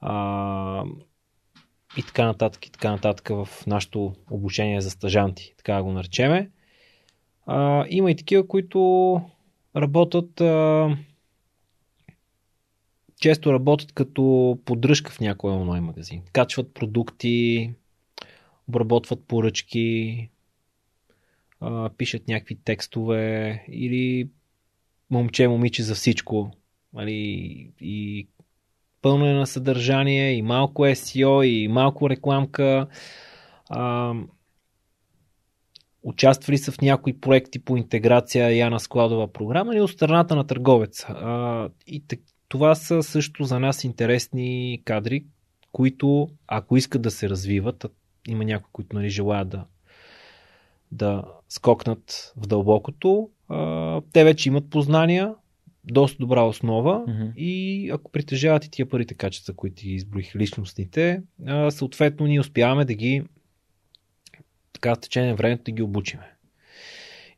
[0.00, 0.84] а,
[1.96, 6.50] и така нататък, и така нататък в нашето обучение за стажанти, така го наречеме.
[7.46, 9.20] А, има и такива, които
[9.76, 10.96] работят а,
[13.24, 16.22] често работят като поддръжка в някой онлайн магазин.
[16.32, 17.70] Качват продукти,
[18.68, 20.28] обработват поръчки,
[21.98, 24.28] пишат някакви текстове или
[25.10, 26.50] момче, момиче за всичко.
[26.96, 27.12] Али,
[27.80, 28.28] и
[29.02, 32.86] пълно е на съдържание, и малко SEO, и малко рекламка.
[36.02, 40.46] Участвали са в някои проекти по интеграция я на складова програма или от страната на
[40.46, 41.04] търговец.
[41.08, 42.06] А, и
[42.54, 45.24] това са също за нас интересни кадри,
[45.72, 47.86] които ако искат да се развиват,
[48.28, 49.64] има някои, които нали, желаят да,
[50.92, 55.34] да скокнат в дълбокото, а, те вече имат познания,
[55.84, 57.34] доста добра основа mm-hmm.
[57.36, 62.84] и ако притежават и тия първите качества, които ти изброих личностните, а, съответно ние успяваме
[62.84, 63.22] да ги
[64.72, 66.30] така с течение на времето да ги обучиме.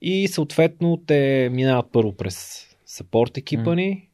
[0.00, 4.08] И съответно те минават първо през сапорт екипа ни,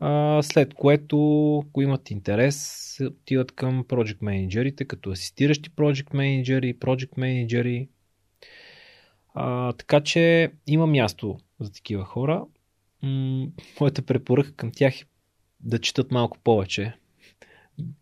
[0.00, 2.56] а, след което, ако имат интерес,
[2.96, 7.88] се отиват към project менеджерите, като асистиращи project менеджери, project менеджери.
[9.34, 12.44] А, така че има място за такива хора.
[13.02, 13.46] М-
[13.80, 15.04] моята препоръка към тях е
[15.60, 16.92] да четат малко повече,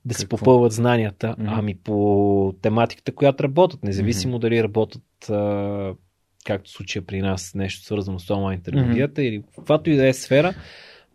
[0.04, 0.36] да си Какво?
[0.36, 1.48] попълват знанията, Мгм.
[1.48, 5.94] ами по тематиката, която работят, независимо дали работят а,
[6.44, 10.12] както случая при нас, нещо свързано с онлайн търговията или в каквато и да е
[10.12, 10.54] сфера.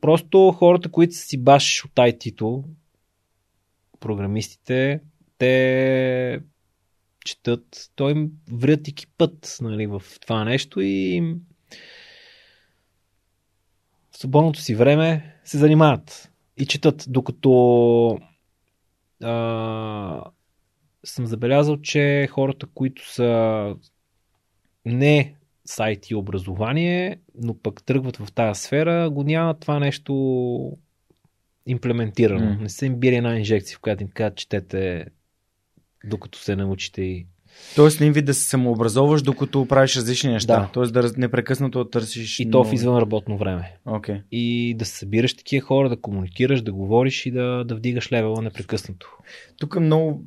[0.01, 2.63] Просто хората, които са си баш от IT-то,
[3.99, 5.01] програмистите,
[5.37, 6.39] те
[7.25, 11.35] четат, той им врят и кипът нали, в това нещо и
[14.11, 18.19] в свободното си време се занимават и четат, докато
[19.23, 20.23] а,
[21.03, 23.75] съм забелязал, че хората, които са
[24.85, 25.38] не
[25.69, 30.77] с IT образование, но пък тръгват в тази сфера, го няма това нещо
[31.65, 32.45] имплементирано.
[32.45, 32.57] М.
[32.61, 35.05] Не са им били една инжекция, в която им казват, четете
[36.05, 37.27] докато се научите и
[37.75, 40.59] Тоест, един вид да се самообразоваш, докато правиш различни неща.
[40.59, 40.69] Да.
[40.73, 42.39] Тоест, да непрекъснато търсиш.
[42.39, 43.77] и то в нови- извън работно време.
[43.85, 44.21] Окей.
[44.31, 49.17] И да събираш такива хора, да комуникираш, да говориш и да, да вдигаш левела непрекъснато.
[49.57, 50.23] Тук много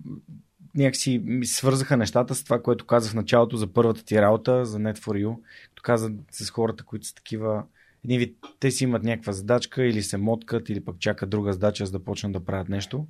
[0.75, 4.79] някакси ми свързаха нещата с това, което казах в началото за първата ти работа, за
[4.79, 5.37] Net4U.
[5.69, 7.65] Като каза с хората, които са такива
[8.05, 11.87] един вид, те си имат някаква задачка или се моткат, или пък чакат друга задача,
[11.87, 13.07] за да почнат да правят нещо.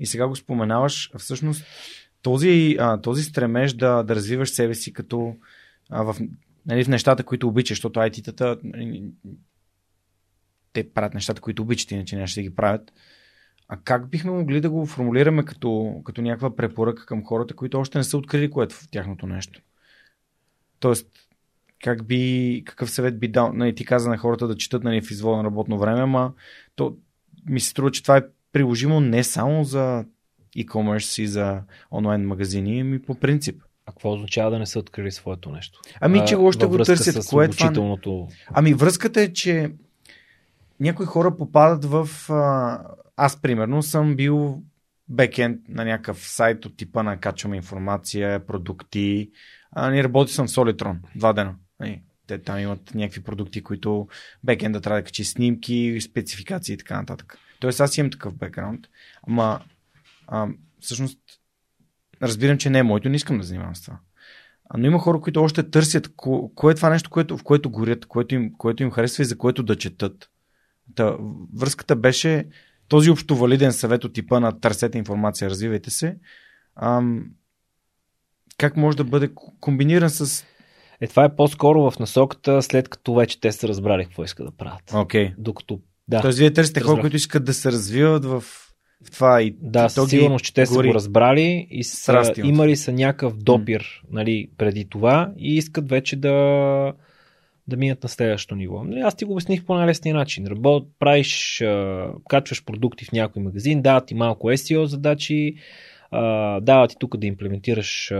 [0.00, 1.64] И сега го споменаваш, всъщност
[2.22, 5.36] този, а, този стремеж да, да развиваш себе си като
[5.90, 6.16] а, в,
[6.66, 9.04] нали, в нещата, които обичаш, защото IT-тата нали,
[10.72, 12.92] те правят нещата, които обичат, иначе нямаше да ги правят.
[13.68, 17.98] А как бихме могли да го формулираме като, като някаква препоръка към хората, които още
[17.98, 19.60] не са открили което в тяхното нещо?
[20.80, 21.08] Тоест,
[21.82, 23.52] как би, какъв съвет би дал?
[23.52, 26.32] Нали, ти каза на хората да четат нали, в изволно работно време, ама
[26.76, 26.96] то
[27.46, 28.22] ми се струва, че това е
[28.52, 30.04] приложимо не само за
[30.56, 31.60] e-commerce и за
[31.92, 33.62] онлайн магазини, ами по принцип.
[33.86, 35.80] А какво означава да не са открили своето нещо?
[36.00, 37.24] Ами, че още го търсят.
[37.24, 38.26] С Кое е това?
[38.52, 39.72] Ами връзката е, че
[40.80, 42.08] някои хора попадат в...
[42.30, 42.80] А,
[43.24, 44.62] аз, примерно, съм бил
[45.08, 49.30] бекенд на някакъв сайт от типа на качваме информация, продукти.
[49.72, 51.54] А, не работи съм в Solitron два дена.
[51.80, 54.08] Нали, Те там имат някакви продукти, които
[54.44, 57.38] бекенда трябва да качи снимки, спецификации и така нататък.
[57.60, 58.86] Тоест аз имам такъв бекграунд.
[59.28, 59.60] Ама
[60.26, 60.48] а,
[60.80, 61.18] всъщност
[62.22, 63.98] разбирам, че не е моето, не искам да занимавам с това.
[64.76, 68.06] Но има хора, които още търсят ко- кое е това нещо, което, в което горят,
[68.06, 70.30] което им, което им харесва и за което да четат.
[70.94, 71.16] Та,
[71.56, 72.48] връзката беше
[72.88, 76.16] този общо валиден съвет от типа на търсете информация, развивайте се.
[76.76, 77.24] Ам,
[78.58, 79.30] как може да бъде
[79.60, 80.44] комбиниран с...
[81.00, 84.52] Е, това е по-скоро в насоката, след като вече те са разбрали какво искат да
[84.56, 84.90] правят.
[84.90, 85.34] Okay.
[85.38, 88.40] Докато, да, Тоест, вие търсите хора, които искат да се развиват в,
[89.04, 90.88] в това и да, със сигурност, че те са гори.
[90.88, 96.92] го разбрали и са, имали са някакъв допир нали, преди това и искат вече да,
[97.68, 98.84] да минат на следващото ниво.
[98.84, 100.46] Нали, аз ти го обясних по най-лесния начин.
[100.46, 101.62] Работ, правиш,
[102.28, 105.54] качваш продукти в някой магазин, дават ти малко SEO задачи,
[106.60, 108.12] дават ти тук да имплементираш,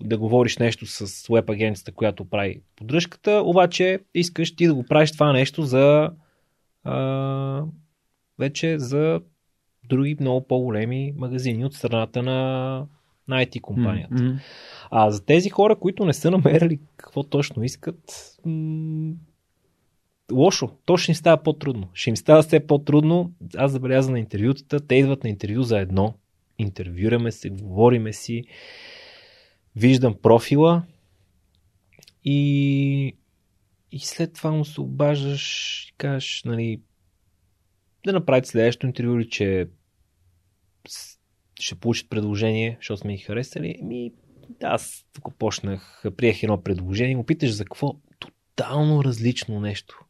[0.00, 5.12] да говориш нещо с веб агенцията, която прави поддръжката, обаче искаш ти да го правиш
[5.12, 6.10] това нещо за
[8.38, 9.20] вече за
[9.88, 12.86] други много по-големи магазини от страната на,
[13.30, 14.22] на IT компанията.
[14.22, 14.38] М.
[14.90, 19.14] А за тези хора, които не са намерили какво точно искат, м-
[20.32, 20.70] лошо.
[20.84, 21.88] То ще им става по-трудно.
[21.94, 23.32] Ще им става все по-трудно.
[23.56, 24.86] Аз забелязвам на интервютата.
[24.86, 26.14] Те идват на интервю за едно.
[26.58, 28.44] Интервюраме се, говориме си.
[29.76, 30.82] Виждам профила
[32.24, 33.16] и,
[33.92, 36.80] и след това му се обаждаш и кажеш, нали,
[38.06, 39.68] да направите следващото интервю или че
[41.60, 43.80] ще получат предложение, защото сме ги харесали.
[43.82, 44.12] Ми,
[44.60, 47.94] да, аз тук почнах, приех едно предложение, му питаш за какво?
[48.18, 50.04] Тотално различно нещо.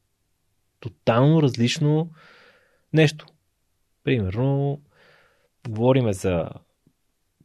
[0.81, 2.11] Тотално различно
[2.93, 3.27] нещо.
[4.05, 4.81] Примерно,
[5.69, 6.51] говориме за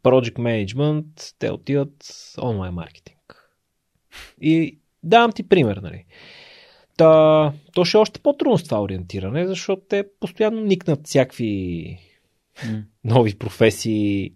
[0.04, 2.08] Project Management, те отиват
[2.42, 3.50] онлайн маркетинг.
[4.42, 6.06] И давам ти пример, нали.
[6.98, 12.00] Та, то ще е още по-трудно с това ориентиране, защото те постоянно никнат всякакви
[12.64, 12.84] М.
[13.04, 14.34] нови професии.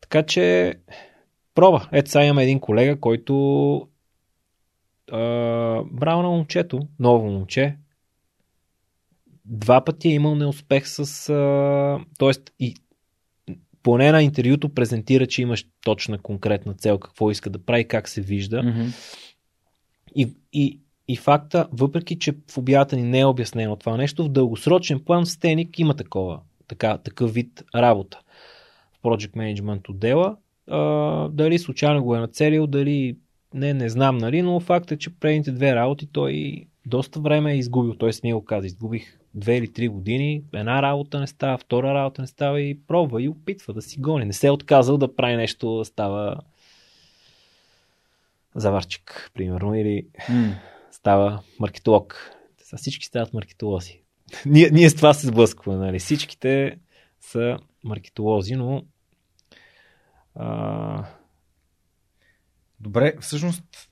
[0.00, 0.74] Така че,
[1.54, 1.88] проба.
[1.92, 3.88] Ето сега имаме един колега, който
[5.12, 5.18] а,
[5.92, 7.76] браво на момчето, ново момче,
[9.44, 11.28] два пъти е имал неуспех с...
[11.28, 12.74] А, тоест, и
[13.82, 18.20] поне на интервюто презентира, че имаш точна конкретна цел, какво иска да прави, как се
[18.20, 18.62] вижда.
[18.62, 18.94] Mm-hmm.
[20.16, 20.80] И, и,
[21.12, 25.26] и факта, въпреки че в обявата ни не е обяснено това нещо, в дългосрочен план
[25.26, 28.20] Стеник има такова, така, такъв вид работа.
[28.92, 30.36] В Project Management отдела.
[30.70, 33.16] А, дали случайно го е нацелил, дали
[33.54, 37.58] не, не знам, нали, но факт е, че предните две работи той доста време е
[37.58, 37.94] изгубил.
[37.94, 42.22] Той ми го каза, изгубих две или три години, една работа не става, втора работа
[42.22, 44.24] не става и пробва и опитва да си гони.
[44.24, 46.36] Не се е отказал да прави нещо да става
[48.54, 50.52] заварчик, примерно, или Mm.
[50.90, 52.30] Става маркетолог.
[52.62, 54.02] Сега всички стават маркетолози.
[54.46, 55.98] ние, ние с това се сблъскваме, нали?
[55.98, 56.78] Всичките
[57.20, 58.84] са маркетолози, но
[60.34, 61.04] а,
[62.80, 63.90] Добре, всъщност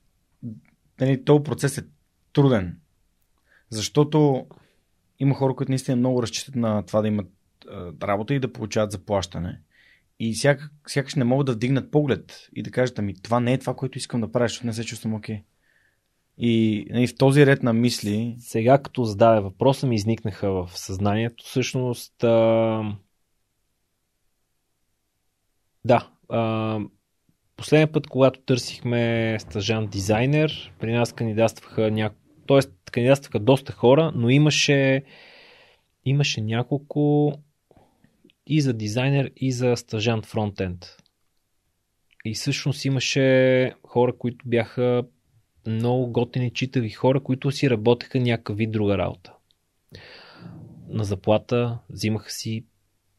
[1.01, 1.87] нали, този процес е
[2.33, 2.81] труден,
[3.71, 4.47] защото
[5.19, 7.31] има хора, които наистина много разчитат на това да имат
[7.71, 9.61] а, работа и да получават заплащане.
[10.21, 13.59] И сякаш, сякаш не могат да вдигнат поглед и да кажат, ами това не е
[13.59, 15.37] това, което искам да правя, защото не се чувствам окей.
[15.37, 15.43] Okay.
[16.39, 21.45] И нали, в този ред на мисли, сега като зададе въпроса ми изникнаха в съзнанието.
[21.45, 22.83] Всъщност а...
[25.85, 26.81] да, а...
[27.57, 32.17] последния път, когато търсихме стажант дизайнер, при нас кандидатстваха няко...
[32.47, 35.05] Тоест, кандидатстваха доста хора, но имаше
[36.05, 37.33] имаше няколко
[38.47, 40.97] и за дизайнер, и за стажант фронтенд.
[42.25, 45.05] И всъщност имаше хора, които бяха
[45.69, 49.33] много готини, читави хора, които си работеха някакъв вид друга работа.
[50.89, 52.65] На заплата взимаха си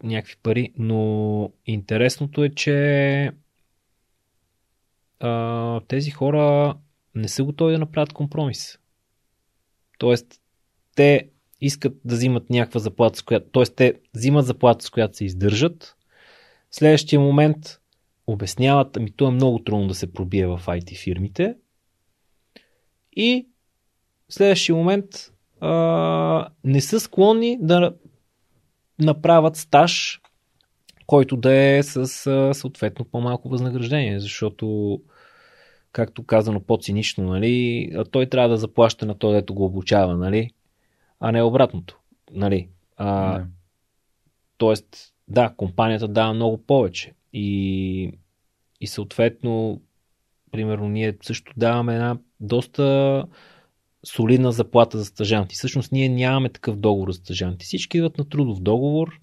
[0.03, 3.31] някакви пари, но интересното е, че
[5.19, 6.76] а, тези хора
[7.15, 8.80] не са готови да направят компромис.
[9.97, 10.41] Тоест,
[10.95, 11.30] те
[11.61, 13.63] искат да взимат някаква заплата, с която, т.е.
[13.63, 15.95] те взимат заплата, с която се издържат.
[16.69, 17.80] В следващия момент
[18.27, 21.55] обясняват, ами то е много трудно да се пробие в IT фирмите.
[23.21, 23.47] И
[24.29, 25.05] в следващия момент
[25.61, 27.93] а, не са склонни да
[28.99, 30.21] направят стаж,
[31.05, 35.01] който да е с а, съответно по-малко възнаграждение, защото
[35.91, 40.51] както казано по-цинично, нали, той трябва да заплаща на той, дето го обучава, нали,
[41.19, 41.99] а не обратното.
[42.31, 42.69] Нали?
[42.97, 43.45] А, Не.
[44.57, 47.13] Тоест, да, компанията дава много повече.
[47.33, 48.11] И,
[48.81, 49.81] и съответно,
[50.51, 53.26] примерно, ние също даваме една доста
[54.06, 55.56] солидна заплата за стажанти.
[55.56, 57.66] Всъщност ние нямаме такъв договор за стажанти.
[57.66, 59.20] Всички идват на трудов договор,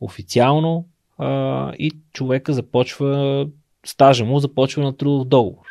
[0.00, 0.88] официално,
[1.18, 3.48] а, и човека започва,
[3.86, 5.66] стажа му започва на трудов договор.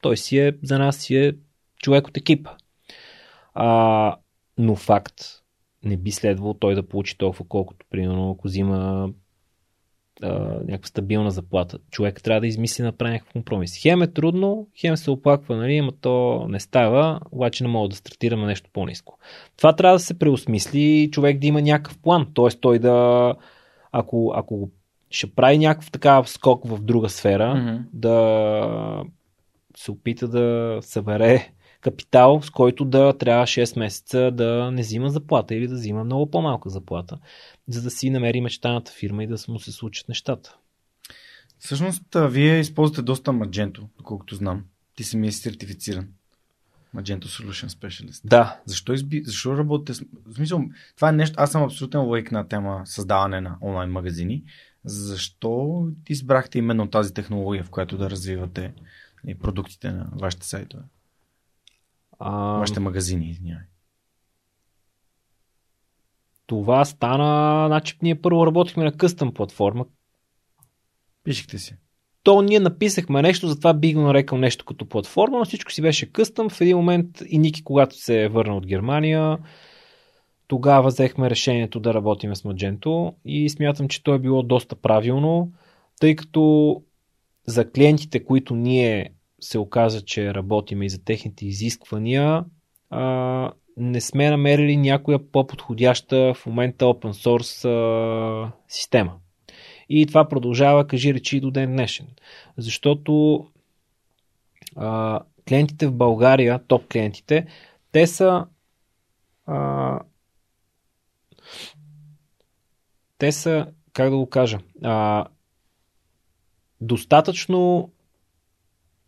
[0.00, 1.32] Той си е, за нас си е
[1.82, 2.50] човек от екипа.
[3.54, 4.16] А,
[4.58, 5.14] но факт,
[5.84, 9.10] не би следвало той да получи толкова, колкото, примерно, ако взима
[10.22, 10.28] а,
[10.68, 11.78] някаква стабилна заплата.
[11.90, 13.82] Човек трябва да измисли да направи някакъв компромис.
[13.82, 17.96] Хем е трудно, хем се оплаква, нали, ама то не става, обаче не мога да
[17.96, 19.18] стартираме нещо по-низко.
[19.56, 22.48] Това трябва да се преосмисли и човек да има някакъв план, т.е.
[22.60, 23.34] той да,
[23.92, 24.70] ако, ако
[25.10, 27.76] ще прави някакъв такава скок в друга сфера, Мгм.
[27.92, 29.02] да
[29.76, 31.48] се опита да събере
[31.84, 36.30] капитал, с който да трябва 6 месеца да не взима заплата или да взима много
[36.30, 37.18] по-малка заплата,
[37.68, 40.56] за да си намери мечтаната фирма и да му се случат нещата.
[41.58, 44.64] Всъщност, вие използвате доста Magento, доколкото знам.
[44.96, 46.08] Ти самия си сертифициран.
[46.96, 48.20] Magento Solution Specialist.
[48.24, 49.22] Да, Защо, изби...
[49.24, 50.04] Защо работите.
[50.26, 50.64] В смисъл,
[50.96, 51.34] това е нещо...
[51.38, 54.44] Аз съм абсолютен лайк на тема създаване на онлайн магазини.
[54.84, 58.74] Защо избрахте именно тази технология, в която да развивате
[59.40, 60.82] продуктите на вашите сайтове?
[62.18, 63.64] А, Вашите магазини, извинявай.
[66.46, 69.86] това стана, значи ние първо работихме на къстъм платформа,
[71.24, 71.76] Пишехте си.
[72.22, 76.12] то ние написахме нещо, затова бих го нарекал нещо като платформа, но всичко си беше
[76.12, 76.50] къстъм.
[76.50, 79.38] В един момент и Ники, когато се върна от Германия,
[80.46, 85.52] тогава взехме решението да работим с Magento и смятам, че то е било доста правилно,
[86.00, 86.82] тъй като
[87.46, 89.10] за клиентите, които ние
[89.44, 92.44] се оказа, че работиме и за техните изисквания,
[92.90, 99.16] а, не сме намерили някоя по-подходяща в момента open source а, система.
[99.88, 102.06] И това продължава, кажи речи, до ден днешен.
[102.56, 103.44] Защото
[104.76, 107.46] а, клиентите в България, топ клиентите,
[107.92, 108.46] те са
[109.46, 110.00] а,
[113.18, 115.26] те са, как да го кажа, а,
[116.80, 117.90] достатъчно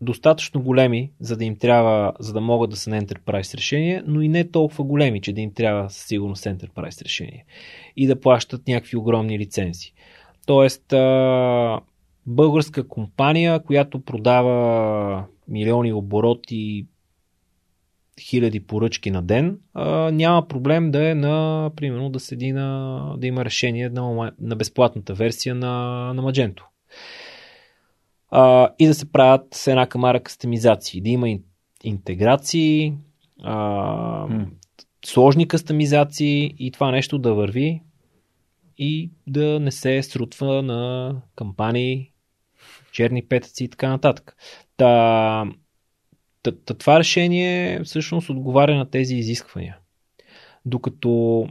[0.01, 4.21] достатъчно големи, за да им трябва, за да могат да са на Enterprise решение, но
[4.21, 7.45] и не толкова големи, че да им трябва със сигурност Enterprise решение.
[7.97, 9.93] И да плащат някакви огромни лицензи.
[10.47, 10.95] Тоест,
[12.27, 16.87] българска компания, която продава милиони обороти,
[18.21, 19.59] хиляди поръчки на ден,
[20.13, 25.15] няма проблем да е на, примерно, да седи на, да има решение на, на безплатната
[25.15, 25.73] версия на,
[26.15, 26.63] на Magento.
[28.31, 31.39] А, и да се правят с една камара кастомизации, да има
[31.85, 32.95] интеграции,
[33.43, 33.55] а,
[34.29, 34.47] mm.
[35.07, 37.83] сложни кастомизации и това нещо да върви
[38.79, 42.13] и да не се срутва на кампании,
[42.93, 44.37] черни петъци и така нататък.
[44.77, 45.45] Та,
[46.43, 49.79] та, та, това решение всъщност отговаря на тези изисквания.
[50.65, 51.49] Докато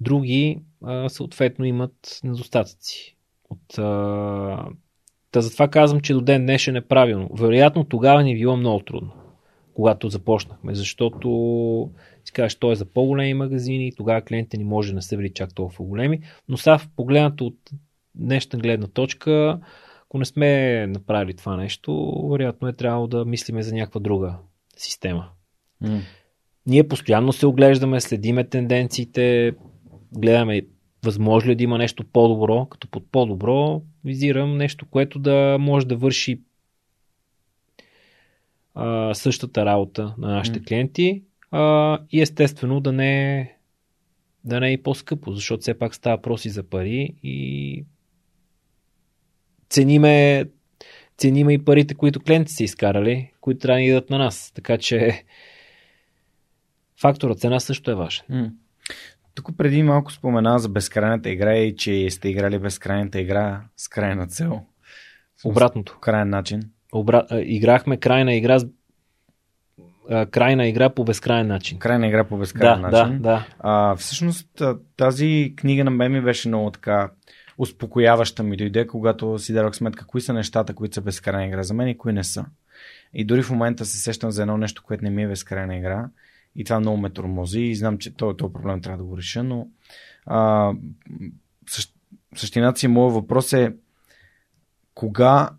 [0.00, 0.58] други
[1.08, 3.16] съответно имат недостатъци.
[3.50, 4.68] От, а,
[5.34, 7.28] та затова казвам, че до ден днешен е правилно.
[7.32, 9.10] Вероятно тогава ни е било много трудно,
[9.74, 11.90] когато започнахме, защото
[12.24, 15.32] си кажеш, той е за по-големи магазини, тогава клиентите ни може да не са били
[15.32, 17.56] чак толкова големи, но сега погледнато от
[18.14, 19.60] днешна гледна точка,
[20.02, 24.36] ако не сме направили това нещо, вероятно е трябвало да мислиме за някаква друга
[24.76, 25.28] система.
[25.84, 26.00] Mm.
[26.66, 29.52] Ние постоянно се оглеждаме, следиме тенденциите,
[30.12, 30.62] гледаме
[31.04, 35.96] възможно ли да има нещо по-добро, като под по-добро визирам нещо, което да може да
[35.96, 36.40] върши
[38.74, 40.66] а, същата работа на нашите mm.
[40.66, 43.56] клиенти а, и естествено да не, е,
[44.44, 47.84] да не е и по-скъпо, защото все пак става въпроси за пари и
[49.70, 50.44] цениме,
[51.18, 54.52] цениме и парите, които клиенти са изкарали, които трябва да идат на нас.
[54.54, 55.24] Така че
[57.00, 58.24] фактора цена също е важен.
[58.30, 58.50] Mm.
[59.34, 64.26] Тук преди малко спомена за безкрайната игра и че сте играли безкрайната игра с крайна
[64.26, 64.60] цел.
[65.44, 65.98] Обратното.
[66.00, 66.62] Крайен начин.
[66.92, 67.26] Обра...
[67.30, 68.66] Играхме крайна игра с
[70.30, 71.78] крайна игра по безкрайен начин.
[71.78, 73.16] Крайна игра по безкрайен да, начин.
[73.16, 73.46] Да, да.
[73.58, 74.62] А, всъщност
[74.96, 77.10] тази книга на мен ми беше много така
[77.58, 81.74] успокояваща ми дойде, когато си дадох сметка кои са нещата, които са безкрайна игра за
[81.74, 82.44] мен и кои не са.
[83.14, 86.08] И дори в момента се сещам за едно нещо, което не ми е безкрайна игра
[86.56, 89.42] и това много ме тормози и знам, че този, този проблем трябва да го реша,
[89.42, 89.68] но
[90.26, 90.72] а,
[91.68, 91.94] същ,
[92.36, 93.74] същината си моят въпрос е
[94.94, 95.50] кога,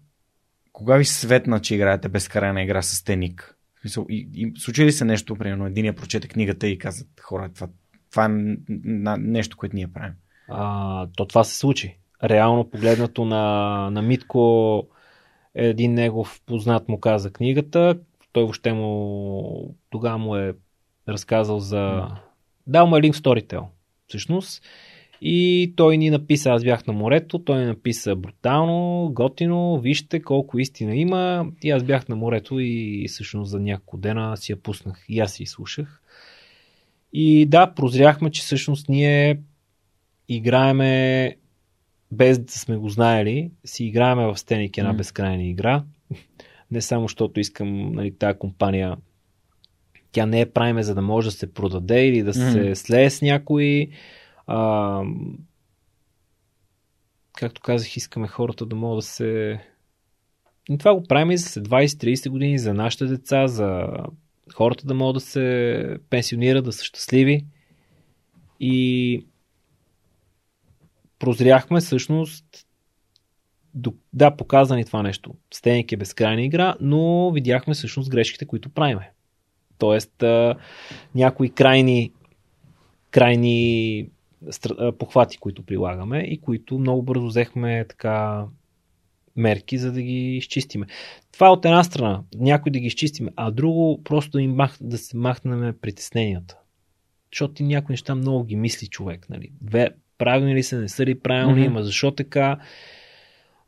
[0.72, 3.58] кога ви светна, че играете безкрайна игра с теник?
[4.10, 7.68] И, и, случи ли се нещо, примерно, единия прочете книгата и казат хора, това,
[8.12, 8.30] това е
[9.18, 10.14] нещо, което ние правим
[10.48, 11.98] а, то това се случи.
[12.24, 14.88] Реално погледнато на, на Митко,
[15.56, 18.00] един негов познат му каза книгата,
[18.32, 20.54] той въобще му тогава му е
[21.08, 22.08] разказал за...
[22.68, 23.64] Дал му е линк в Storytel,
[24.08, 24.64] всъщност.
[25.22, 30.60] И той ни написа, аз бях на морето, той ни написа брутално, готино, вижте колко
[30.60, 31.48] истина има.
[31.64, 35.34] И аз бях на морето и всъщност за няколко дена си я пуснах и аз
[35.34, 36.02] си слушах.
[37.14, 39.40] И да, прозряхме, че всъщност ние
[40.28, 41.36] играеме
[42.12, 44.98] без да сме го знаели, си играеме в Стеник една mm.
[44.98, 45.84] безкрайна игра.
[46.72, 48.98] Не само, защото искам нали, тази компания
[50.16, 53.22] тя не е правиме за да може да се продаде или да се слее с
[53.22, 53.88] някой.
[54.48, 55.02] А,
[57.34, 59.60] както казах, искаме хората да могат да се...
[60.70, 63.88] И това го правим и за 20-30 години, за нашите деца, за
[64.54, 67.46] хората да могат да се пенсионират, да са щастливи.
[68.60, 69.26] И
[71.20, 72.46] прозряхме всъщност
[74.14, 75.36] да, показани това нещо.
[75.54, 79.12] Стенек е безкрайна игра, но видяхме всъщност грешките, които правиме.
[79.78, 80.24] Тоест,
[81.16, 82.12] някои крайни,
[83.12, 84.10] крайни
[85.00, 88.46] похвати, които прилагаме и които много бързо взехме така
[89.36, 90.86] мерки, за да ги изчистиме.
[91.32, 94.98] Това от една страна, някой да ги изчистиме, а друго просто да, им мах, да
[94.98, 96.58] се махнем притесненията.
[97.32, 99.30] Защото ти някои неща много ги мисли човек.
[99.30, 99.52] Нали?
[100.18, 101.74] правилни ли са, не са ли правилни, mm-hmm.
[101.74, 102.58] ма защо така.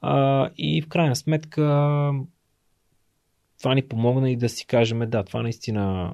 [0.02, 1.64] А, и в крайна сметка
[3.60, 6.14] това ни помогна и да си кажем, да, това наистина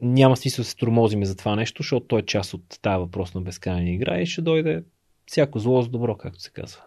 [0.00, 3.34] няма смисъл да се тормозиме за това нещо, защото той е част от тази въпрос
[3.34, 4.84] на безкрайна игра и ще дойде
[5.26, 6.80] всяко зло за добро, както се казва.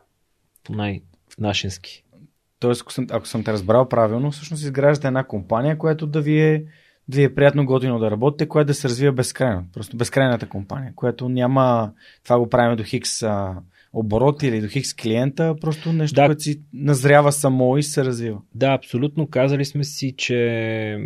[0.63, 2.03] По най-нашенски.
[2.59, 6.41] Тоест, ако съм, ако съм те разбрал правилно, всъщност изграждате една компания, която да ви
[6.41, 6.65] е
[7.07, 9.65] да ви е приятно готино да работите, което да се развива безкрайно.
[9.73, 13.55] Просто безкрайната компания, което няма, това го правим до хикс а,
[13.95, 16.25] оборот или до хикс клиента, просто нещо, да.
[16.25, 18.41] което си назрява само и се развива.
[18.55, 19.27] Да, абсолютно.
[19.27, 20.97] Казали сме си, че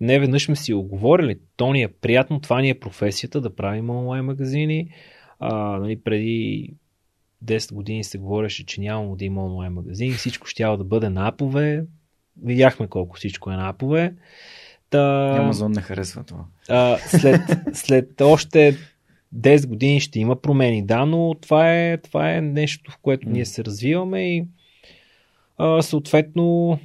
[0.00, 1.38] не веднъж сме си оговорили.
[1.56, 4.88] То ни е приятно, това ни е професията да правим онлайн магазини.
[5.38, 6.70] А, нали, преди
[7.44, 11.28] 10 години се говореше, че няма да има онлайн магазин, всичко ще да бъде на
[11.28, 11.84] апове.
[12.42, 14.14] Видяхме колко всичко е на апове.
[14.90, 15.36] Та...
[15.38, 16.44] Амазон не харесва това.
[16.68, 17.40] А, след,
[17.72, 18.76] след още
[19.36, 23.44] 10 години ще има промени, да, но това е, това е нещо, в което ние
[23.44, 24.46] се развиваме и
[25.58, 26.78] а, съответно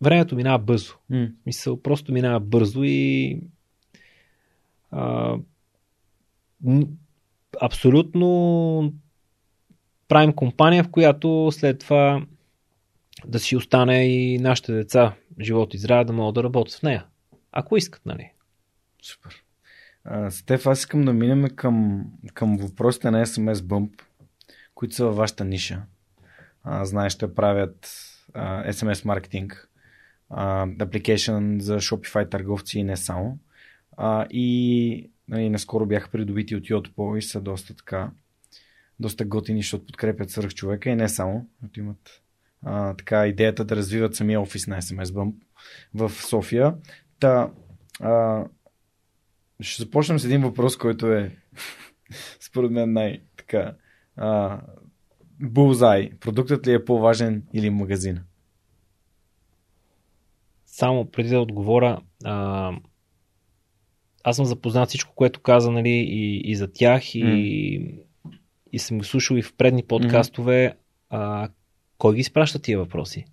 [0.00, 0.94] времето минава бързо.
[1.46, 3.40] Мисъл, просто минава бързо и
[4.90, 5.36] а,
[7.60, 8.92] абсолютно
[10.08, 12.26] правим компания, в която след това
[13.26, 17.06] да си остане и нашите деца, живот и здраве, да могат да работят в нея.
[17.52, 18.30] Ако искат, нали?
[19.02, 19.45] Супер.
[20.08, 22.04] А, Стеф, аз искам да минем към,
[22.34, 23.90] към въпросите на SMS Bump,
[24.74, 25.82] които са във вашата ниша.
[26.64, 27.90] А, знаеш, ще правят
[28.34, 29.68] а, SMS маркетинг,
[30.30, 33.38] а, application за Shopify търговци и не само.
[33.96, 38.10] А, и нали, наскоро бяха придобити от Yotpo и са доста така
[39.00, 42.22] доста готини, защото подкрепят свърх човека и не само, като имат
[42.62, 45.34] а, така идеята да развиват самия офис на SMS Bump
[45.94, 46.74] в София.
[47.20, 47.50] Та,
[48.00, 48.44] а,
[49.60, 51.36] ще започнем с един въпрос, който е
[52.40, 53.74] според мен най- така
[54.16, 54.60] а,
[55.40, 56.10] булзай.
[56.20, 58.20] Продуктът ли е по-важен или магазин?
[60.66, 62.72] Само преди да отговоря, а,
[64.24, 67.22] аз съм запознат всичко, което каза нали, и, и за тях и,
[68.24, 68.32] М.
[68.72, 70.76] и съм го слушал и в предни подкастове.
[71.10, 71.48] А,
[71.98, 73.24] кой ги изпраща тия въпроси?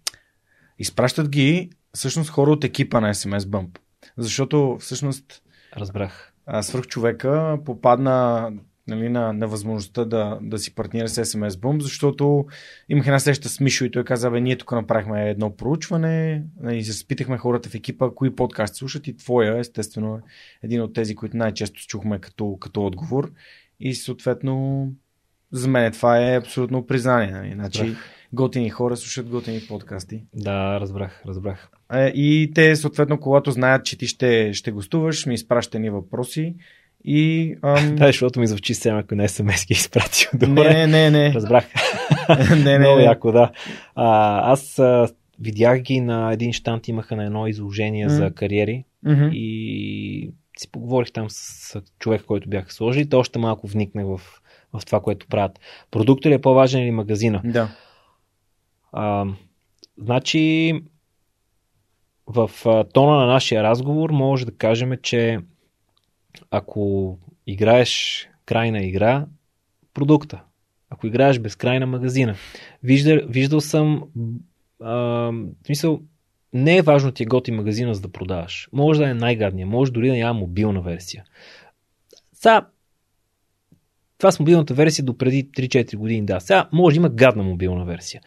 [0.80, 3.80] Изпращат ги всъщност хора от екипа на SMS Bump.
[4.18, 5.44] Защото всъщност
[5.78, 6.34] Разбрах.
[6.46, 8.50] а, свръхчовека попадна
[8.88, 12.46] нали, на, на възможността да, да си партнира с SMS Bump, защото
[12.90, 16.78] имах една среща с Мишо и той каза, бе, ние тук направихме едно проучване нали,
[16.78, 20.22] и се спитахме хората в екипа, кои подкасти слушат и твоя, естествено, е
[20.64, 23.32] един от тези, които най-често чухме като, като отговор.
[23.80, 24.88] И съответно,
[25.52, 27.32] за мен това е абсолютно признание.
[27.32, 27.54] Нали?
[27.54, 27.96] Значи,
[28.34, 30.24] готини хора слушат готини подкасти.
[30.36, 31.70] Да, разбрах, разбрах.
[31.94, 36.56] Е, И те, съответно, когато знаят, че ти ще, ще гостуваш, ми изпращат ни въпроси.
[37.06, 37.56] И.
[37.62, 37.96] Ам...
[37.96, 40.30] Да, защото ми звучи сега, ако не SMS ги изпратил.
[40.34, 40.74] Добре.
[40.74, 41.34] не, не, не.
[41.34, 41.66] Разбрах.
[42.50, 43.04] не, не, Много не.
[43.04, 43.52] яко, да.
[43.96, 45.08] А, аз а,
[45.40, 48.10] видях ги на един штант, имаха на едно изложение М.
[48.12, 49.30] за кариери Мгм.
[49.34, 53.10] и си поговорих там с, човек, който бяха сложили.
[53.10, 54.22] То още малко вникнах в,
[54.74, 55.60] в това, което правят.
[55.92, 57.42] Продуктът ли е по-важен или магазина?
[57.46, 57.70] Да.
[58.94, 59.26] А,
[59.98, 60.74] значи,
[62.28, 62.52] в
[62.94, 65.40] тона на нашия разговор може да кажем, че
[66.52, 67.18] ако
[67.48, 69.26] играеш крайна игра,
[69.94, 70.44] продукта.
[70.90, 72.36] Ако играеш безкрайна магазина.
[72.84, 74.04] Виждал, виждал съм
[74.82, 74.94] а,
[75.70, 76.00] в
[76.54, 78.70] не е важно ти е готи магазина за да продаваш.
[78.74, 81.24] Може да е най-гадния, може дори да няма мобилна версия.
[82.34, 82.68] Сега,
[84.18, 86.40] това с мобилната версия до преди 3-4 години, да.
[86.40, 88.22] Сега може да има гадна мобилна версия.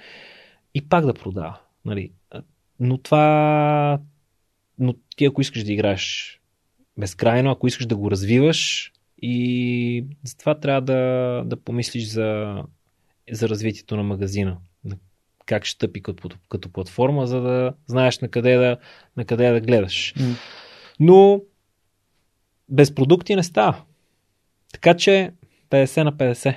[0.77, 1.59] И пак да продава.
[1.85, 2.13] Нали?
[2.81, 4.01] Но това...
[4.79, 6.41] Но ти ако искаш да играеш
[6.97, 8.93] безкрайно, ако искаш да го развиваш
[9.23, 12.63] и затова трябва да, да помислиш за,
[13.31, 14.57] за развитието на магазина.
[14.85, 14.97] На
[15.47, 18.77] Как ще стъпи като, като платформа, за да знаеш на къде да,
[19.17, 20.15] на къде да гледаш.
[20.17, 20.35] М.
[21.01, 21.43] Но
[22.69, 23.83] без продукти не става.
[24.73, 25.33] Така че
[25.71, 26.57] 50 на 50.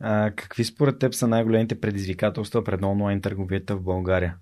[0.00, 4.36] А, какви според теб са най-големите предизвикателства пред онлайн търговията в България?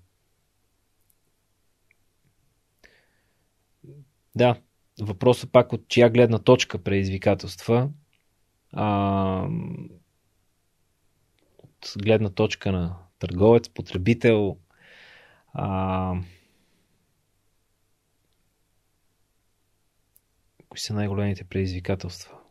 [4.35, 4.61] Да,
[5.01, 7.89] въпросът пак от чия гледна точка предизвикателства.
[8.73, 9.47] А,
[11.57, 14.57] от гледна точка на търговец, потребител.
[15.53, 16.13] А,
[20.69, 22.44] кои са най-големите предизвикателства?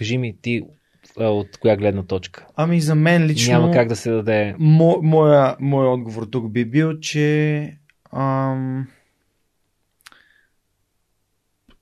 [0.00, 0.62] Кажи ми ти
[1.18, 2.46] а, от коя гледна точка?
[2.56, 3.52] Ами за мен лично...
[3.52, 4.54] Няма как да се даде.
[4.58, 7.78] Мо, моя, моя отговор тук би бил, че
[8.12, 8.88] ам,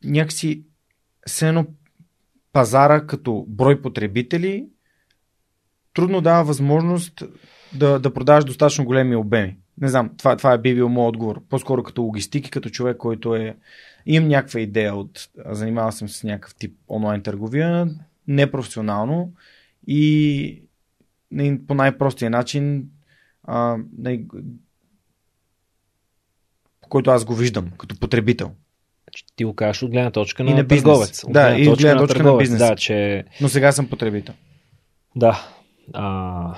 [0.04, 0.62] някакси
[1.26, 1.66] все едно
[2.52, 4.66] пазара като брой потребители
[5.94, 7.22] трудно дава възможност
[7.74, 9.56] да, да продаваш достатъчно големи обеми.
[9.80, 11.42] Не знам, това, това е би бил моят отговор.
[11.48, 13.56] По-скоро като логистики, като човек, който е...
[14.06, 15.28] Имам някаква идея от...
[15.46, 17.88] Занимавал съм се с някакъв тип онлайн търговия,
[18.28, 19.32] непрофесионално
[19.86, 20.62] и
[21.66, 22.84] по най-простия начин,
[23.44, 24.24] а, най-
[26.82, 28.50] по който аз го виждам като потребител.
[29.04, 30.82] Значи, Ти го кажеш от гледна точка на, И на бизнес.
[30.84, 31.24] търговец.
[31.28, 32.58] Да, и от гледна точка на търговец, бизнес.
[32.58, 34.34] Да, че Но сега съм потребител.
[35.16, 35.48] Да.
[35.92, 36.54] А,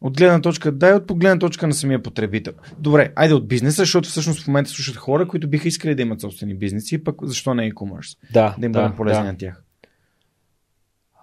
[0.00, 2.52] От гледна точка, да, и от гледна точка на самия потребител.
[2.78, 6.20] Добре, айде от бизнеса, защото всъщност в момента слушат хора, които биха искали да имат
[6.20, 8.18] собствени бизнеси, пък защо не e-commerce?
[8.32, 9.32] да, Да им да, бъдем полезни да.
[9.32, 9.64] на тях.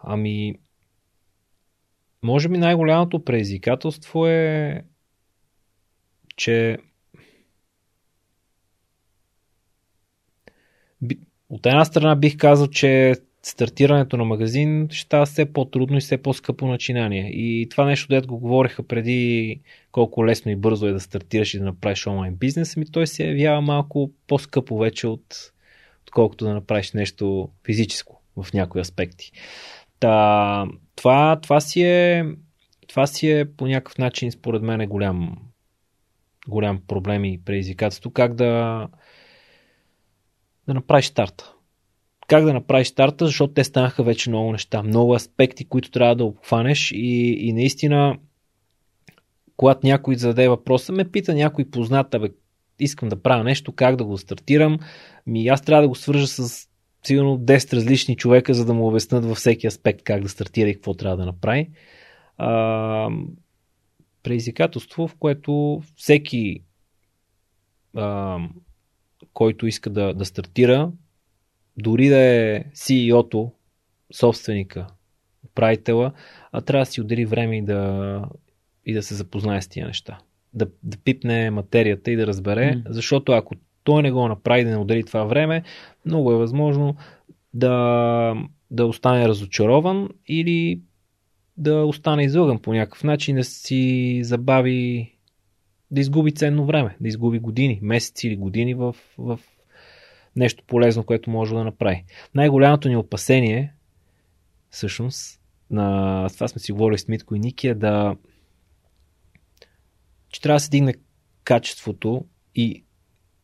[0.03, 0.55] Ами,
[2.23, 4.84] може би най-голямото предизвикателство е,
[6.35, 6.77] че
[11.49, 16.17] от една страна бих казал, че стартирането на магазин ще става все по-трудно и все
[16.17, 17.30] по-скъпо начинание.
[17.30, 19.61] И това нещо, дето го говориха преди
[19.91, 23.27] колко лесно и бързо е да стартираш и да направиш онлайн бизнес, ми той се
[23.27, 25.51] явява малко по-скъпо вече от,
[26.01, 29.31] отколкото да направиш нещо физическо в някои аспекти.
[29.99, 30.65] Та,
[30.95, 32.26] това, това, си е,
[32.88, 35.38] това си е по някакъв начин, според мен, е голям,
[36.47, 38.11] голям проблем и предизвикателство.
[38.11, 38.88] Как да,
[40.67, 41.53] да направиш старта
[42.30, 46.26] как да направиш старта, защото те станаха вече много неща, много аспекти, които трябва да
[46.26, 48.17] обхванеш и, и наистина,
[49.57, 52.30] когато някой зададе въпроса, ме пита някой познат, бе,
[52.80, 54.80] искам да правя нещо, как да го стартирам,
[55.27, 56.69] ми аз трябва да го свържа с
[57.03, 60.73] сигурно 10 различни човека, за да му обяснат във всеки аспект как да стартира и
[60.73, 61.69] какво трябва да направи.
[62.38, 63.09] А,
[64.23, 66.63] предизвикателство, в което всеки,
[67.95, 68.38] а,
[69.34, 70.91] който иска да, да стартира,
[71.77, 73.51] дори да е CEO-то,
[74.13, 74.88] собственика,
[75.45, 76.13] управителя,
[76.51, 78.21] а трябва да си отдели време и да,
[78.85, 80.19] и да се запознае с тия неща.
[80.53, 82.84] Да, да пипне материята и да разбере, mm.
[82.89, 85.64] защото ако той не го направи да не отдели това време,
[86.06, 86.95] много е възможно
[87.53, 88.35] да,
[88.72, 90.81] да остане разочарован или
[91.57, 95.14] да остане излъган по някакъв начин, да си забави,
[95.91, 99.39] да изгуби ценно време, да изгуби години, месеци или години в, в
[100.35, 102.03] нещо полезно, което може да направи.
[102.35, 103.73] Най-голямото ни опасение,
[104.69, 105.41] всъщност,
[105.72, 108.15] на това сме си говорили с Митко и Ники, е да
[110.30, 110.93] че трябва да се дигне
[111.43, 112.26] качеството
[112.56, 112.84] и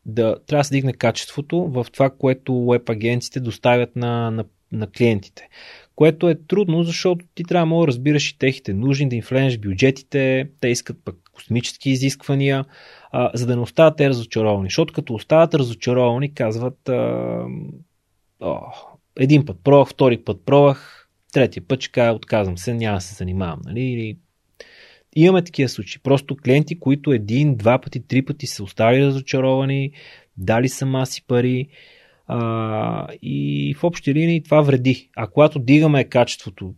[0.06, 4.86] да трябва да се дигне качеството в това, което веб агенциите доставят на, на, на
[4.86, 5.48] клиентите.
[5.96, 10.50] Което е трудно, защото ти трябва да разбираш и техните нужни, да им влезеш бюджетите,
[10.60, 12.64] те искат пък космически изисквания,
[13.12, 14.66] а, за да не остават те разочаровани.
[14.66, 17.44] Защото като остават разочаровани, казват а,
[18.40, 18.58] о,
[19.18, 23.14] един път пробвах, втори път пробвах, третия път ще кажа, отказвам се, няма да се
[23.14, 23.60] занимавам.
[23.64, 23.80] Нали?
[23.80, 24.18] Или...
[25.16, 26.02] Имаме такива случаи.
[26.02, 29.92] Просто клиенти, които един, два пъти, три пъти са оставили разочаровани,
[30.36, 31.68] дали са маси пари
[32.26, 35.10] а, и в общи линии това вреди.
[35.16, 36.74] А когато дигаме качеството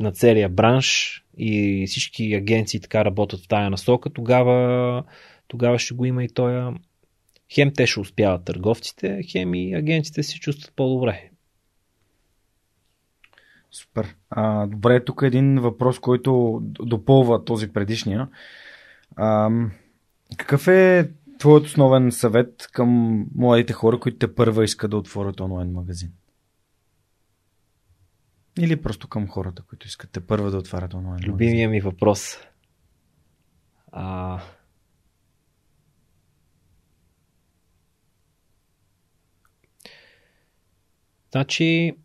[0.00, 5.04] на целия бранш и всички агенции така работят в тая насока, тогава,
[5.48, 6.74] тогава ще го има и той.
[7.54, 11.30] Хем те ще успяват търговците, хем и агенците се чувстват по-добре.
[13.70, 14.16] Супер.
[14.30, 18.28] А, добре, тук е един въпрос, който допълва този предишния.
[19.16, 19.50] А,
[20.36, 25.72] какъв е твоят основен съвет към младите хора, които те първа искат да отворят онлайн
[25.72, 26.12] магазин?
[28.58, 31.20] Или просто към хората, които искате първо да отварят онлайн?
[31.26, 32.38] Любимия ми въпрос.
[33.92, 34.40] А...
[41.30, 41.96] Значи,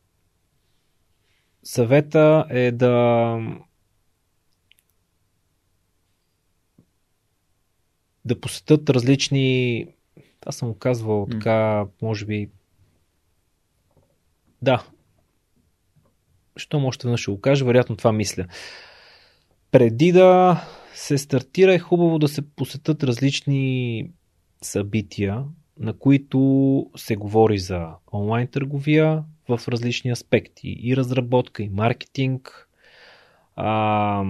[1.63, 3.37] съвета е да
[8.25, 9.87] да посетят различни
[10.45, 12.49] аз съм казвал така, може би
[14.61, 14.87] да,
[16.57, 18.45] щом още веднъж ще го кажа, вероятно това мисля.
[19.71, 20.61] Преди да
[20.93, 24.09] се стартира е хубаво да се посетат различни
[24.61, 25.43] събития,
[25.79, 26.39] на които
[26.95, 30.77] се говори за онлайн търговия в различни аспекти.
[30.79, 32.67] И разработка, и маркетинг.
[33.55, 34.23] А,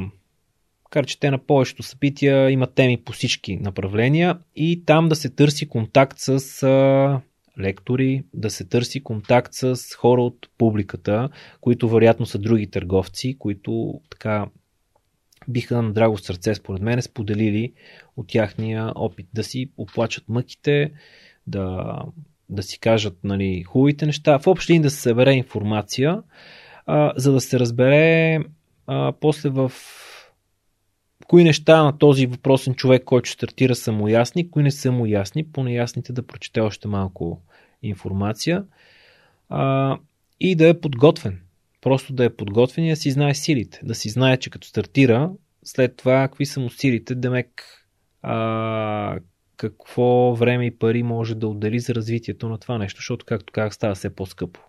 [0.90, 5.30] кар че те на повечето събития имат теми по всички направления и там да се
[5.30, 7.22] търси контакт с а,
[7.60, 11.30] лектори, да се търси контакт с хора от публиката,
[11.62, 14.48] които вероятно са други търговци, които така
[15.48, 17.74] биха на драго сърце, според мен, споделили
[18.18, 19.28] от тяхния опит.
[19.34, 20.92] Да си оплачат мъките,
[21.48, 21.96] да,
[22.50, 26.22] да си кажат нали, хубавите неща, в общи да се събере информация,
[26.86, 28.40] а, за да се разбере
[28.88, 29.72] а, после в
[31.28, 35.06] кои неща на този въпросен човек, който стартира са му ясни, кои не са му
[35.06, 37.42] ясни, по неясните да прочете още малко
[37.84, 38.66] информация
[39.50, 39.98] а,
[40.40, 41.40] и да е подготвен.
[41.82, 43.80] Просто да е подготвен и да си знае силите.
[43.84, 45.32] Да си знае, че като стартира,
[45.64, 47.64] след това какви са му силите, демек
[48.22, 49.20] а,
[49.64, 53.74] какво време и пари може да отдели за развитието на това нещо, защото, както казах,
[53.74, 54.60] става все по-скъпо.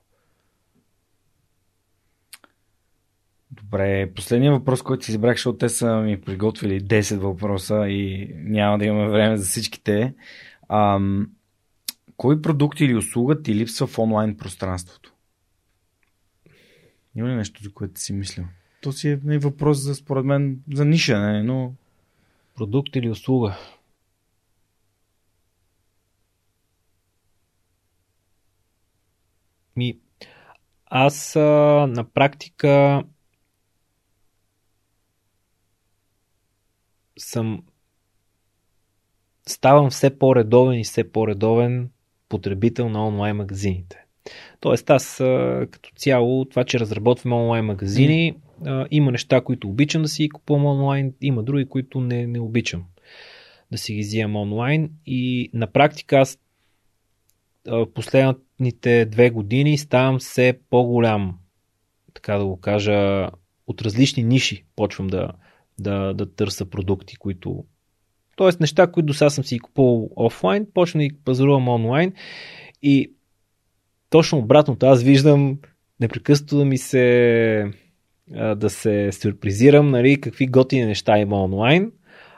[3.51, 8.79] Добре, последният въпрос, който си избрах, защото те са ми приготвили 10 въпроса и няма
[8.79, 10.15] да имаме време за всичките.
[10.69, 11.31] Ам,
[12.17, 15.15] кой продукт или услуга ти липсва в онлайн пространството?
[17.17, 18.45] Има ли нещо, за което си мислил?
[18.83, 21.75] То си е не въпрос за, според мен, за ниша, не, но...
[22.55, 23.57] Продукт или услуга?
[29.77, 29.99] Ми,
[30.87, 31.41] аз а,
[31.89, 33.03] на практика
[37.19, 37.63] съм
[39.49, 41.91] ставам все по-редовен и все по-редовен
[42.29, 44.05] потребител на онлайн магазините.
[44.61, 45.17] Тоест аз
[45.71, 48.87] като цяло, това, че разработвам онлайн магазини, mm.
[48.91, 52.85] има неща, които обичам да си купувам онлайн, има други, които не, не обичам
[53.73, 56.39] да си ги взимам онлайн и на практика аз
[58.55, 61.39] последните две години ставам все по-голям,
[62.15, 63.31] така да го кажа,
[63.67, 65.31] от различни ниши почвам да,
[65.79, 67.65] да, да търся продукти, които
[68.37, 72.13] Тоест неща, които до сега съм си купувал офлайн, почвам да ги пазарувам онлайн
[72.83, 73.13] и
[74.11, 74.87] точно обратното.
[74.87, 75.59] Аз виждам
[76.01, 77.71] непрекъснато да ми се
[78.57, 81.93] да се сюрпризирам, нали, какви готини неща има онлайн.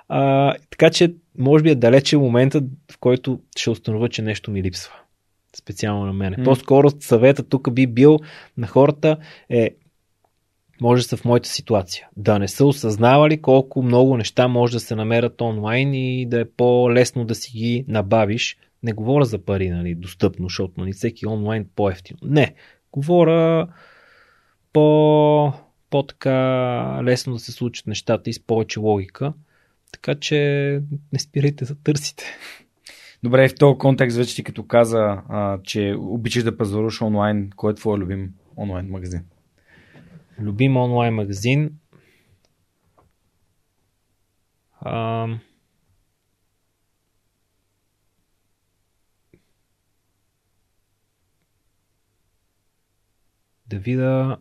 [0.08, 2.62] А, така че, може би е далече момента,
[2.92, 4.94] в който ще установя, че нещо ми липсва.
[5.58, 6.36] Специално на мене.
[6.36, 6.44] Mm.
[6.44, 8.18] По-скоро съвета тук би бил
[8.56, 9.16] на хората
[9.50, 9.70] е
[10.80, 12.08] може да са в моята ситуация.
[12.16, 16.44] Да не са осъзнавали колко много неща може да се намерят онлайн и да е
[16.44, 18.58] по-лесно да си ги набавиш.
[18.82, 22.18] Не говоря за пари, нали, достъпно, защото нали, всеки онлайн по-ефтино.
[22.22, 22.54] Не,
[22.92, 23.68] говоря
[24.72, 25.52] по,
[25.90, 29.32] по-така лесно да се случат нещата и с повече логика.
[29.92, 30.38] Така че
[31.12, 32.24] не спирайте да търсите.
[33.26, 37.72] Добре, в този контекст вече ти като каза, а, че обичаш да пазаруваш онлайн, кой
[37.72, 39.24] е твой любим онлайн магазин?
[40.40, 41.78] Любим онлайн магазин.
[44.80, 45.28] А...
[53.66, 54.36] Да видя.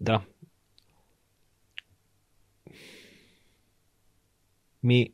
[0.00, 0.22] Да.
[4.82, 5.12] Ми,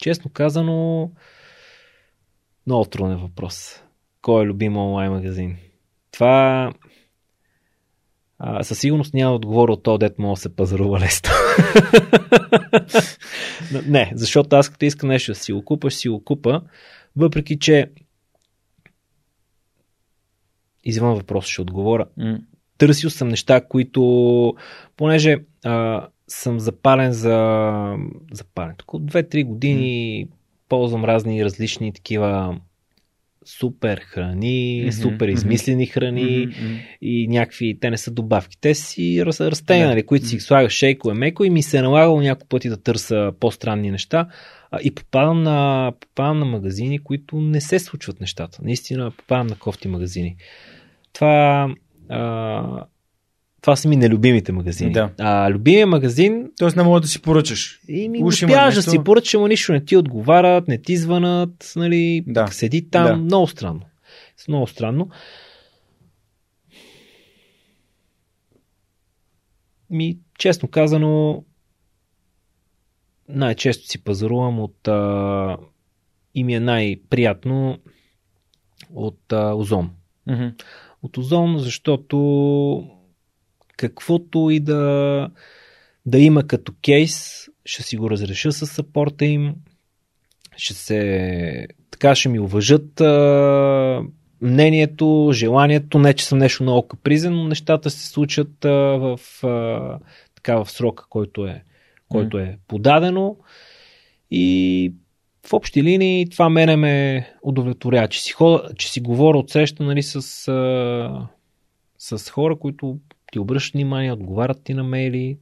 [0.00, 1.10] честно казано,
[2.66, 3.82] много труден въпрос.
[4.22, 5.56] Кой е любим онлайн магазин?
[6.10, 6.72] Това
[8.38, 11.30] а, със сигурност няма отговор от то, дет мога да се пазарува лесно.
[13.86, 16.62] не, защото аз като искам нещо да си го купа, ще си го купа,
[17.16, 17.90] въпреки че
[20.84, 22.06] извън въпрос ще отговоря.
[22.18, 22.40] Mm.
[22.78, 24.54] Търсил съм неща, които,
[24.96, 27.96] понеже а, съм запален за
[28.32, 28.74] запален.
[28.88, 30.32] От 2-3 години mm.
[30.68, 32.60] ползвам разни различни такива
[33.44, 36.80] супер храни, mm-hmm, супер измислени храни mm-hmm.
[37.00, 38.60] и някакви, те не са добавки.
[38.60, 42.48] Те си растения, нали, които си слагаш шейко, меко и ми се е налагало няколко
[42.48, 44.28] пъти да търся по-странни неща
[44.82, 48.58] и попадам на, попадам на магазини, които не се случват нещата.
[48.62, 50.36] Наистина попадам на кофти магазини.
[51.12, 51.68] Това
[52.08, 52.84] а,
[53.60, 54.92] това са ми нелюбимите магазини.
[54.92, 55.10] Да.
[55.18, 56.50] А, любимия магазин...
[56.58, 57.80] Тоест не мога да си поръчаш.
[57.88, 62.24] И ми успяваш да си поръчаш, ама нищо не ти отговарят, не ти звънат, нали,
[62.26, 62.46] да.
[62.46, 63.06] седи там.
[63.06, 63.16] Да.
[63.16, 63.80] Много странно.
[64.48, 65.08] Много странно.
[69.90, 71.44] Ми, честно казано,
[73.28, 75.56] най-често си пазарувам от а,
[76.34, 77.78] и ми е най-приятно
[78.94, 79.90] от а, Озон.
[80.28, 80.62] Mm-hmm.
[81.02, 82.99] От Озон, защото
[83.80, 85.28] каквото и да,
[86.06, 89.54] да има като кейс, ще си го разреша с сапорта им,
[90.56, 94.02] ще се, така ще ми уважат а,
[94.42, 99.98] мнението, желанието, не че съм нещо много капризен, но нещата се случат а, в, а,
[100.34, 101.64] така, в срока, който е,
[102.08, 103.36] който е подадено.
[104.30, 104.92] И
[105.46, 109.82] в общи линии това мене ме удовлетворява, че си, хода, че си говоря от среща
[109.82, 111.28] нали, с, а,
[111.98, 112.98] с хора, които
[113.32, 115.38] ти обръщат внимание, отговарят ти на мейли,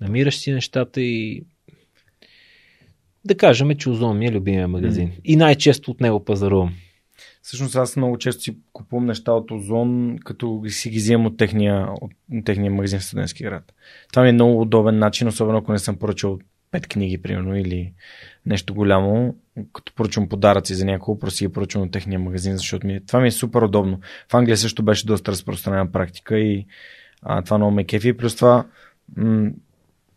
[0.00, 1.44] намираш си нещата и
[3.24, 5.08] да кажем, че Озон ми е любимия магазин.
[5.08, 5.20] Mm.
[5.24, 6.74] И най-често от него пазарувам.
[7.42, 11.88] Всъщност аз много често си купувам неща от Озон, като си ги вземам от техния,
[12.00, 12.12] от
[12.44, 13.72] техния магазин в Студентски град.
[14.12, 16.38] Това ми е много удобен начин, особено ако не съм поръчал
[16.70, 17.92] пет книги, примерно, или
[18.46, 19.34] нещо голямо,
[19.72, 23.00] като поръчвам подаръци за някого, просто си ги поръчвам от техния магазин, защото ми, е-
[23.00, 24.00] това ми е супер удобно.
[24.30, 26.66] В Англия също беше доста разпространена практика и
[27.22, 28.16] а, това много ме кефи.
[28.16, 28.64] Плюс това,
[29.16, 29.50] м-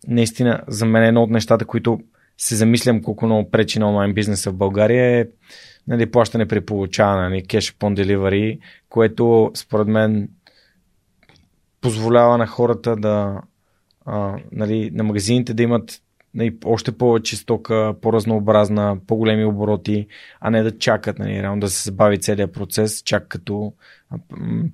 [0.08, 2.00] наистина, за мен е едно от нещата, които
[2.38, 5.28] се замислям колко много пречи на онлайн бизнеса в България е
[5.88, 8.60] нали, плащане при получаване, нали, cash upon delivery,
[8.90, 10.30] което според мен
[11.82, 13.42] позволява на хората да
[14.06, 16.02] а, нали, на магазините да имат
[16.34, 20.08] нали, още повече стока, по-разнообразна, по-големи обороти,
[20.40, 23.74] а не да чакат, нали, реално да се забави целият процес, чак като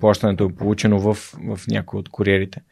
[0.00, 2.62] плащането е получено в, в някои от куриерите.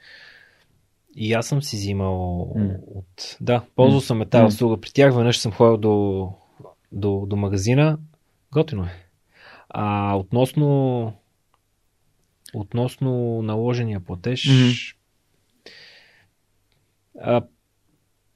[1.16, 2.76] И аз съм си взимал mm.
[2.94, 3.36] от...
[3.40, 4.48] Да, ползвал съм е тази mm.
[4.48, 4.80] услуга.
[4.80, 6.28] При тях веднъж съм ходил до,
[6.92, 7.98] до, до магазина.
[8.52, 8.92] Готино е.
[9.68, 11.12] А относно
[12.54, 14.48] относно наложения платеж.
[14.48, 14.70] Мгм.
[17.20, 17.42] А,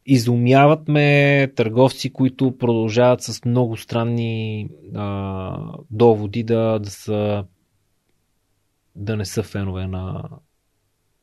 [0.06, 5.56] изумяват ме търговци, които продължават с много странни а,
[5.90, 7.44] доводи да, да са
[8.96, 10.24] да не са фенове на,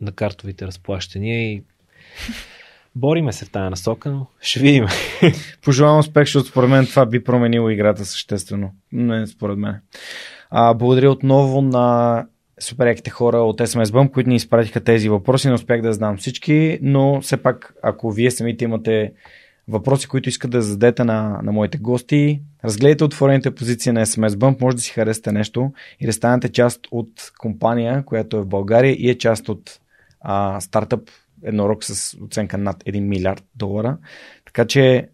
[0.01, 1.63] на картовите разплащания и
[2.95, 4.85] бориме се в тази насока, но ще видим.
[5.61, 8.71] Пожелавам успех, защото според мен това би променило играта съществено.
[8.91, 9.81] Не, според мен.
[10.49, 12.25] А, благодаря отново на
[12.59, 15.47] супер яките хора от Bump, които ни изпратиха тези въпроси.
[15.47, 19.13] Не успях да знам всички, но все пак, ако вие самите имате
[19.67, 24.61] въпроси, които искате да зададете на, на моите гости, разгледайте отворените позиции на SMS Bump,
[24.61, 28.95] може да си харесате нещо и да станете част от компания, която е в България
[28.99, 29.79] и е част от
[30.21, 31.09] а, стартъп
[31.43, 33.97] еднорог с оценка над 1 милиард долара.
[34.45, 35.09] Така че,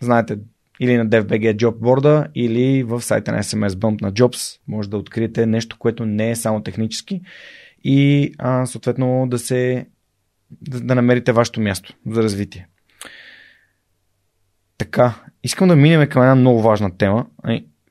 [0.00, 0.38] знаете,
[0.80, 5.46] или на DFBG Jobboard, или в сайта на SMS Bump на Jobs може да откриете
[5.46, 7.20] нещо, което не е само технически
[7.84, 9.86] и а, съответно да се
[10.50, 12.68] да, да намерите вашето място за развитие.
[14.78, 17.26] Така, искам да минем към една много важна тема.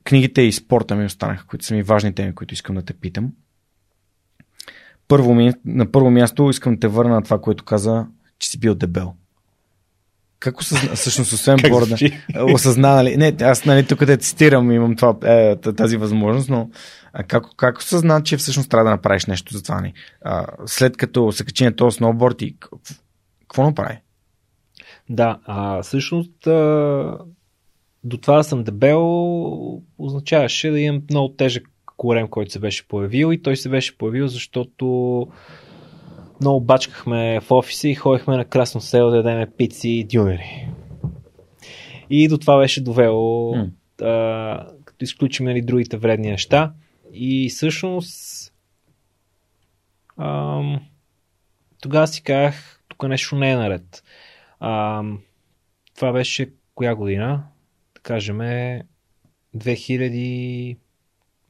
[0.04, 3.32] Книгите и спорта ми останаха, които са ми важни теми, които искам да те питам.
[5.08, 8.06] Първо, на първо място искам да те върна на това, което каза,
[8.38, 9.14] че си бил дебел.
[10.38, 11.96] Как осъзна, всъщност, освен Как борда,
[12.54, 16.70] осъзна, нали, не, аз нали, тук да цитирам, имам това, е, тази възможност, но
[17.28, 19.80] как, как осъзна, че всъщност трябва да направиш нещо за това?
[19.80, 19.92] Ни?
[20.24, 22.56] А, след като се качи на този сноуборд и
[23.40, 23.98] какво направи?
[25.08, 27.18] Да, а всъщност а,
[28.04, 29.02] до това да съм дебел
[29.98, 31.64] означаваше да имам много тежък
[31.96, 35.26] корем, който се беше появил и той се беше появил, защото
[36.40, 40.68] много бачкахме в офиса и ходихме на красно село да ядеме пици и дюнери.
[42.10, 43.66] И до това беше довело, М.
[44.02, 46.72] а, като изключим нали, другите вредни неща.
[47.12, 48.52] И всъщност
[50.16, 50.80] ам,
[51.80, 54.04] тогава си казах, тук нещо не е наред.
[54.60, 55.02] А,
[55.94, 57.44] това беше коя година?
[57.94, 58.38] Да кажем
[59.56, 60.76] 2000,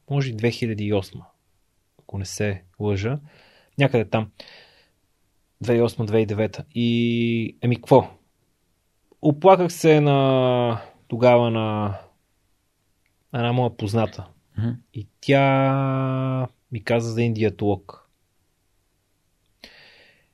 [0.09, 1.21] може и 2008,
[1.99, 3.19] ако не се лъжа.
[3.77, 4.31] Някъде там.
[5.63, 6.63] 2008-2009.
[6.75, 8.09] И, еми, какво?
[9.21, 11.97] Оплаках се на тогава на
[13.33, 14.27] една моя позната.
[14.57, 14.69] Мгм.
[14.93, 18.09] И тя ми каза за един диетолог.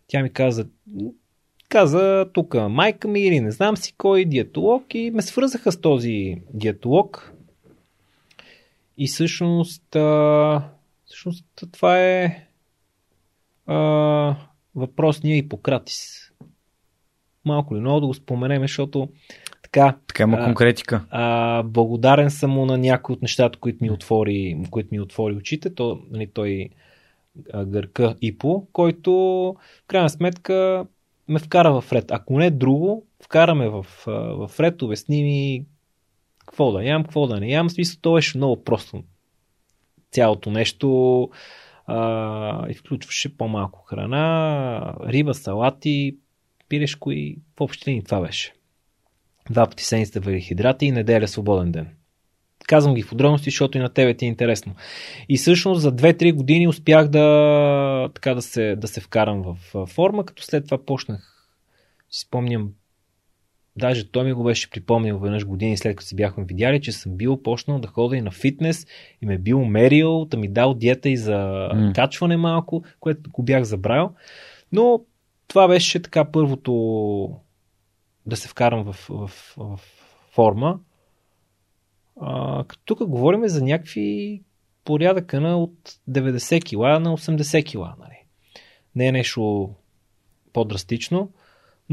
[0.08, 0.68] Тя ми каза,
[1.70, 6.42] каза тук майка ми или не знам си кой диетолог и ме свързаха с този
[6.54, 7.34] диетолог.
[8.98, 10.70] И всъщност, а,
[11.06, 12.48] всъщност това е
[13.66, 14.36] а,
[14.76, 16.32] въпросния Ипократис.
[17.46, 19.10] Малко ли много да го споменем, защото
[19.64, 21.06] така, Така има А, конкретика.
[21.10, 25.76] а, благодарен съм му на някои от нещата, които ми отвори, които ми отвори очите.
[25.76, 26.70] То, нали, той
[27.54, 29.12] а, гърка Ипо, който
[29.84, 30.86] в крайна сметка
[31.28, 32.12] ме вкара в ред.
[32.12, 33.86] Ако не друго, вкараме в,
[34.48, 35.66] в ред, обясни ми
[36.40, 37.70] какво да ям, какво да не ям.
[37.70, 39.04] В смисъл, то беше много просто.
[40.12, 41.30] Цялото нещо
[41.86, 46.18] а, и включваше по-малко храна, риба, салати,
[46.70, 48.54] пирешко и в общи линии това беше
[49.50, 51.88] два пъти седмицата въглехидрати и неделя свободен ден.
[52.68, 54.76] Казвам ги в подробности, защото и на тебе ти е интересно.
[55.30, 60.26] И всъщност за 2-3 години успях да, така да, се, да се вкарам в форма,
[60.26, 61.50] като след това почнах,
[62.10, 62.72] си спомням,
[63.76, 67.18] даже той ми го беше припомнил веднъж години след като си бяхме видяли, че съм
[67.18, 68.88] бил почнал да ходя и на фитнес
[69.22, 71.92] и ме бил мерил, да ми дал диета и за М.
[71.96, 74.10] качване малко, което го бях забравил.
[74.72, 75.02] Но
[75.48, 76.74] това беше така първото
[78.26, 79.80] да се вкарам в, в, в
[80.32, 80.80] форма.
[82.22, 84.42] А, тук говорим за някакви
[84.86, 87.96] порядъка на от 90 кила на 80 кила.
[88.00, 88.18] Нали.
[88.96, 89.70] Не е нещо
[90.54, 91.32] по-драстично,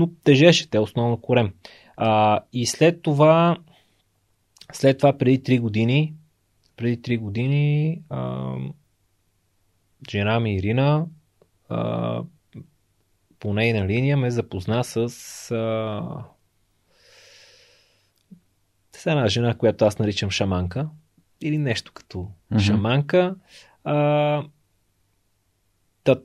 [0.00, 1.52] но тежеше те основно корем.
[1.96, 3.56] А, и след това,
[4.72, 6.14] след това преди 3 години,
[6.76, 8.54] преди 3 години а,
[10.10, 11.06] жена ми Ирина
[11.68, 12.22] а,
[13.38, 16.24] по нейна линия ме запозна с а,
[18.96, 20.88] с една жена, която аз наричам шаманка
[21.40, 22.60] или нещо като Мгм.
[22.60, 23.34] шаманка.
[23.84, 24.44] А,
[26.04, 26.16] та,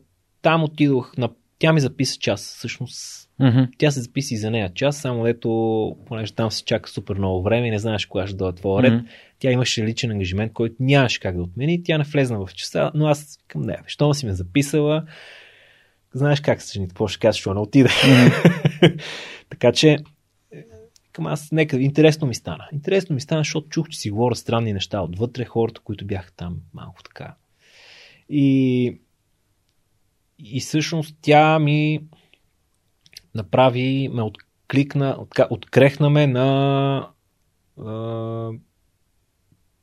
[0.41, 1.29] там отидох на...
[1.59, 3.63] Тя ми записа час, всъщност Мгм.
[3.77, 5.49] тя се записа и за нея час, само дето,
[6.05, 8.93] понеже там се чака супер много време и не знаеш кога ще дойде твоя ред.
[8.93, 9.05] Мгм.
[9.39, 11.83] Тя имаше личен ангажимент, който нямаше как да отмени.
[11.83, 13.83] Тя не влезна в часа, но аз към нея.
[13.87, 15.05] Щом си ме записала,
[16.13, 17.89] знаеш как се жените, какво ще кажеш, що не отида.
[19.49, 19.97] така че,
[21.11, 22.67] към аз, нека, интересно ми стана.
[22.73, 26.57] Интересно ми стана, защото чух, че си говоря странни неща отвътре, хората, които бяха там
[26.73, 27.35] малко така.
[28.29, 28.97] И,
[30.39, 31.99] и всъщност тя ми
[33.35, 37.09] направи, ме откликна, отка, открехна ме на
[37.85, 38.51] а,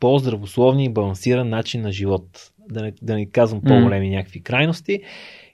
[0.00, 2.52] по-здравословни и балансиран начин на живот.
[2.68, 4.16] Да не, да не казвам по-големи mm.
[4.16, 5.02] някакви крайности.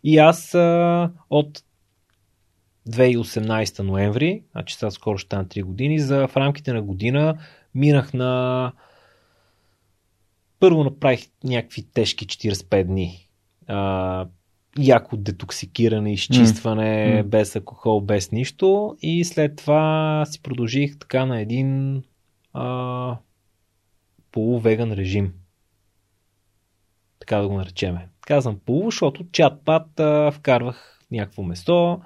[0.04, 1.62] И аз а, от
[2.90, 7.38] 2018 ноември, значи сега скоро ще стана 3 години, за в рамките на година
[7.74, 8.72] минах на
[10.60, 13.28] първо направих някакви тежки 45 дни.
[13.66, 14.26] А,
[14.78, 17.22] яко детоксикиране, изчистване, mm.
[17.22, 18.96] без алкохол, без нищо.
[19.02, 22.02] И след това си продължих така на един
[22.52, 23.16] а,
[24.32, 25.32] полувеган режим.
[27.18, 28.08] Така да го наречеме.
[28.20, 32.00] Казвам полу, защото чат-пат а, вкарвах някакво месо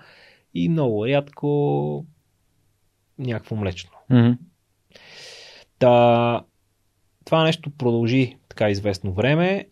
[0.54, 2.06] и много рядко
[3.18, 3.90] някакво млечно.
[4.10, 4.36] Mm-hmm.
[5.78, 6.44] Та,
[7.24, 9.66] това нещо продължи така известно време.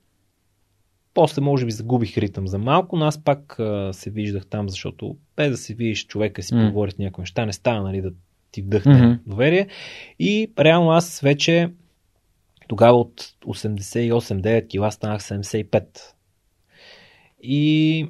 [1.21, 5.17] После може би загубих ритъм за малко, но аз пак а, се виждах там, защото
[5.37, 6.67] без да се видиш човека си mm.
[6.67, 8.13] поговори с някои неща, не става нали, да
[8.51, 9.19] ти вдъхне mm-hmm.
[9.27, 9.67] доверие.
[10.19, 11.71] И реално аз вече
[12.69, 15.85] тогава от 88-9 кила станах 75.
[17.43, 18.07] И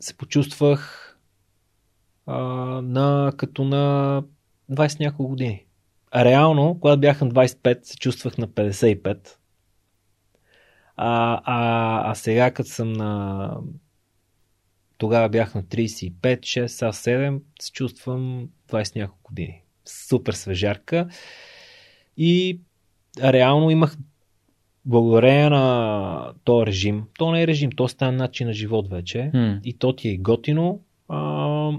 [0.00, 1.12] се почувствах
[2.26, 2.36] а,
[2.82, 4.22] на, като на
[4.70, 5.64] 20 няколко години.
[6.10, 9.28] А реално, когато бях на 25, се чувствах на 55.
[10.96, 13.50] А, а, а сега, като съм на...
[14.98, 19.62] Тогава бях на 35, 6, сега 7, се чувствам 20 няколко години.
[19.84, 21.08] Супер свежарка.
[22.16, 22.60] И
[23.22, 23.96] реално имах
[24.84, 29.60] благодарение на този режим, то не е режим, то става начин на живот вече Mm.
[29.64, 30.80] и то ти е готино.
[31.08, 31.72] А,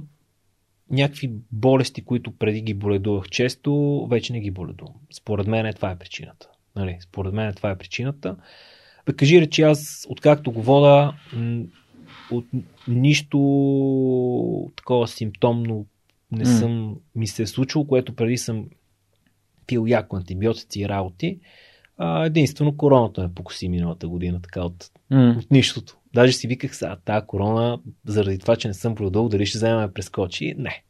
[0.92, 4.96] някакви болести, които преди ги боледувах често, вече не ги боледувам.
[5.14, 6.50] Според мен това е причината.
[6.76, 6.98] Нали?
[7.00, 8.36] Според мен това е причината.
[9.06, 11.14] Бе, кажи речи, аз откакто го вода,
[12.32, 12.46] от
[12.88, 13.38] нищо
[14.76, 15.86] такова симптомно
[16.32, 18.66] не съм ми се е случило, което преди съм
[19.68, 21.40] пил яко антибиотици и работи.
[21.98, 25.38] А, единствено короната ме покоси миналата година, така от, Mm.
[25.38, 25.98] от нищото.
[26.14, 29.82] Даже си виках сега, тази корона, заради това, че не съм продължил, дали ще вземе
[29.82, 30.56] ме прескочи.
[30.58, 30.84] Не.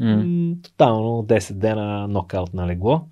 [0.00, 0.62] Mm.
[0.62, 3.06] Тотално 10 дена нокаут на легло.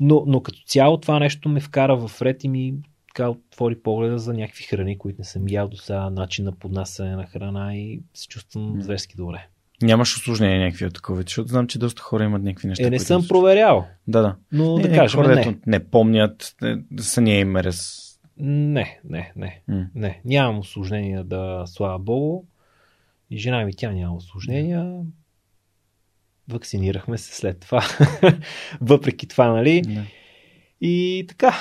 [0.00, 2.74] Но, но като цяло това нещо ме вкара в ред и ми
[3.14, 7.16] така отвори погледа за някакви храни, които не съм ял до сега, начин на поднасяне
[7.16, 8.82] на храна и се чувствам М.
[8.82, 9.46] зверски добре.
[9.82, 12.86] Нямаш осложнения някакви от такова, защото знам, че доста хора имат някакви неща.
[12.86, 14.36] Е, не съм им проверял, Да, да.
[14.52, 15.58] но Не, да кажем хора, не.
[15.66, 18.08] не помнят, не, съня им е раз...
[18.36, 19.60] Не, не, не.
[19.68, 19.86] М.
[19.94, 22.44] Не, нямам осложнения да, слава богу.
[23.30, 24.96] И жена ми тя няма осложнения.
[26.48, 27.84] Вакцинирахме се след това.
[28.80, 29.82] Въпреки това, нали?
[29.82, 30.02] Да.
[30.80, 31.54] И така.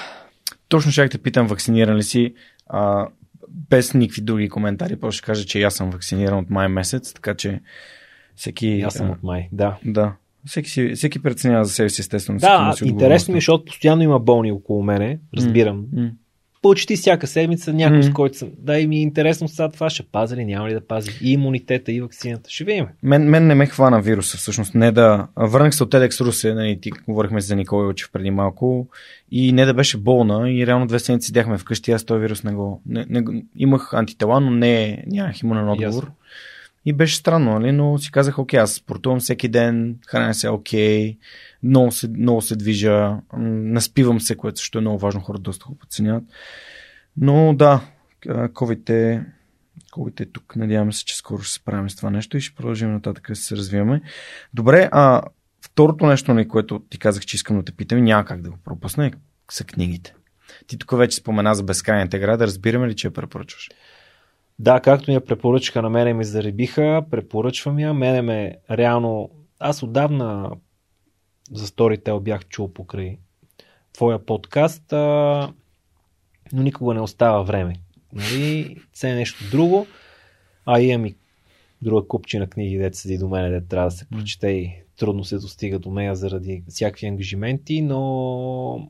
[0.72, 2.34] Точно ще те питам, вакциниран ли си?
[2.68, 3.07] А,
[3.69, 7.35] без никакви други коментари, просто ще кажа, че аз съм вакциниран от май месец, така
[7.35, 7.60] че
[8.35, 8.81] всеки...
[8.81, 9.49] Аз съм от май.
[9.52, 9.77] Да.
[9.85, 10.14] Да.
[10.45, 12.39] Всеки, си, всеки преценява за себе си, естествено.
[12.39, 15.19] Да, носи интересно ми, е, защото постоянно има болни около мене.
[15.38, 15.85] Разбирам.
[15.93, 16.11] М.
[16.62, 18.04] Почти всяка седмица някой М.
[18.04, 18.50] с който съм.
[18.58, 21.12] Да, и ми е интересно сега това ще пази ли, няма ли да пази.
[21.22, 22.50] И имунитета, и вакцината.
[22.50, 22.88] Ще видим.
[23.04, 24.76] Мен, мен не ме хвана вируса, всъщност.
[24.76, 25.28] Не да...
[25.36, 28.88] Върнах се от TEDx Русе, нали, ти говорихме за Никола Илчев преди малко,
[29.32, 32.54] и не да беше болна, и реално две седмици седяхме вкъщи, аз този вирус не
[32.54, 32.82] го...
[32.86, 36.04] Не, не, имах антитела, но не, нямах имунен отговор.
[36.04, 36.16] Ясно.
[36.86, 37.72] И беше странно, нали?
[37.72, 41.18] но си казах, окей, аз спортувам всеки ден, храня се окей,
[41.64, 45.78] много се, много се движа, наспивам се, което също е много важно, хората доста го
[45.78, 46.24] подценяват.
[47.18, 47.82] Но да,
[48.28, 49.26] COVID е,
[49.91, 50.56] COVID е тук.
[50.56, 53.36] Надяваме се, че скоро ще се справим с това нещо и ще продължим нататък да
[53.36, 54.02] се развиваме.
[54.53, 55.22] Добре, а
[55.62, 58.58] второто нещо, нали, което ти казах, че искам да те питам, няма как да го
[58.64, 59.12] пропусна, е-
[59.52, 60.14] са книгите.
[60.68, 63.70] Ти тук вече спомена за безкрайната града, да разбираме ли, че я препоръчваш?
[64.62, 67.94] Да, както я препоръчаха на мене ми заребиха, препоръчвам я.
[67.94, 69.30] Мене ме реално...
[69.60, 70.52] Аз отдавна
[71.52, 73.18] за Storytel бях чул покрай
[73.94, 75.54] твоя подкаст, а...
[76.54, 77.76] но никога не остава време.
[78.14, 78.78] Нали?
[78.94, 79.88] Це е нещо друго,
[80.66, 81.16] а имам и
[81.82, 85.36] друга купчина книги, дете седи до мене, дете трябва да се прочете и трудно се
[85.36, 88.90] достига до нея заради всякакви ангажименти, но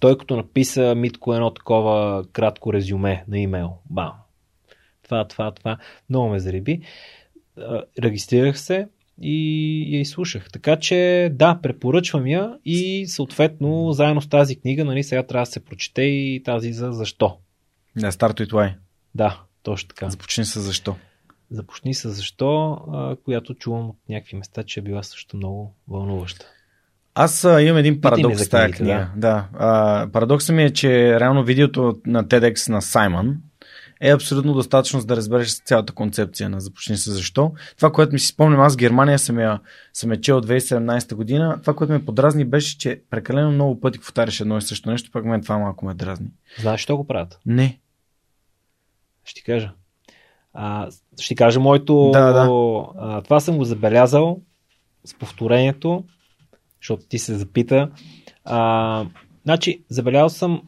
[0.00, 3.72] той като написа Митко едно такова кратко резюме на имейл.
[3.90, 4.21] Бам.
[5.04, 5.78] Това, това, това.
[6.10, 6.80] Много ме зареби.
[8.02, 8.88] Регистрирах се
[9.22, 10.50] и я изслушах.
[10.52, 15.50] Така че да, препоръчвам я и съответно заедно с тази книга, нали, сега трябва да
[15.50, 17.38] се прочете и тази за защо.
[17.96, 18.10] Да,
[18.40, 18.76] и това е.
[19.14, 20.10] Да, точно така.
[20.10, 20.96] Започни с защо.
[21.50, 22.78] Започни с защо,
[23.24, 26.46] която чувам от някакви места, че е била също много вълнуваща.
[27.14, 29.10] Аз а, имам един парадокс с тази книга.
[29.16, 29.28] Да.
[29.28, 29.48] Да.
[29.54, 33.36] А, парадоксът ми е, че реално видеото на TEDx на Саймън
[34.02, 37.52] е абсолютно достатъчно за да разбереш цялата концепция на започни се защо.
[37.76, 39.60] Това, което ми си спомням, аз Германия съм я,
[39.92, 44.40] съм я чел 2017 година, това, което ме подразни беше, че прекалено много пъти повтаряш
[44.40, 46.26] едно и също нещо, пък мен това малко ме дразни.
[46.60, 47.40] Знаеш, що го правят?
[47.46, 47.80] Не.
[49.24, 49.72] Ще ти кажа.
[50.54, 52.10] А, ще ти кажа моето...
[52.12, 52.48] Да, да.
[52.98, 54.40] А, това съм го забелязал
[55.04, 56.04] с повторението,
[56.80, 57.90] защото ти се запита.
[58.44, 59.06] А,
[59.44, 60.62] значи, забелязал съм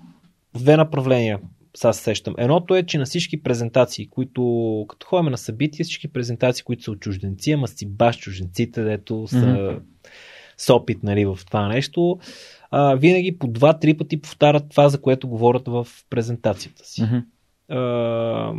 [0.55, 1.41] в две направления.
[1.77, 2.35] Сега се сещам.
[2.39, 6.91] Едното е, че на всички презентации, които, като ходим на събития, всички презентации, които са
[6.91, 9.79] от чужденци, ама си баш чужденците, дето са Мгм.
[10.57, 12.19] с опит нали, в това нещо,
[12.71, 17.03] а, винаги по два-три пъти повтарят това, за което говорят в презентацията си.
[17.03, 17.17] Мгм.
[17.79, 18.53] А,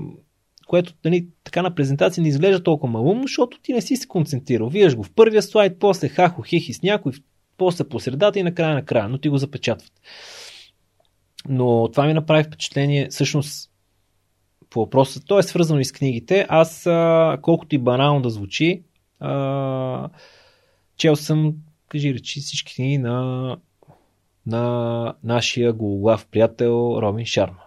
[0.68, 4.70] което нали, така на презентация не изглежда толкова малумно, защото ти не си се концентрирал.
[4.70, 7.12] Виждаш го в първия слайд, после хахо, хихи с някой,
[7.58, 9.92] после по средата и накрая накрая, но ти го запечатват.
[11.50, 13.72] Но това ми направи впечатление, всъщност,
[14.70, 16.46] по въпроса, то е свързано и с книгите.
[16.50, 18.84] Аз, а, колкото и банално да звучи,
[19.20, 20.10] а,
[20.98, 21.54] чел съм,
[21.90, 23.58] кажи речи, всички книги на,
[24.46, 27.62] на нашия гологлав приятел Робин Шарма.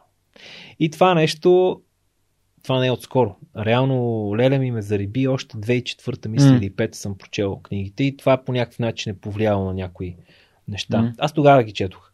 [0.80, 1.80] И това нещо,
[2.62, 3.36] това не е отскоро.
[3.56, 8.44] Реално Леля ми ме зариби още 2004 мисля или 5 съм прочел книгите и това
[8.44, 10.16] по някакъв начин е повлияло на някои
[10.68, 11.02] неща.
[11.02, 11.12] М.
[11.18, 12.12] Аз тогава ги четох.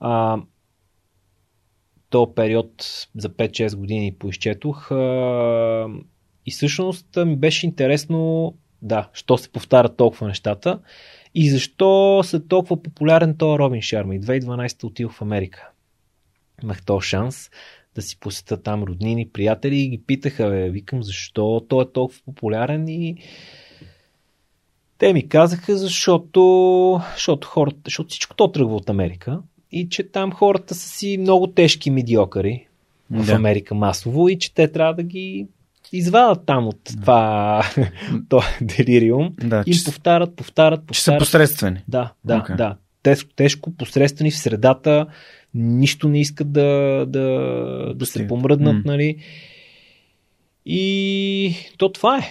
[0.00, 0.38] А,
[2.14, 2.72] то период
[3.16, 4.90] за 5-6 години поизчетох
[6.46, 10.80] и всъщност ми беше интересно да, що се повтарят толкова нещата
[11.34, 14.14] и защо са толкова популярен този Робин Шарма.
[14.14, 15.68] И 2012 отидох в Америка.
[16.62, 17.50] Имах този шанс
[17.94, 22.20] да си посета там роднини, приятели и ги питаха, бе, викам, защо той е толкова
[22.24, 23.16] популярен и
[24.98, 29.42] те ми казаха, защото, защото, хората, защото всичко то тръгва от Америка
[29.74, 32.66] и че там хората са си много тежки медиокъри
[33.10, 33.32] в Да.
[33.32, 35.46] Америка масово и че те трябва да ги
[35.92, 37.62] извадат там от това
[38.28, 39.34] то делириум.
[39.44, 41.20] Да, Им че, повтарят, повтарят, че са повтарят.
[41.20, 41.78] посредствени.
[41.88, 42.56] Да, да, Окей.
[42.56, 42.76] да.
[43.02, 45.06] Тежко, тежко, посредствени в средата,
[45.54, 47.28] нищо не искат да, да,
[47.96, 48.82] да се помръднат, М.
[48.84, 49.16] нали.
[50.66, 52.22] И то това е.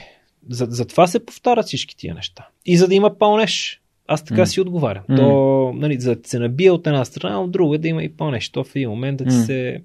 [0.50, 2.48] За, за това се повтарят всички тия неща.
[2.66, 3.82] И за да има пълнеж.
[4.08, 4.48] Аз така М.
[4.48, 5.04] си отговарям.
[5.10, 5.16] М.
[5.16, 8.50] То, нали, за да се набие от една страна, от друга да има и пълнеж.
[8.50, 9.44] То в един момент да ти М.
[9.44, 9.84] се...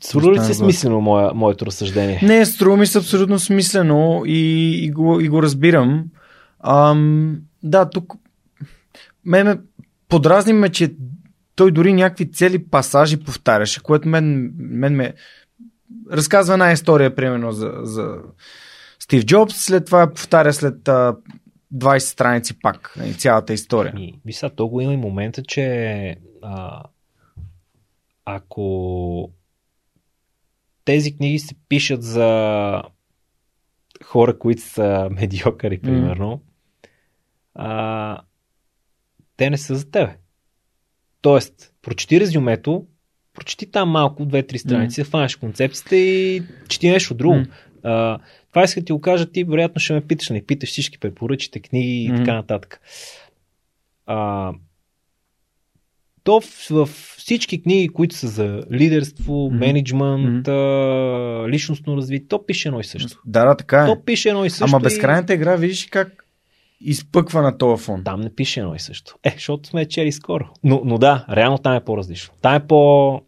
[0.00, 2.20] Свърли ли се смислено моя, моето разсъждение?
[2.22, 6.04] Не, струва ми се абсолютно смислено и, и, го, и го разбирам.
[6.60, 8.12] Ам, да, тук
[9.24, 9.56] ме, ме
[10.08, 10.94] подразни ме, че
[11.54, 15.14] той дори някакви цели пасажи повтаряше, което мен, мен ме
[16.12, 18.14] разказва една история, примерно за, за
[19.02, 21.16] Стив Джобс, след това повтаря след а,
[21.74, 23.92] 20 страници пак, нали, цялата история.
[23.94, 26.82] Ми, ви сега, то го има и момента, че а,
[28.24, 29.30] ако
[30.84, 32.82] тези книги се пишат за
[34.04, 36.42] хора, които са медиокъри, примерно,
[37.54, 38.20] а,
[39.36, 40.16] те не са за тебе.
[41.20, 42.86] Тоест, прочети резюмето,
[43.34, 45.06] прочети там малко, две-три страници, mm.
[45.08, 47.42] хванеш концепцията и чети нещо друго.
[47.82, 48.18] А,
[48.52, 51.60] това иска да ти го кажа, ти вероятно ще ме питаш, не питаш всички препоръчите,
[51.60, 52.16] книги и Мгм.
[52.16, 52.80] така нататък.
[54.06, 54.52] А,
[56.24, 59.58] то в, в всички книги, които са за лидерство, Мгм.
[59.58, 60.52] менеджмент, а,
[61.48, 63.18] личностно развитие, то пише едно и също.
[63.26, 63.86] Да, да, така е.
[63.86, 64.64] То пише едно и също.
[64.64, 66.26] Ама и- безкрайната игра, видиш ли как
[66.80, 68.04] изпъква на този фон.
[68.04, 69.14] Там не пише едно и също.
[69.24, 70.48] Е, защото сме чели скоро.
[70.64, 72.34] Но, но да, реално там е по-различно.
[72.42, 73.20] Там е по...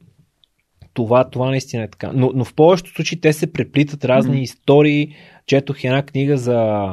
[0.95, 2.13] Това, това наистина е така.
[2.15, 4.43] Но, но в повечето случаи те се преплитат разни Мгм.
[4.43, 5.15] истории.
[5.47, 6.89] Четох една книга за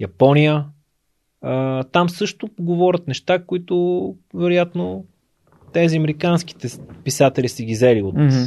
[0.00, 0.66] Япония.
[1.40, 5.04] А, там също говорят неща, които вероятно
[5.72, 6.68] тези американските
[7.04, 8.44] писатели са ги взели от, Мгм.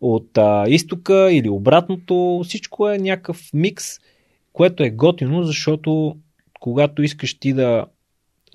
[0.00, 2.40] от а, изтока или обратното.
[2.44, 3.84] Всичко е някакъв микс,
[4.52, 6.16] което е готино, защото
[6.60, 7.86] когато искаш ти да...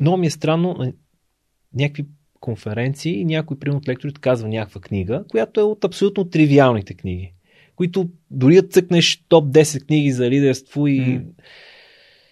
[0.02, 0.94] Много ми е странно
[1.74, 2.06] някакви
[2.40, 7.34] конференции и някой, примерно от лекторите, казва някаква книга, която е от абсолютно тривиалните книги,
[7.76, 11.22] които дори да цъкнеш топ 10 книги за лидерство и М.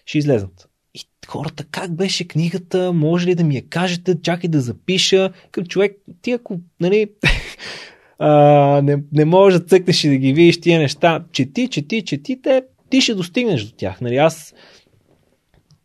[0.06, 0.68] ще излезнат.
[0.94, 5.32] И хората, как беше книгата, може ли да ми я кажете, чакай да запиша.
[5.50, 7.10] Към човек, ти ако, нали,
[8.18, 8.30] а,
[8.82, 12.62] не, не можеш да цъкнеш и да ги видиш тия неща, чети, чети, чети, те,
[12.90, 14.00] ти ще достигнеш до тях.
[14.00, 14.54] Нали, аз,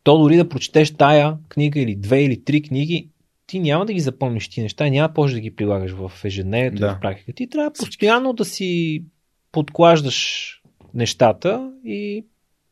[0.03, 3.09] то дори да прочетеш тая книга или две или три книги,
[3.47, 6.87] ти няма да ги запомниш тия неща, няма да да ги прилагаш в ежедневието Да.
[6.87, 6.95] да.
[6.95, 7.33] в практика.
[7.33, 9.03] Ти трябва постоянно да си
[9.51, 10.49] подклаждаш
[10.93, 12.25] нещата и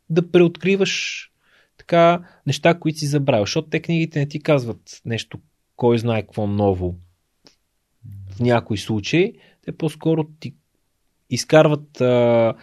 [0.09, 1.27] да преоткриваш
[1.77, 3.43] така неща, които си забравил.
[3.43, 5.39] Защото те книгите не ти казват нещо,
[5.75, 6.95] кой знае какво ново
[8.29, 9.33] в някой случай.
[9.65, 10.55] Те те по-скоро ти
[11.29, 12.53] изкарват а,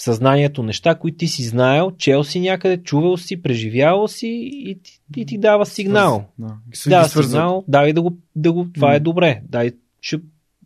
[0.00, 4.78] в съзнанието неща, които ти си знаел, чел си някъде, чувал си, преживявал си и,
[4.82, 6.24] ти- и ти дава сигнал.
[6.38, 6.46] Да.
[6.46, 7.24] Ги Да, свързват.
[7.30, 10.20] сигнал, дай да го, да го това е добре, дай, ще,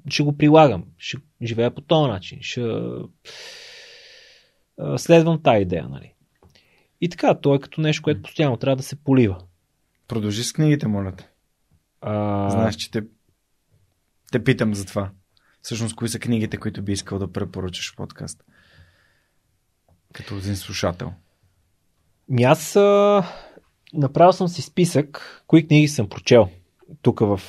[0.08, 2.60] ще го прилагам, ще живея по този начин, ще
[4.96, 6.12] следвам тази идея, нали.
[7.00, 9.38] И така, то е като нещо, което постоянно трябва да се полива.
[10.08, 11.28] Продължи с книгите, моля те.
[12.00, 13.02] А, Знаеш, че те,
[14.32, 15.10] те питам за това.
[15.62, 18.44] Всъщност, кои са книгите, които би искал да препоръчаш в подкаст?
[20.14, 21.12] Като един слушател.
[22.28, 23.22] Ми аз а,
[23.92, 26.48] направил съм си списък, кои книги съм прочел
[27.02, 27.40] тук в,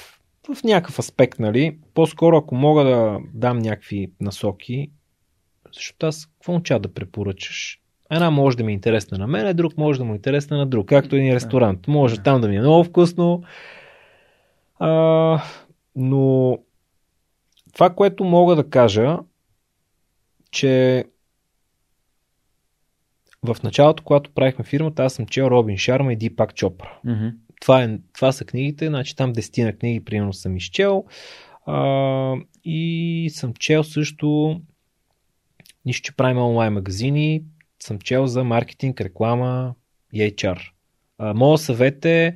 [0.55, 1.77] в някакъв аспект, нали.
[1.93, 4.91] По-скоро, ако мога да дам някакви насоки,
[5.73, 7.81] защото аз какво означава да препоръчаш?
[8.11, 10.65] Една може да ми е интересна на мен, друг може да му е интересна на
[10.65, 10.89] друг.
[10.89, 11.87] Както един ресторант.
[11.87, 13.43] Може там да ми е много вкусно.
[14.79, 15.41] А,
[15.95, 16.57] но
[17.73, 19.19] това, което мога да кажа,
[20.51, 21.05] че
[23.45, 26.99] в началото, когато правихме фирмата, аз съм чел Робин Шарма и Дипак Чопра.
[27.05, 27.34] Mm-hmm.
[27.61, 31.05] Това, е, това са книгите, значи там десетина книги, примерно съм изчел.
[31.65, 34.61] А, и съм чел също
[35.85, 37.43] нищо, че правим онлайн магазини,
[37.84, 39.76] съм чел за маркетинг, реклама
[40.13, 40.69] и HR.
[41.17, 42.35] А, моят съвет е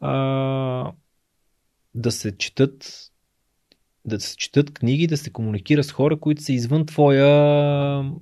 [0.00, 0.92] а,
[1.94, 3.06] да се четат
[4.04, 8.12] да се четат книги, да се комуникира с хора, които са извън твоя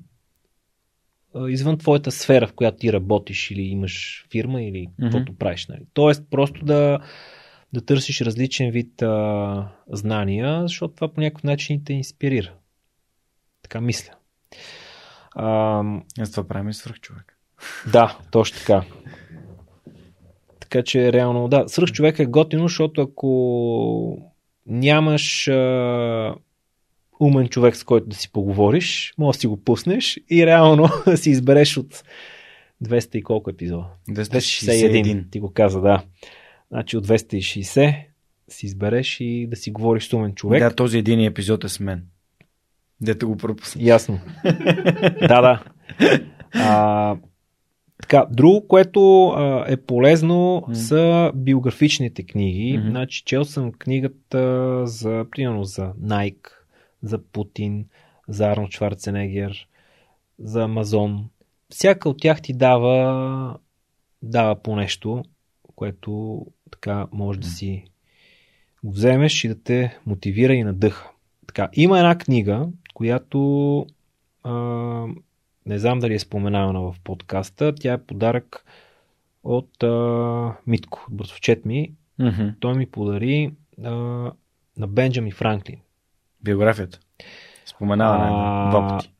[1.49, 5.11] извън твоята сфера, в която ти работиш или имаш фирма или Мгм.
[5.11, 5.67] каквото правиш.
[5.67, 5.81] Нали.
[5.95, 6.99] Тоест просто да,
[7.73, 12.53] да търсиш различен вид а, знания, защото това по някакъв начин те инспирира.
[13.63, 14.13] Така мисля.
[15.37, 15.83] А,
[16.21, 17.39] Аз това правим и свърх човек.
[17.93, 18.83] да, точно така.
[20.61, 24.33] Така че реално, да, свръх човек е готино, защото ако
[24.67, 26.35] нямаш а,
[27.21, 31.31] умен човек, с който да си поговориш, може да си го пуснеш и реално си
[31.31, 32.05] избереш от
[32.85, 33.87] 200 и колко епизода.
[34.11, 35.31] 261.
[35.31, 36.03] Ти го каза, да.
[36.71, 37.95] Значи от 260
[38.49, 40.63] си избереш и да си говориш с умен човек.
[40.63, 42.05] Да, този един епизод е с мен.
[43.01, 43.83] Дето го пропусна.
[43.85, 44.21] Ясно.
[45.29, 45.65] да, да.
[46.55, 47.17] А,
[48.03, 50.75] така, друго, което а, е полезно, М.
[50.75, 52.79] са биографичните книги.
[52.79, 52.89] Мгм.
[52.89, 56.49] Значи, чел съм книгата за, примерно, за Nike,
[57.03, 57.87] за Путин,
[58.29, 59.69] за Арнолд Шварценегер,
[60.39, 61.29] за Амазон.
[61.69, 63.59] Всяка от тях ти дава,
[64.23, 65.25] дава по нещо,
[65.75, 67.85] което така може да си
[68.85, 71.11] го вземеш и да те мотивира и надъха.
[71.47, 73.87] Така, има една книга, която
[74.43, 74.53] а,
[75.67, 77.75] не знам дали е споменавана в подкаста.
[77.75, 78.65] Тя е подарък
[79.45, 81.93] от а, Митко, братовчет ми.
[82.21, 82.55] Mm-hmm.
[82.61, 83.53] Той ми подари
[83.85, 83.91] а,
[84.77, 85.81] на Бенджамин Франклин.
[86.43, 86.99] Биографията.
[87.67, 88.71] Споменава А, а...
[88.71, 89.13] два пъти.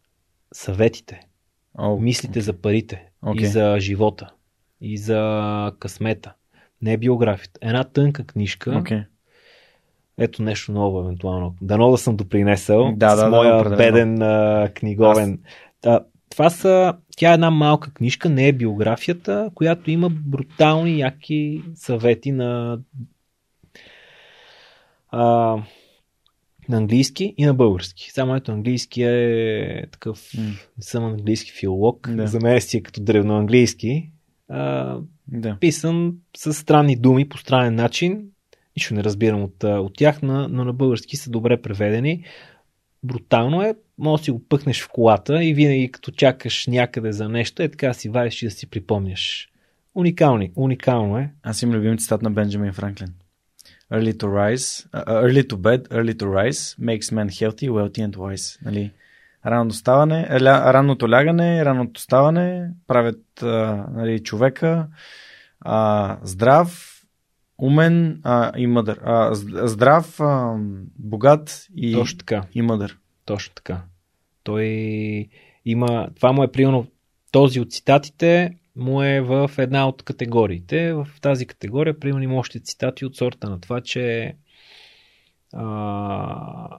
[0.53, 1.21] Съветите,
[1.79, 3.43] О, мислите за парите Окей.
[3.43, 4.31] и за живота
[4.81, 6.33] и за късмета.
[6.83, 7.59] Не е биографията.
[7.63, 8.77] Една тънка книжка.
[8.79, 9.03] Окей.
[10.19, 11.55] Ето нещо ново, евентуално.
[11.61, 13.77] Дано да съм допринесъл Да, с да, да, моя определено.
[13.93, 15.41] беден а, книговен.
[15.87, 16.01] А,
[16.31, 22.33] това са, тя е една малка книжка, не е биографията, която има брутални, яки съвети
[22.33, 22.79] на
[25.11, 25.57] а,
[26.69, 28.11] на английски и на български.
[28.13, 30.43] Само ето английски е такъв, М.
[30.45, 32.27] не съм английски филолог, Да.
[32.27, 34.11] за мен си е като древноанглийски.
[34.49, 34.97] А,
[35.29, 35.57] Да.
[35.61, 38.25] писан с странни думи по странен начин.
[38.77, 42.25] Нищо не разбирам от, от тях, но, но на български са добре преведени.
[43.03, 47.29] Брутално е, може да си го пъхнеш в колата и винаги като чакаш някъде за
[47.29, 49.49] нещо, е така си вадиш и да си припомняш.
[49.95, 51.31] Уникални, уникално е.
[51.43, 53.09] Аз имам любим цитат на Бенджамин Франклин.
[53.91, 58.17] Early to rise, uh, early to bed, early to rise makes men healthy, wealthy and
[58.17, 58.59] wise.
[58.65, 58.93] Нали?
[59.47, 64.87] Ранното ставане, ля, ранното лягане, ранното ставане правят а, нали, човека
[65.61, 67.03] а, здрав,
[67.59, 69.01] умен а, и мъдър.
[69.05, 69.35] А,
[69.69, 70.57] здрав, а,
[70.99, 72.45] богат и, Точно така.
[72.55, 72.99] и мъдър.
[73.25, 73.83] Точно така.
[74.43, 74.67] Той
[75.65, 76.87] има, това му е примерно,
[77.33, 80.93] този от цитатите му е в една от категориите.
[80.93, 84.35] В тази категория, примерно, има още цитати от сорта на това, че
[85.53, 86.79] а,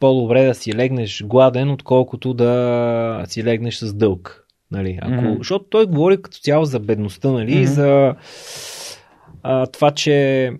[0.00, 4.46] по-добре да си легнеш гладен, отколкото да си легнеш с дълг.
[4.70, 4.98] Нали?
[5.02, 5.34] Ако, Мгм.
[5.38, 7.56] Защото той говори като цяло за бедността, нали?
[7.56, 7.64] Мгм.
[7.64, 8.14] за
[9.42, 10.50] а, това, че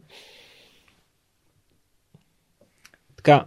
[3.16, 3.47] така,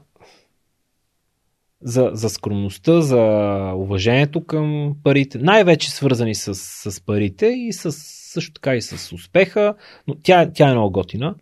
[1.82, 3.22] за, за скромността, за
[3.76, 7.91] уважението към парите, най-вече свързани с, с парите и с,
[8.32, 9.76] също така и с успеха,
[10.08, 11.36] но тя, тя е много готина.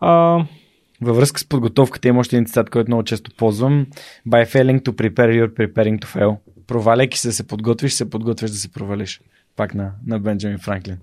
[0.00, 0.44] А,
[1.00, 3.86] Във връзка с подготовката има още един цитат, който много често ползвам.
[4.28, 6.36] By failing to prepare, you're preparing to fail.
[6.66, 9.20] Проваляйки се да се подготвиш, се подготвяш да се провалиш.
[9.56, 10.98] Пак на, на Бенджамин Франклин.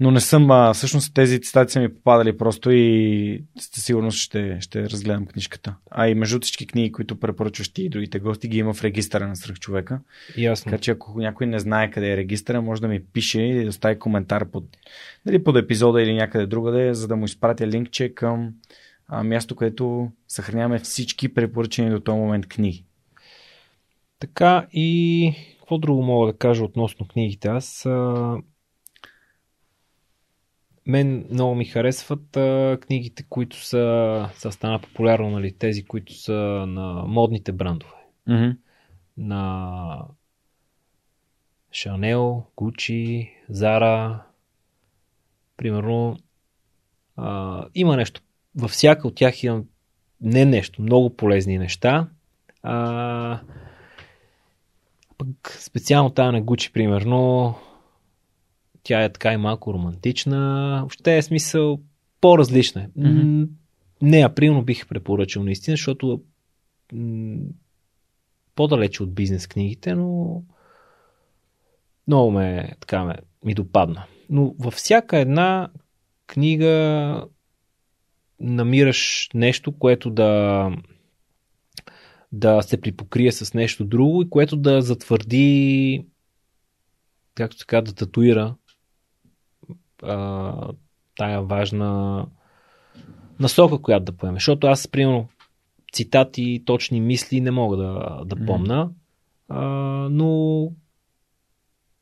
[0.00, 4.60] Но не съм, а, всъщност тези цитати са ми попадали просто и със сигурност ще,
[4.60, 5.74] ще разгледам книжката.
[5.90, 9.28] А и между всички книги, които препоръчваш ти и другите гости, ги има в регистъра
[9.28, 10.00] на свръхчовека.
[10.36, 10.70] Ясно.
[10.70, 13.68] Така че ако някой не знае къде е регистъра, може да ми пише и да
[13.68, 14.64] остави коментар под,
[15.26, 18.52] дали под епизода или някъде другаде, за да му изпратя линкче към
[19.08, 22.84] а, място, където съхраняваме всички препоръчени до този момент книги.
[24.18, 27.48] Така и какво друго мога да кажа относно книгите?
[27.48, 28.36] Аз а...
[30.88, 36.32] мен много ми харесват а, книгите, които са, са стана популярно, нали, тези, които са
[36.68, 37.92] на модните брандове.
[38.28, 38.56] Mm-hmm.
[39.16, 40.04] На
[41.72, 44.22] Шанел, Гучи, Зара.
[45.56, 46.16] Примерно
[47.16, 48.22] а, има нещо.
[48.56, 49.62] Във всяка от тях има
[50.20, 52.08] не нещо, много полезни неща.
[52.62, 53.40] А,
[55.18, 57.54] пък специално тая на Гучи, примерно,
[58.88, 60.76] тя е така и малко романтична.
[60.80, 61.80] Въобще е смисъл
[62.20, 62.88] по-различна.
[62.96, 63.46] М,
[64.02, 66.22] Не, априлно бих препоръчал наистина, защото
[66.92, 67.36] м,
[68.54, 70.42] по-далече от бизнес книгите, но
[72.06, 74.04] много ме, така ме, ми допадна.
[74.30, 75.68] Но във всяка една
[76.26, 77.24] книга
[78.40, 80.70] намираш нещо, което да
[82.32, 86.06] да се припокрие с нещо друго и което да затвърди
[87.34, 88.54] както така да татуира
[90.02, 90.54] а,
[91.16, 92.26] тая важна
[93.40, 94.36] насока, която да поеме.
[94.36, 95.28] Защото аз, примерно,
[95.92, 98.90] цитати, точни мисли не мога да, да помна,
[99.48, 99.60] а,
[100.10, 100.72] но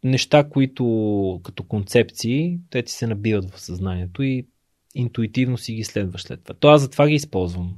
[0.05, 4.47] неща, които като концепции, те ти се набиват в съзнанието и
[4.95, 6.55] интуитивно си ги следваш след това.
[6.55, 7.77] То аз затова ги използвам.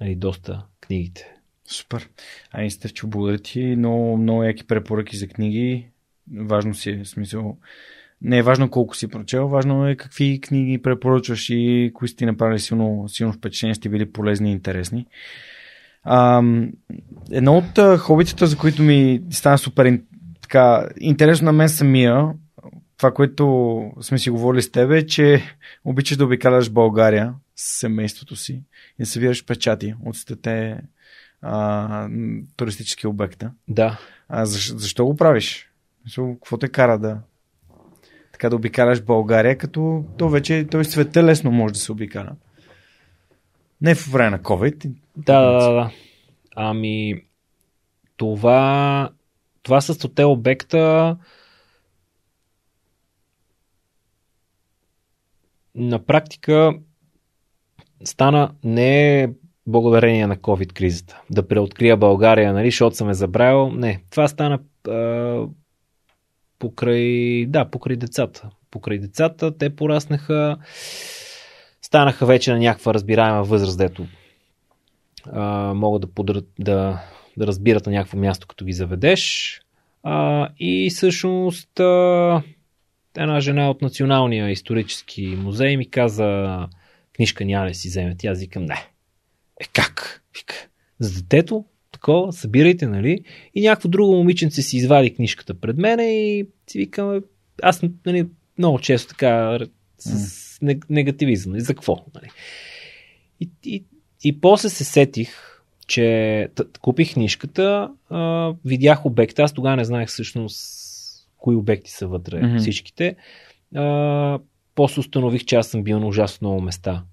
[0.00, 1.34] Нали, доста книгите.
[1.64, 2.08] Супер.
[2.50, 3.76] Ай, Стевчо, благодаря ти.
[3.76, 5.86] Много, много яки препоръки за книги.
[6.36, 7.58] Важно си е, смисъл.
[8.22, 12.26] Не е важно колко си прочел, важно е какви книги препоръчваш и кои са ти
[12.26, 15.06] направили силно, силно впечатление, сте били полезни и интересни.
[16.02, 16.42] А,
[17.30, 20.00] едно от хобитата, за които ми стана супер
[20.42, 22.28] така, интересно на мен самия,
[22.96, 25.42] това, което сме си говорили с тебе, е, че
[25.84, 28.52] обичаш да обикаляш България с семейството си
[28.98, 30.80] и да събираш печати от стете
[31.42, 32.08] а,
[32.56, 33.50] туристически обекта.
[33.68, 33.98] Да.
[34.28, 35.70] А защо, защо го правиш?
[36.16, 37.18] Какво те кара да
[38.40, 42.32] така да обикаляш България, като то вече той света лесно може да се обикаля.
[43.80, 44.92] Не в време на COVID.
[45.16, 45.90] Да, да, да, да.
[46.56, 47.22] Ами,
[48.16, 49.10] това,
[49.62, 51.16] това с 100 обекта
[55.74, 56.72] на практика
[58.04, 59.28] стана не
[59.66, 61.22] благодарение на COVID кризата.
[61.30, 63.70] Да преоткрия България, нали, защото съм е забравил.
[63.70, 64.58] Не, това стана
[66.60, 68.50] покрай, да, покрай децата.
[68.70, 70.58] Покрай децата, те пораснаха,
[71.82, 74.06] станаха вече на някаква разбираема възраст, дето
[75.26, 77.02] а, могат да, подрат, да,
[77.36, 79.60] да разбират на някакво място, като ги заведеш.
[80.02, 82.42] А, и всъщност а,
[83.16, 86.58] една жена от Националния исторически музей ми каза
[87.16, 88.16] книжка няма да си вземе.
[88.18, 88.86] Тя аз викам, не.
[89.60, 90.22] Е как?
[90.38, 90.54] Вика,
[90.98, 91.64] за детето,
[92.00, 93.24] такова, събирайте, нали?
[93.54, 97.20] И някакво друго момиченце си извади книжката пред мене и си викам, «Е,
[97.62, 98.26] аз нали,
[98.58, 99.58] много често така
[99.98, 100.10] с
[100.60, 101.52] нег- негативизъм.
[101.52, 102.04] нали, За какво?
[102.14, 102.28] Нали?
[103.40, 103.84] И, и,
[104.24, 105.34] и после се сетих,
[105.86, 110.86] че т- купих книжката, а, видях обекта, аз тогава не знаех всъщност
[111.38, 112.58] кои обекти са вътре, Мгм.
[112.58, 113.16] всичките.
[113.74, 114.38] А,
[114.74, 117.04] после установих, че аз съм бил на ужасно много места.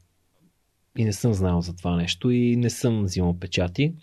[0.98, 3.94] И не съм знал за това нещо и не съм взимал печати.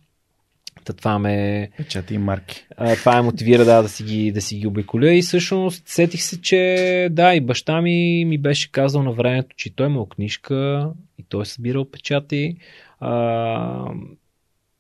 [0.85, 1.69] Та това ме...
[1.77, 2.67] Печати и марки.
[2.77, 6.23] А, това ме мотивира да, да, си ги, да си ги обиколя и всъщност сетих
[6.23, 10.91] се, че да, и баща ми ми беше казал на времето, че той имал книжка
[11.19, 12.57] и той е събирал печати.
[13.01, 13.93] А,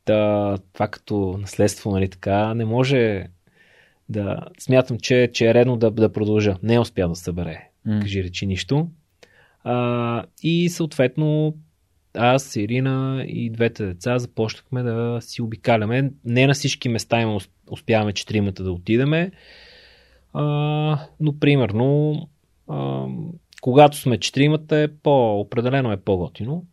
[0.06, 3.26] да, това като наследство, нали така, не може
[4.08, 4.40] да...
[4.58, 6.56] Смятам, че, че е редно да, да продължа.
[6.62, 8.00] Не е успял да събере, М.
[8.00, 8.88] кажи речи нищо.
[9.64, 11.54] А, и съответно
[12.14, 16.10] аз, Ирина и двете деца започнахме да си обикаляме.
[16.24, 19.30] Не на всички места има усп- успяваме четиримата да отидеме,
[20.32, 20.42] а,
[21.20, 22.16] но примерно
[22.68, 23.06] а,
[23.60, 26.64] когато сме четиримата е по, определено е по-готино.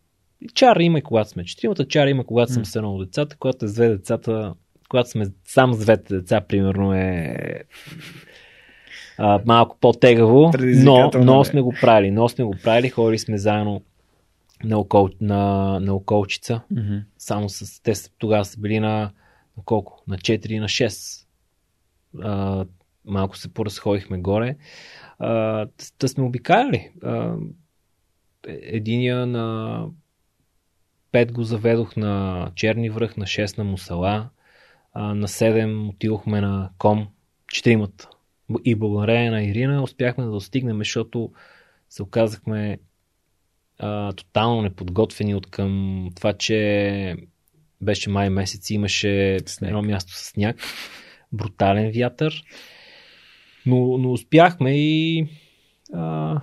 [0.54, 3.64] Чар има и когато сме четиримата, чар има когато съм с едно от децата, когато
[3.64, 4.54] е с две децата,
[4.88, 7.36] когато сме сам с двете деца, примерно е
[9.18, 11.44] а, малко по-тегаво, но, но е.
[11.44, 12.10] сме го правили.
[12.10, 13.82] Но сме го правили, ходили сме заедно
[14.64, 16.60] на, окол, на, на околчица.
[16.72, 17.02] Mm-hmm.
[17.18, 17.82] Само с...
[17.82, 19.12] Те тогава са били на,
[19.56, 20.02] на колко?
[20.08, 21.26] На 4 и на 6.
[22.22, 22.66] А,
[23.04, 24.56] малко се поразходихме горе.
[25.18, 25.66] А,
[26.00, 26.90] да сме обикаляли.
[27.02, 27.36] А,
[28.46, 29.86] единия на
[31.12, 34.30] 5 го заведох на Черни връх, на 6 на Мусала,
[34.92, 37.08] а, на 7 отидохме на Ком,
[37.48, 38.08] четиримата.
[38.64, 41.32] И благодарение на Ирина успяхме да достигнем, защото
[41.88, 42.78] се оказахме
[43.82, 47.16] а, тотално неподготвени от към това, че
[47.80, 49.68] беше май месец и имаше Сняг.
[49.68, 50.56] едно място с сняг,
[51.32, 52.44] брутален вятър,
[53.66, 55.26] но, но успяхме и
[55.92, 56.40] а,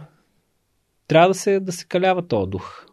[1.07, 2.85] трябва да се, да се калява този дух.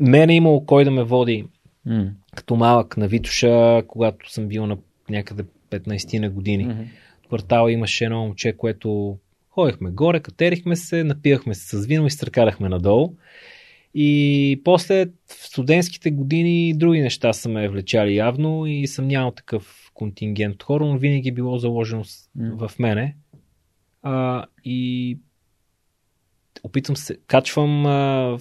[0.00, 1.46] Мене е имало кой да ме води
[1.86, 2.10] Mm.
[2.36, 4.78] като малък на Витуша, когато съм бил на
[5.10, 6.66] някъде 15 на години.
[6.66, 6.86] Mm-hmm.
[7.24, 9.18] В квартала имаше едно момче, което
[9.50, 13.14] ходихме горе, катерихме се, напивахме се с вино и стъркарахме надолу.
[13.94, 19.90] И после в студентските години други неща са ме влечали явно и съм нямал такъв
[19.94, 22.04] контингент от хора, но винаги е било заложено
[22.36, 23.16] в мене.
[24.02, 25.18] А, и
[26.62, 28.38] опитвам се, качвам а,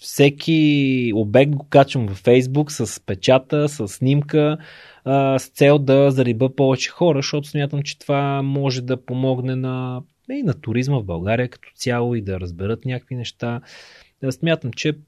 [0.00, 4.58] всеки обект го качвам във Фейсбук с печата, с снимка,
[5.04, 10.02] а, с цел да зариба повече хора, защото смятам, че това може да помогне на,
[10.30, 13.60] и на туризма в България като цяло и да разберат някакви неща.
[14.22, 14.98] Да смятам, че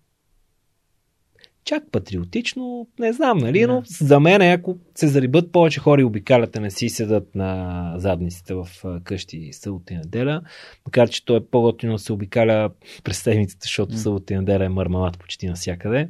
[1.65, 6.55] чак патриотично, не знам, нали, но за мен, ако се зарибат повече хора и обикалят,
[6.55, 8.69] не си седат на задниците в
[9.05, 10.43] къщи събота и неделя,
[10.87, 12.71] макар че то е по-готино да се обикаля
[13.05, 13.99] през седмицата, защото М.
[13.99, 16.09] събота и неделя е мърмалат почти навсякъде.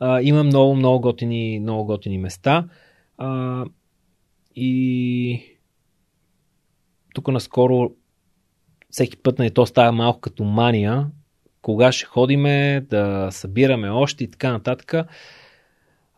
[0.00, 2.68] А, има много, много готини, много готини места.
[3.18, 3.64] А,
[4.56, 5.42] и
[7.14, 7.90] тук наскоро
[8.90, 11.06] всеки път на то става малко като мания,
[11.68, 14.94] кога ще ходиме, да събираме още и така нататък.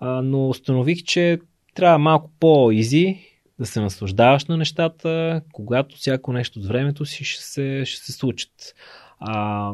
[0.00, 1.38] А, но установих, че
[1.74, 3.18] трябва малко по-изи
[3.58, 8.12] да се наслаждаваш на нещата, когато всяко нещо от времето си ще се, ще се
[8.12, 8.74] случат.
[9.20, 9.72] А,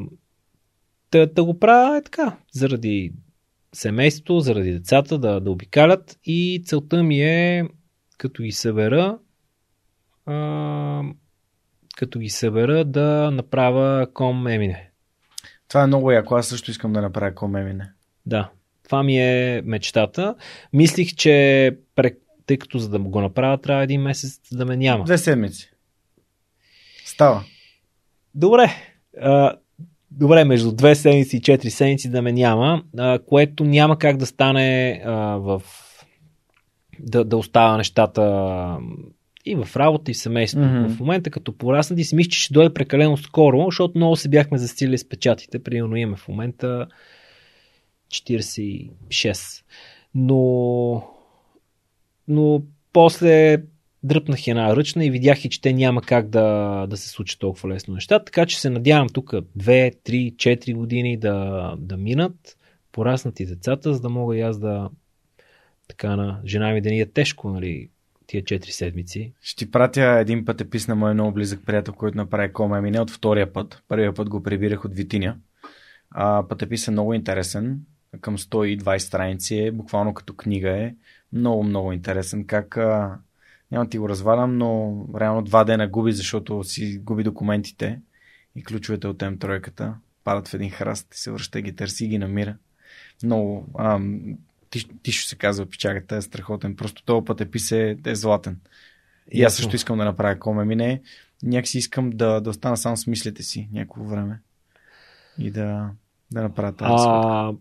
[1.13, 3.13] да, да го правя е така, заради
[3.73, 7.65] семейството, заради децата да, да обикалят и целта ми е
[8.19, 9.19] като ги събера
[10.27, 11.03] а,
[11.97, 14.91] като ги събера да направя ком емине.
[15.69, 16.35] Това е много яко.
[16.35, 17.91] Аз също искам да направя комемине.
[18.27, 18.51] Да,
[18.85, 20.35] това ми е мечтата.
[20.73, 21.77] Мислих, че
[22.47, 25.05] тъй като за да го направя трябва един месец да ме няма.
[25.05, 25.71] Две седмици.
[27.05, 27.45] Става.
[28.35, 28.71] Добре.
[29.21, 29.57] А,
[30.11, 34.27] добре, между две седмици и четири седмици да ме няма, а, което няма как да
[34.27, 35.63] стане а, в
[36.99, 38.23] да, да остава нещата
[39.47, 40.61] и в работа, и в семейство.
[40.61, 40.89] Mm-hmm.
[40.89, 44.29] В момента, като пораснат и си мисля, че ще дойде прекалено скоро, защото много се
[44.29, 45.63] бяхме застили с печатите.
[45.63, 46.87] Примерно имаме в момента
[48.09, 49.65] 46.
[50.15, 51.03] Но,
[52.29, 53.63] но после
[54.03, 57.69] дръпнах една ръчна и видях и, че те няма как да, да се случи толкова
[57.69, 58.25] лесно неща.
[58.25, 62.57] Така че се надявам тук 2, 3, 4 години да, да минат,
[62.93, 64.91] пораснат и децата, за да мога и аз да
[65.89, 67.89] така на жена ми да ни е тежко, нали,
[68.27, 69.33] тия 4 седмици.
[69.41, 73.11] Ще ти пратя един път епис на мой много близък приятел, който направи комемине от
[73.11, 73.83] втория път.
[73.89, 75.37] Първия път го прибирах от Витиня.
[76.11, 77.81] А, пътепис е много интересен.
[78.21, 80.95] Към 120 страници е, буквално като книга е.
[81.33, 82.45] Много, много интересен.
[82.47, 83.19] Как, а,
[83.73, 88.01] няма ти го развалям, но реално два дена губи, защото си губи документите
[88.57, 89.95] и ключовете от М3-ката.
[90.25, 92.57] Падат в един храст се връща ги търси и ги намира.
[93.23, 94.21] Много, ам,
[94.71, 96.77] ти, ти ще се казва печагата, е страхотен.
[96.77, 98.61] Просто този път е, е златен.
[99.33, 101.03] И аз също искам да направя коме мине.
[101.43, 104.41] Някакси искам да, да остана сам с мислите си някакво време.
[105.39, 105.91] И да,
[106.33, 107.05] да направя тази.
[107.09, 107.53] А,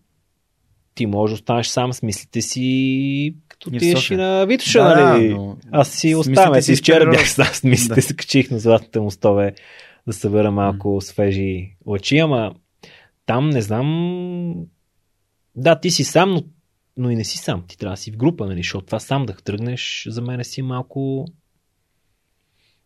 [0.96, 4.84] ти можеш да останеш сам с мислите си, като И в отидеш и на Витоша,
[4.84, 5.34] Да, нали?
[5.34, 8.02] но Аз си мислите Си вчера бях с мислите, Да.
[8.02, 9.56] се качих на златните мостове
[10.08, 12.56] да събера малко свежи лъчи, ама
[13.26, 14.56] там не знам...
[15.56, 16.44] Да, ти си сам, но,
[16.98, 17.64] но и не си сам.
[17.68, 18.60] Ти трябва да си в група, нали?
[18.60, 21.26] Защото това сам да тръгнеш, за мен си малко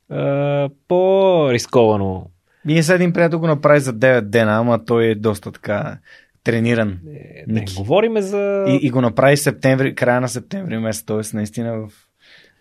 [0.10, 2.26] а, по-рисковано.
[2.66, 5.98] Ние с един приятел го направи за 9 дена, ама той е доста така
[6.44, 7.00] трениран.
[7.04, 8.66] Не, не говориме за...
[8.68, 11.36] И, и го направи септември, края на септември месец, т.е.
[11.36, 11.92] наистина в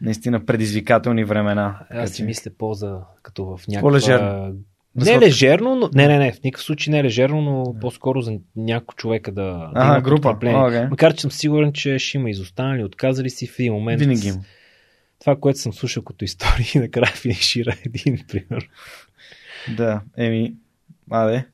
[0.01, 1.87] наистина предизвикателни времена.
[1.91, 4.53] Аз си мисля по-за като в някаква...
[5.05, 5.91] Не лежерно, но...
[5.95, 9.71] Не, не, не, в никакъв случай не лежерно, но по-скоро за няколко човека да, да
[9.75, 10.29] Ага, има група.
[10.29, 10.91] Okay.
[10.91, 14.01] Макар, че съм сигурен, че ще има изостанали, отказали си в един момент.
[14.01, 14.39] Винаги има.
[15.21, 18.69] Това, което съм слушал като истории, накрая финишира един, пример.
[19.77, 20.55] Да, еми,
[21.11, 21.47] А, де.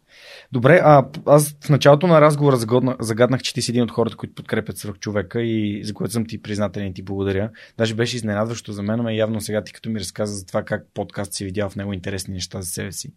[0.54, 2.56] Добре, а аз в началото на разговора
[3.00, 6.26] загаднах, че ти си един от хората, които подкрепят свърх човека и за което съм
[6.26, 7.50] ти признателен и ти благодаря.
[7.78, 10.86] Даже беше изненадващо за мен, но явно сега ти като ми разказа за това как
[10.94, 13.12] подкаст си видял в него интересни неща за себе си.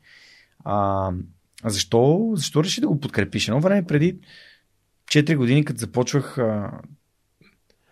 [0.66, 1.12] А,
[1.66, 3.48] защо, защо реши да го подкрепиш?
[3.48, 4.20] Едно време преди
[5.06, 6.38] 4 години, като започвах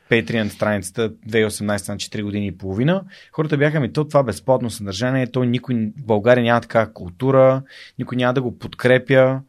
[0.09, 5.31] Patreon страницата 2018 на 4 години и половина, хората бяха ми, то това безплатно съдържание,
[5.31, 7.63] то никой в България няма такава култура,
[7.99, 9.41] никой няма да го подкрепя.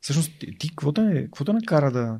[0.00, 2.18] Всъщност, ти какво те, какво те накара да...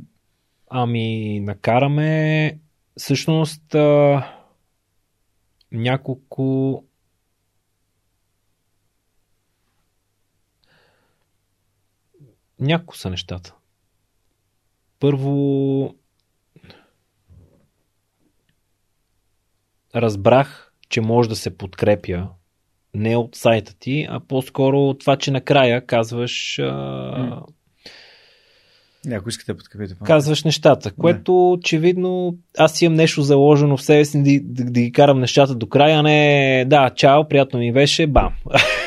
[0.71, 2.59] Ами, накараме
[2.97, 4.23] всъщност а,
[5.73, 6.85] няколко
[12.61, 13.55] няколко са нещата.
[15.01, 15.95] Първо,
[19.95, 22.29] разбрах, че може да се подкрепя
[22.95, 26.59] не от сайта ти, а по-скоро от това, че накрая казваш.
[26.59, 27.43] А...
[29.07, 29.95] Някой искате да подкрепите.
[30.05, 31.39] Казваш нещата, което не.
[31.39, 35.69] очевидно аз имам нещо заложено в себе си да, да, да ги карам нещата до
[35.69, 38.33] края, не да, чао, приятно ми беше, бам.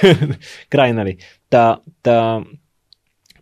[0.69, 1.17] Край, нали.
[1.49, 2.43] Та, та,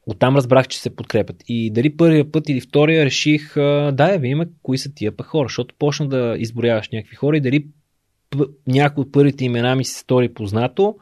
[0.09, 1.43] Оттам разбрах, че се подкрепят.
[1.47, 3.53] И дали първия път или втория реших,
[3.91, 7.41] да, я видим кои са тия па хора, защото почна да изборяваш някакви хора и
[7.41, 7.67] дали
[8.67, 10.95] някои от първите имена ми се стори познато.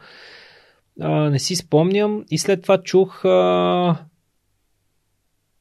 [1.02, 2.24] А, не си спомням.
[2.32, 3.26] И след това чух.
[3.26, 4.06] А...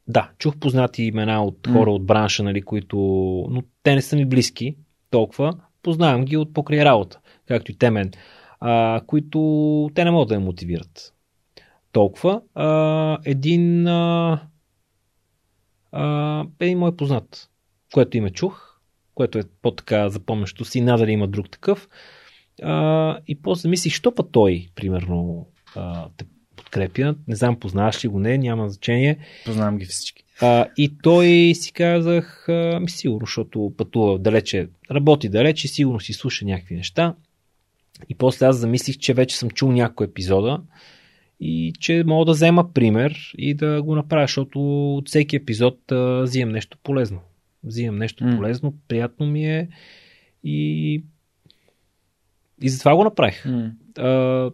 [0.08, 1.94] Да, чух познати имена от хора mm.
[1.94, 2.96] от бранша, нали, които.
[3.50, 4.76] Но те не са ми близки
[5.10, 5.52] толкова.
[5.82, 8.10] Познавам ги от покрай работа, както и те мен.
[8.60, 11.15] А, които те не могат да ме мотивират
[11.96, 12.40] толкова.
[12.54, 14.40] А, един, а,
[15.92, 17.48] а, един мой познат,
[17.94, 18.80] което име чух,
[19.14, 21.88] което е по-така запомнящо си, надали има друг такъв.
[22.62, 26.24] А, и после мислих, що па той, примерно, а, те
[26.56, 27.14] подкрепя.
[27.28, 29.18] Не знам, познаваш ли го, не, няма значение.
[29.44, 30.24] Познавам ги всички.
[30.40, 36.12] А, и той си казах, а, ми сигурно, защото пътува далече, работи далече, сигурно си
[36.12, 37.14] слуша някакви неща.
[38.08, 40.62] И после аз замислих, че вече съм чул някой епизода
[41.40, 44.60] и че мога да взема пример и да го направя, защото
[44.96, 47.20] от всеки епизод а, взимам нещо полезно.
[47.64, 48.36] Взимам нещо mm.
[48.36, 49.68] полезно, приятно ми е
[50.44, 51.04] и
[52.62, 53.44] и затова го направих.
[53.44, 53.72] Mm.
[53.98, 54.50] А,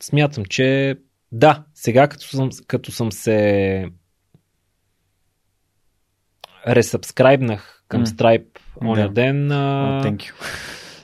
[0.00, 0.96] смятам, че
[1.32, 3.88] да, сега като съм, като съм се
[6.68, 8.16] ресъбскрайбнах към mm.
[8.16, 9.12] Stripe оня yeah.
[9.12, 9.52] ден.
[9.52, 10.34] А, oh, thank you.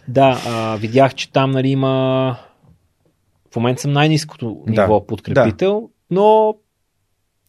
[0.08, 2.36] Да, а, видях, че там нали, има
[3.52, 5.88] в момента съм най-низкото ниво да, подкрепител, да.
[6.10, 6.54] но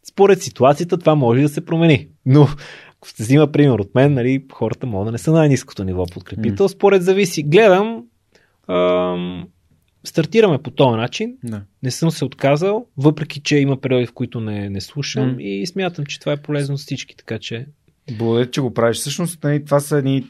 [0.10, 2.08] според ситуацията това може да се промени.
[2.26, 2.48] Но
[2.98, 6.68] ако се взима пример от мен, нали, хората могат да не са най-низкото ниво подкрепител.
[6.68, 6.72] Mm.
[6.72, 7.44] Според зависи.
[7.44, 8.03] Гледам,
[8.68, 9.48] ам,
[10.03, 11.38] стартираме по този начин.
[11.44, 11.61] Да.
[11.84, 15.42] Не съм се отказал, въпреки че има периоди, в които не, не слушам mm.
[15.42, 17.18] и смятам, че това е полезно за всички.
[17.18, 17.68] Така че.
[18.18, 18.98] Благодаря, че го правиш.
[18.98, 20.26] Всъщност, нали, това са едни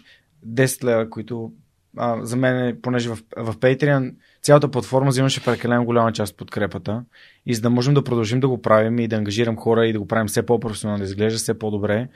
[0.47, 1.51] 10 лева, които
[1.99, 7.03] а, за мен, понеже в, в Patreon цялата платформа взимаше прекалено голяма част от подкрепата
[7.45, 9.99] и за да можем да продължим да го правим и да ангажирам хора и да
[9.99, 12.07] го правим все по-професионално, да изглежда все по-добре,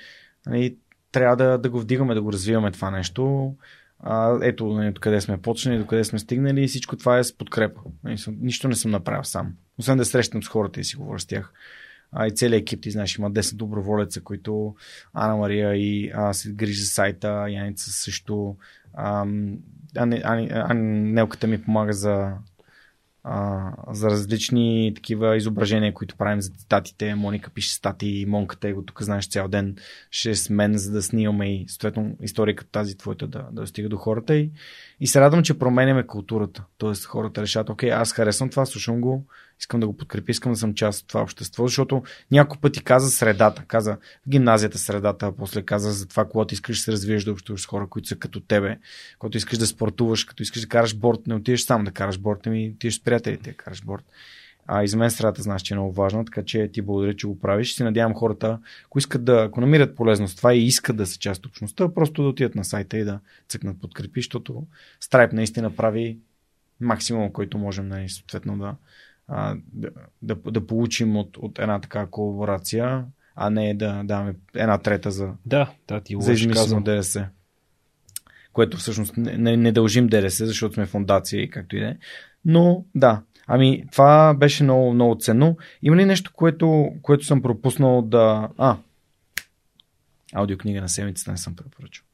[0.47, 0.75] и нали,
[1.11, 3.53] трябва да, да го вдигаме, да го развиваме това нещо.
[3.99, 7.23] А, ето нали, до къде сме почнали, до къде сме стигнали и всичко това е
[7.23, 7.81] с подкрепа.
[8.03, 9.53] Нали, нищо не съм направил сам.
[9.79, 11.53] Освен да срещам с хората и си говоря с тях.
[12.27, 14.75] И целият екип, ти знаеш, има 10 доброволеца, които
[15.13, 18.55] Ана Мария и а, се грижи за сайта, Яница също,
[18.93, 19.25] а,
[20.75, 22.33] Нелката ми помага за,
[23.23, 27.15] а, за различни такива изображения, които правим за цитатите.
[27.15, 29.75] Моника пише стати, Монката е го тук, знаеш, цял ден
[30.11, 33.89] ще с мен, за да снимаме и съответно история като тази твоята да, да стига
[33.89, 34.35] до хората.
[34.35, 34.51] И,
[34.99, 36.63] и се радвам, че променяме културата.
[36.77, 39.25] Тоест хората решат, окей, аз харесвам това, слушам го,
[39.59, 43.11] искам да го подкрепя, искам да съм част от това общество, защото няколко пъти каза
[43.11, 47.23] средата, каза в гимназията средата, а после каза за това, когато искаш да се развиеш
[47.23, 48.77] да общуваш с хора, които са като тебе,
[49.19, 52.47] когато искаш да спортуваш, като искаш да караш борт, не отидеш сам да караш борт,
[52.47, 54.03] ами отидеш с приятелите да караш борт.
[54.67, 57.27] А и за мен средата знаеш, че е много важно, така че ти благодаря, че
[57.27, 57.75] го правиш.
[57.75, 61.45] Си надявам хората, ако искат да, ако намират полезност това и искат да са част
[61.45, 64.63] от общността, просто да отидат на сайта и да цъкнат подкрепи, защото
[65.03, 66.17] Stripe наистина прави
[66.79, 68.75] максимум, който можем, нали, съответно да,
[69.27, 69.89] а, да,
[70.21, 75.33] да, да получим от, от една така колаборация, а не да даваме една трета за,
[75.45, 77.29] да, да, ти за измислено ДДС.
[78.53, 81.97] Което всъщност не, не дължим ДДС, защото сме фундация и както и да е.
[82.45, 85.57] Но да, ами това беше много, много ценно.
[85.81, 88.49] Има ли нещо, което, което съм пропуснал да...
[88.57, 88.77] А,
[90.33, 92.05] аудиокнига на седмицата не съм препоръчал.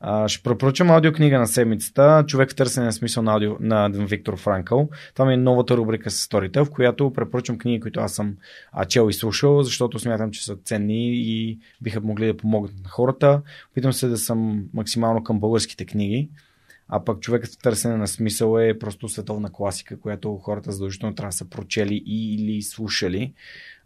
[0.00, 4.36] А, ще препоръчам аудиокнига на седмицата Човек в търсене на смисъл на, аудио, на Виктор
[4.36, 4.88] Франкъл.
[5.14, 8.36] Това ми е новата рубрика с Storytel, в която препоръчам книги, които аз съм
[8.72, 12.88] а, чел и слушал, защото смятам, че са ценни и биха могли да помогнат на
[12.88, 13.42] хората.
[13.70, 16.30] Опитвам се да съм максимално към българските книги.
[16.88, 21.28] А пък човекът в търсене на смисъл е просто световна класика, която хората задължително трябва
[21.28, 23.32] да са прочели или слушали.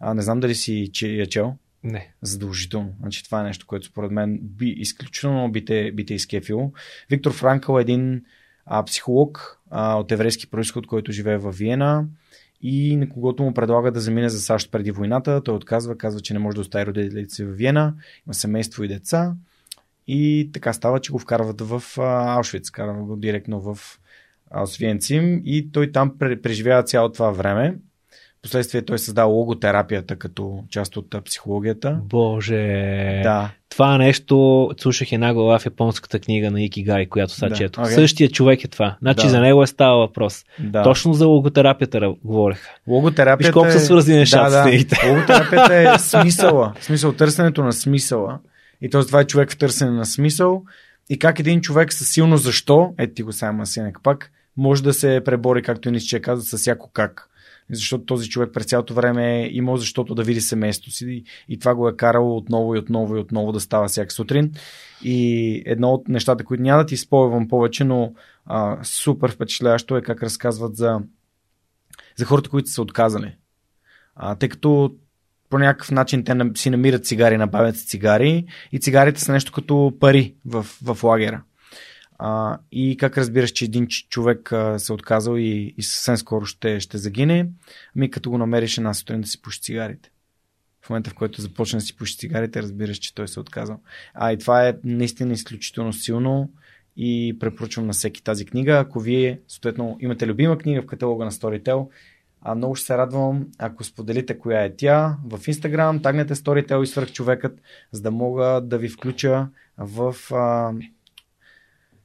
[0.01, 1.55] А, не знам дали си че я чел.
[1.85, 2.13] Не.
[2.23, 2.95] Задължително.
[3.01, 6.73] Значи това е нещо, което според мен би изключително би те, би те изкефило.
[7.11, 8.23] Виктор Франкъл е един
[8.67, 12.07] а, психолог а, от еврейски происход, който живее в Виена
[12.63, 15.43] и на когото му предлага да замине за САЩ преди войната.
[15.45, 17.95] Той отказва, казва, че не може да остави родителите си в Виена,
[18.27, 19.35] има семейство и деца.
[20.07, 23.79] И така става, че го вкарват в Аушвиц, карава го директно в
[24.63, 27.79] Освенцим и той там преживява цяло това време.
[28.45, 31.99] Последствие той създава логотерапията като част от психологията.
[32.05, 33.21] Боже.
[33.23, 33.51] Да.
[33.69, 37.55] Това нещо слушах една глава в японската книга на Икигай, която сега да.
[37.55, 37.81] чето.
[37.81, 37.95] Okay.
[37.95, 38.97] Същия човек е това.
[39.01, 39.31] Значи да.
[39.31, 40.45] за него е става въпрос.
[40.59, 40.83] Да.
[40.83, 42.71] Точно за логотерапията говореха.
[42.87, 43.73] Логотерапията Виж колко е...
[43.73, 44.85] са свързани нещата да, с.
[44.85, 45.09] Да.
[45.09, 46.73] Логотерапията е смисъла.
[46.81, 48.39] Смисъл, търсенето на смисъла.
[48.83, 49.01] И т.е.
[49.01, 50.63] това е човек в търсене на смисъл.
[51.11, 54.95] И как един човек със силно защо, ето ти го сега Синек пак, може да
[54.95, 57.29] се пребори, както и Нисче каза, с всяко как
[57.70, 61.75] защото този човек през цялото време е имал защото да види семейството си и това
[61.75, 64.52] го е карало отново и отново и отново да става всяка сутрин.
[65.02, 68.12] И едно от нещата, които няма да ти спойвам повече, но
[68.47, 71.01] а, супер впечатляващо е как разказват за,
[72.17, 73.36] за хората, които са отказали.
[74.17, 74.94] А, тъй като
[75.51, 79.93] по някакъв начин те си намират цигари, набавят си цигари и цигарите са нещо като
[80.01, 81.43] пари в, в лагера.
[82.18, 86.47] А, и как разбираш, че един човек а, се е отказал и, и съвсем скоро
[86.47, 87.49] ще, ще загине?
[87.97, 90.10] Ами като го намериш една сутрин да си пуши цигарите.
[90.83, 93.81] В момента, в който започне да си пуши цигарите, разбираш, че той се е отказал.
[94.15, 96.51] А и това е наистина изключително силно
[96.97, 98.73] и препоръчвам на всеки тази книга.
[98.73, 101.89] Ако вие, съответно, имате любима книга в каталога на Storytel,
[102.43, 106.86] а много ще се радвам, ако споделите коя е тя в Instagram, тагнете Storytel и
[106.86, 107.60] свърх човекът,
[107.93, 110.73] за да мога да ви включа в а,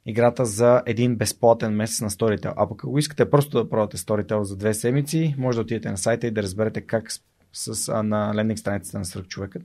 [0.09, 2.53] играта за един безплатен месец на Storytel.
[2.57, 5.97] А пък ако искате просто да пробвате Storytel за две седмици, може да отидете на
[5.97, 7.21] сайта и да разберете как с,
[7.53, 9.63] с, а, на лендинг страницата на Свърхчовекът.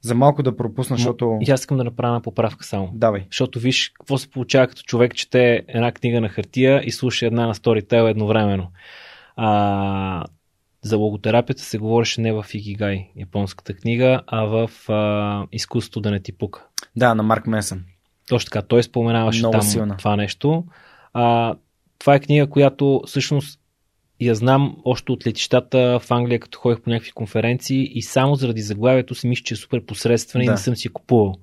[0.00, 1.38] За малко да пропусна, защото...
[1.40, 2.90] И аз искам да направя една поправка само.
[2.94, 3.26] Давай.
[3.30, 7.46] Защото виж какво се получава като човек чете една книга на хартия и слуша една
[7.46, 8.70] на Storytel едновременно.
[9.36, 10.24] А,
[10.82, 16.20] за логотерапията се говореше не в Икигай, японската книга, а в а, изкуството да не
[16.20, 16.66] ти пука.
[16.96, 17.84] Да, на Марк Месън.
[18.28, 19.96] Точно така, той споменаваше Много там силна.
[19.96, 20.64] това нещо.
[21.12, 21.54] А,
[21.98, 23.60] това е книга, която всъщност
[24.20, 28.60] я знам още от летищата в Англия, като ходих по някакви конференции и само заради
[28.62, 30.50] заглавието си мисля, че е супер посредствена да.
[30.50, 31.34] и не съм си купувал.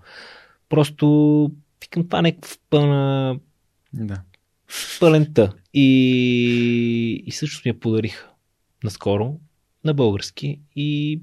[0.69, 1.05] Просто
[1.81, 3.35] викам това някаква пълна
[3.93, 4.21] Да.
[4.99, 5.53] пълента.
[5.73, 8.29] И, и също ми я подариха
[8.83, 9.33] наскоро
[9.83, 11.21] на български и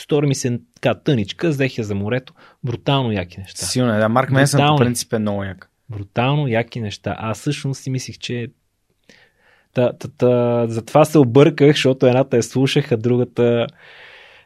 [0.00, 2.32] стори ми се така тъничка, взех я за морето.
[2.64, 3.66] Брутално яки неща.
[3.66, 4.08] Силно е, да.
[4.08, 5.70] Марк Месън по принцип е много як.
[5.90, 7.16] Брутално яки неща.
[7.18, 8.48] Аз всъщност си мислих, че
[9.74, 13.66] та, та, та, затова се обърках, защото едната я слушах, а другата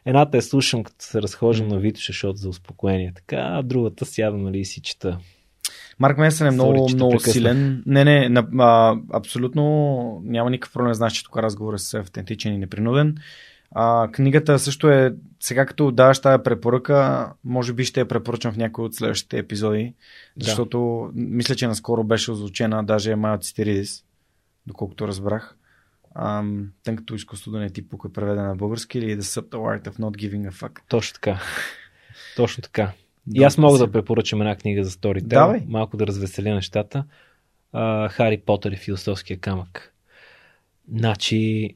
[0.05, 3.11] едната я слушам, като се разхождам на Витоша, защото за успокоение.
[3.15, 5.17] Така, а другата сядам, нали, и си чета.
[5.99, 7.33] Марк Месън е много, Sorry, много прекъснах.
[7.33, 7.83] силен.
[7.85, 10.93] Не, не, на, а, абсолютно няма никакъв проблем.
[10.93, 13.17] Знаеш, че тук разговорът е автентичен и непринуден.
[13.71, 18.57] А, книгата също е, сега като даваш тази препоръка, може би ще я препоръчам в
[18.57, 19.93] някои от следващите епизоди,
[20.37, 20.45] Да.
[20.45, 24.03] защото мисля, че наскоро беше озвучена даже Майо Цитиридис,
[24.67, 25.55] доколкото разбрах.
[26.15, 29.99] Ам, тънкото изкуство да не ти пука преведена на български или The Subtle Art of
[29.99, 30.79] Not Giving a Fuck.
[30.89, 31.39] Точно така.
[32.35, 32.91] Точно така.
[33.33, 35.61] И аз мога да препоръчам една книга за Storytel, Давай.
[35.67, 37.03] малко да развеселя нещата.
[37.73, 39.93] А, Хари Потър и философския камък.
[40.93, 41.75] Значи,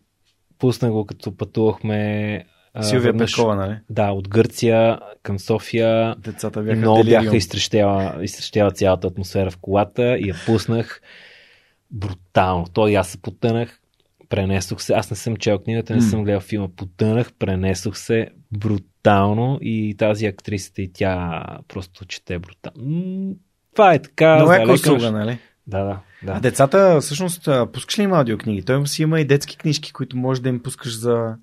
[0.59, 2.45] пусна го като пътувахме
[2.82, 3.77] Силвия веднъж- Петкова, нали?
[3.90, 6.16] Да, от Гърция към София.
[6.16, 7.24] Децата бяха Много делириум.
[7.24, 11.01] бяха изтрещяла, изтрещяла цялата атмосфера в колата и я пуснах
[11.92, 12.66] брутално.
[12.74, 13.80] Той аз се потънах,
[14.30, 14.93] пренесох се.
[14.93, 16.67] Аз не съм чел книгата, не съм гледал филма.
[16.67, 23.35] Потънах, пренесох се брутално и тази актрисата и тя просто чете брутално.
[23.75, 24.25] Това е така.
[24.27, 24.74] Яка залекаш.
[24.75, 25.38] услуга, нали?
[25.67, 26.31] Да, да, да.
[26.31, 28.61] А децата, всъщност, а, пускаш ли им аудиокниги?
[28.61, 31.35] Той си има и детски книжки, които може да им пускаш за...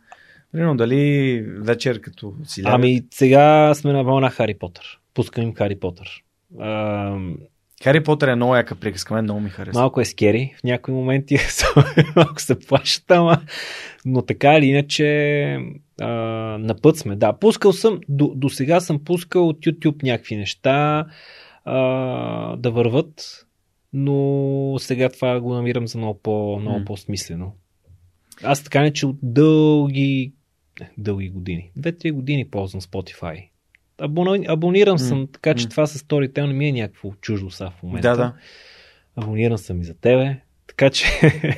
[0.52, 2.74] Примерно, дали вечер като си лягат.
[2.74, 5.00] Ами сега сме на вълна Хари Потър.
[5.14, 6.22] Пускам им Хари Потър.
[6.60, 7.36] Ам,
[7.84, 9.80] Хари Потър е много яка приказка, мен много ми харесва.
[9.80, 11.38] Малко е скери в някои моменти,
[12.16, 13.38] малко се плашат, ама,
[14.04, 15.58] но така или иначе
[16.00, 16.08] а,
[16.58, 17.16] на път сме.
[17.16, 21.06] Да, пускал съм, до, до сега съм пускал от YouTube някакви неща,
[21.64, 23.46] а, да върват,
[23.92, 26.84] но сега това го намирам за много, по, много М.
[26.84, 27.52] по-смислено.
[28.42, 30.32] Аз така не, че от дълги,
[30.98, 33.48] дълги години, две-три години ползвам Spotify.
[33.98, 35.70] Абони, абониран съм, М, така че м.
[35.70, 38.08] това с Storytel не ми е някакво чуждо са в момента.
[38.10, 38.34] Да, да.
[39.16, 41.06] Абониран съм и за тебе, така че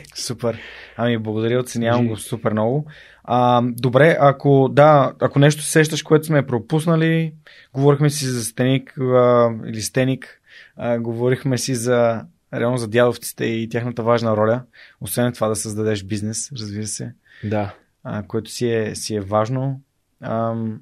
[0.15, 0.59] Супер.
[0.97, 2.87] Ами, благодаря, оценявам го супер много.
[3.25, 7.33] А, добре, ако да, ако нещо се сещаш, което сме пропуснали,
[7.75, 10.41] говорихме си за Стеник а, или Стеник,
[10.77, 14.63] а, говорихме си за реално за дядовците и тяхната важна роля,
[15.01, 17.75] освен това да създадеш бизнес, разбира се, да.
[18.05, 19.81] а, което си е, си е важно.
[20.21, 20.81] Ам,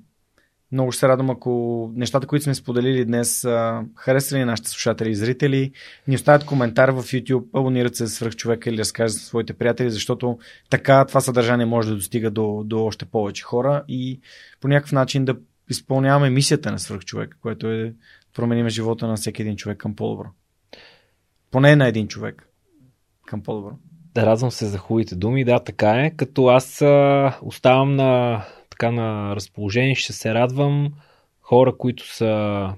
[0.73, 5.11] много ще се радвам, ако нещата, които сме споделили днес, а, харесали на нашите слушатели
[5.11, 5.73] и зрители,
[6.09, 10.39] ни оставят коментар в YouTube, абонират се за свръхчовека или разкажат за своите приятели, защото
[10.71, 14.21] така това съдържание може да достига до, до още повече хора и
[14.61, 15.37] по някакъв начин да
[15.71, 17.95] изпълняваме мисията на свръхчовека, което е
[18.35, 20.29] променим живота на всеки един човек към по-добро.
[21.51, 22.49] Поне на един човек
[23.27, 23.77] към по-добро.
[24.15, 25.45] Да, радвам се за хубавите думи.
[25.45, 26.11] Да, така е.
[26.11, 30.93] Като аз а, оставам на, така, на разположение, ще се радвам
[31.41, 32.75] хора, които са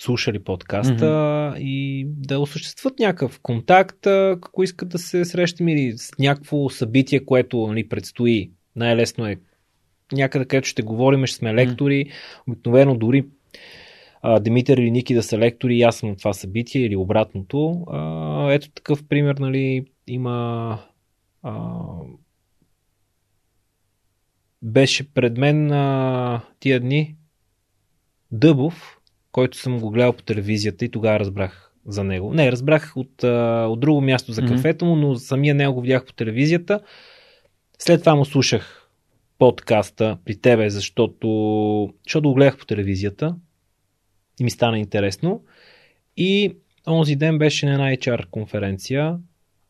[0.00, 6.68] слушали подкаста и да осъществят някакъв контакт, ако искат да се срещаме или с някакво
[6.68, 8.50] събитие, което нали, предстои.
[8.76, 9.36] Най-лесно е
[10.12, 12.10] някъде, където ще говорим, ще сме лектори.
[12.46, 13.24] Обикновено дори
[14.22, 17.84] а, Димитър или Ники да са лектори и аз съм на това събитие или обратното.
[17.90, 20.78] А, ето такъв пример, нали, има
[21.42, 21.70] а,
[24.62, 27.16] беше пред мен а, тия дни
[28.30, 28.98] Дъбов,
[29.32, 32.34] който съм го гледал по телевизията и тогава разбрах за него.
[32.34, 36.04] Не, разбрах от, а, от друго място за кафето му, но самия него го видях
[36.04, 36.80] по телевизията.
[37.78, 38.77] След това му слушах
[39.38, 43.36] подкаста при тебе, защото, защото го гледах по телевизията
[44.40, 45.42] и ми стана интересно.
[46.16, 46.56] И
[46.88, 49.18] онзи ден беше на една HR конференция,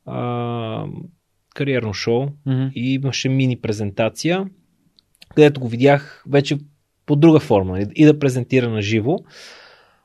[0.06, 0.84] а,
[1.54, 2.72] кариерно шоу Mm-hmm.
[2.72, 4.46] и имаше мини презентация,
[5.34, 6.58] където го видях вече
[7.06, 9.18] по друга форма нали, и да презентира на живо.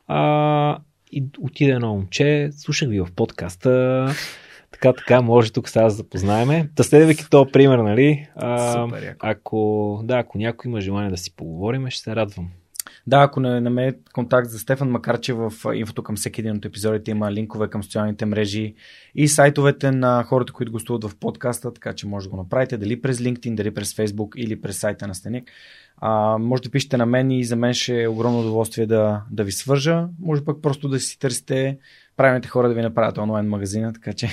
[0.08, 0.80] А,
[1.11, 4.08] и отиде едно момче, слушах ви в подкаста,
[4.74, 6.69] така, така, може тук сега да запознаеме.
[6.76, 9.27] Та следвайки този пример, нали, а, Супер, яко.
[9.27, 12.50] ако, да, ако някой има желание да си поговорим, ще се радвам.
[13.08, 16.66] Да, ако не намерите контакт за Стефан, макар че в инфото към всеки един от
[16.66, 18.74] епизодите има линкове към социалните мрежи
[19.16, 23.02] и сайтовете на хората, които гостуват в подкаста, така че може да го направите дали
[23.02, 25.52] през LinkedIn, дали през Facebook или през сайта на Стеник.
[25.98, 29.43] А, може да пишете на мен и за мен ще е огромно удоволствие да, да
[29.43, 30.08] ви свържа.
[30.19, 31.77] Може пък просто да си търсите
[32.18, 34.30] правилните хора да ви направят онлайн магазина, така че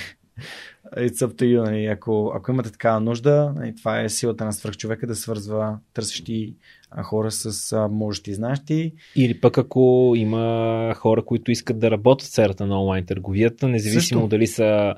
[0.97, 1.63] it's up to you.
[1.63, 1.85] Нали?
[1.85, 6.55] Ако, ако имате такава нужда, нали, това е силата на свръхчовека да свързва търсещи
[7.03, 8.93] хора с можещи и знаещи.
[9.15, 14.21] Или пък ако има хора, които искат да работят в сферата на онлайн търговията, независимо
[14.21, 14.27] Също.
[14.27, 14.95] дали са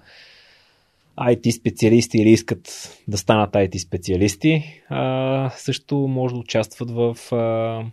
[1.17, 7.85] IT специалисти или искат да станат IT специалисти, а, също може да участват в а,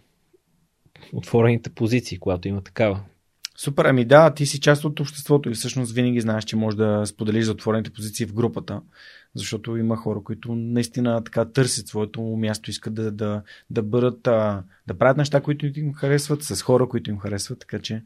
[1.13, 3.01] отворените позиции, когато има такава.
[3.65, 7.07] Супер, ами да, ти си част от обществото и всъщност винаги знаеш, че можеш да
[7.07, 8.81] споделиш за отворените позиции в групата,
[9.35, 14.23] защото има хора, които наистина така търсят своето място, искат да, да, да бъдат,
[14.87, 18.03] да правят неща, които им харесват, с хора, които им харесват, така че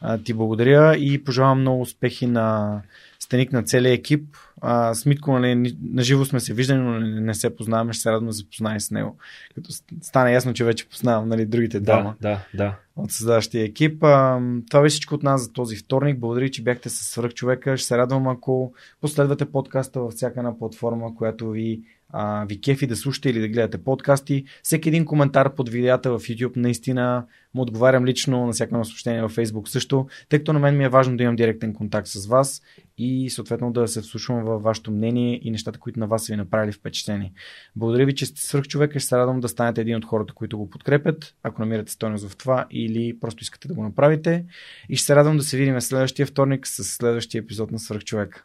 [0.00, 2.80] а, ти благодаря и пожелавам много успехи на
[3.24, 4.36] Стеник на целия екип.
[4.60, 8.26] А, с Митко, нали, наживо сме се виждали, но не, се познаваме, ще се радвам
[8.26, 9.16] да се запозная с него.
[9.54, 9.70] Като
[10.02, 12.76] стана ясно, че вече познавам нали, другите Да, да, да.
[12.96, 14.04] от създаващия екип.
[14.04, 14.40] А,
[14.70, 16.18] това беше всичко от нас за този вторник.
[16.18, 17.76] Благодаря, че бяхте с свръх човека.
[17.76, 21.80] Ще се радвам, ако последвате подкаста във всяка една платформа, която ви,
[22.16, 24.44] а, ви кефи да слушате или да гледате подкасти.
[24.62, 29.22] Всеки един коментар под видеята в YouTube наистина му отговарям лично на всяко едно съобщение
[29.22, 32.26] във Facebook също, тъй като на мен ми е важно да имам директен контакт с
[32.26, 32.62] вас
[32.98, 36.36] и съответно да се вслушвам във вашето мнение и нещата, които на вас са ви
[36.36, 37.32] направили впечатление.
[37.76, 39.00] Благодаря ви, че сте свърх човека.
[39.00, 42.36] Ще се радвам да станете един от хората, които го подкрепят, ако намирате стойност в
[42.36, 44.44] това или просто искате да го направите.
[44.88, 48.44] И ще се радвам да се видим следващия вторник с следващия епизод на свърх човека.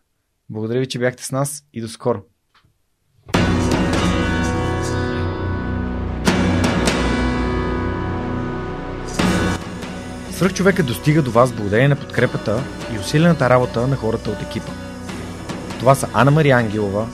[0.49, 2.23] Благодаря ви, че бяхте с нас и до скоро.
[10.39, 12.63] Свръхчовекът достига до вас благодарение на подкрепата
[12.95, 14.71] и усилената работа на хората от екипа.
[15.79, 17.07] Това са Анна Мария Ангелова,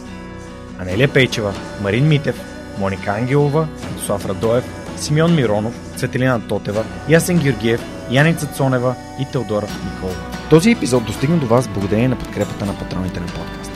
[0.80, 2.42] Анелия Пейчева, Марин Митев,
[2.78, 3.68] Моника Ангелова,
[4.06, 4.64] Слав Радоев,
[4.98, 10.16] Симеон Миронов, Цветелина Тотева, Ясен Георгиев, Яница Цонева и Теодора Николова.
[10.50, 13.74] Този епизод достигна до вас благодарение на подкрепата на патроните на подкаста.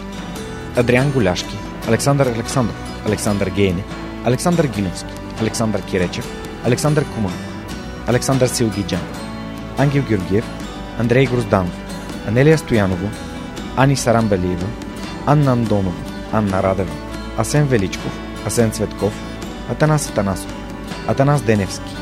[0.76, 1.58] Адриан Голяшки,
[1.90, 2.76] Александър Александров,
[3.08, 3.84] Александър Гейне,
[4.26, 6.26] Александър Гиновски, Александър Киречев,
[6.66, 7.34] Александър Куман,
[8.08, 9.02] Александър Силгиджан,
[9.78, 10.46] Ангел Георгиев,
[11.00, 11.74] Андрей Грозданов,
[12.28, 13.10] Анелия Стоянова,
[13.78, 14.68] Ани Сарамбелиева,
[15.26, 15.98] Анна Андонова,
[16.32, 16.94] Анна Радева,
[17.38, 19.14] Асен Величков, Асен Цветков,
[19.72, 20.54] Атанас Атанасов,
[21.08, 21.96] Атанас Деневски,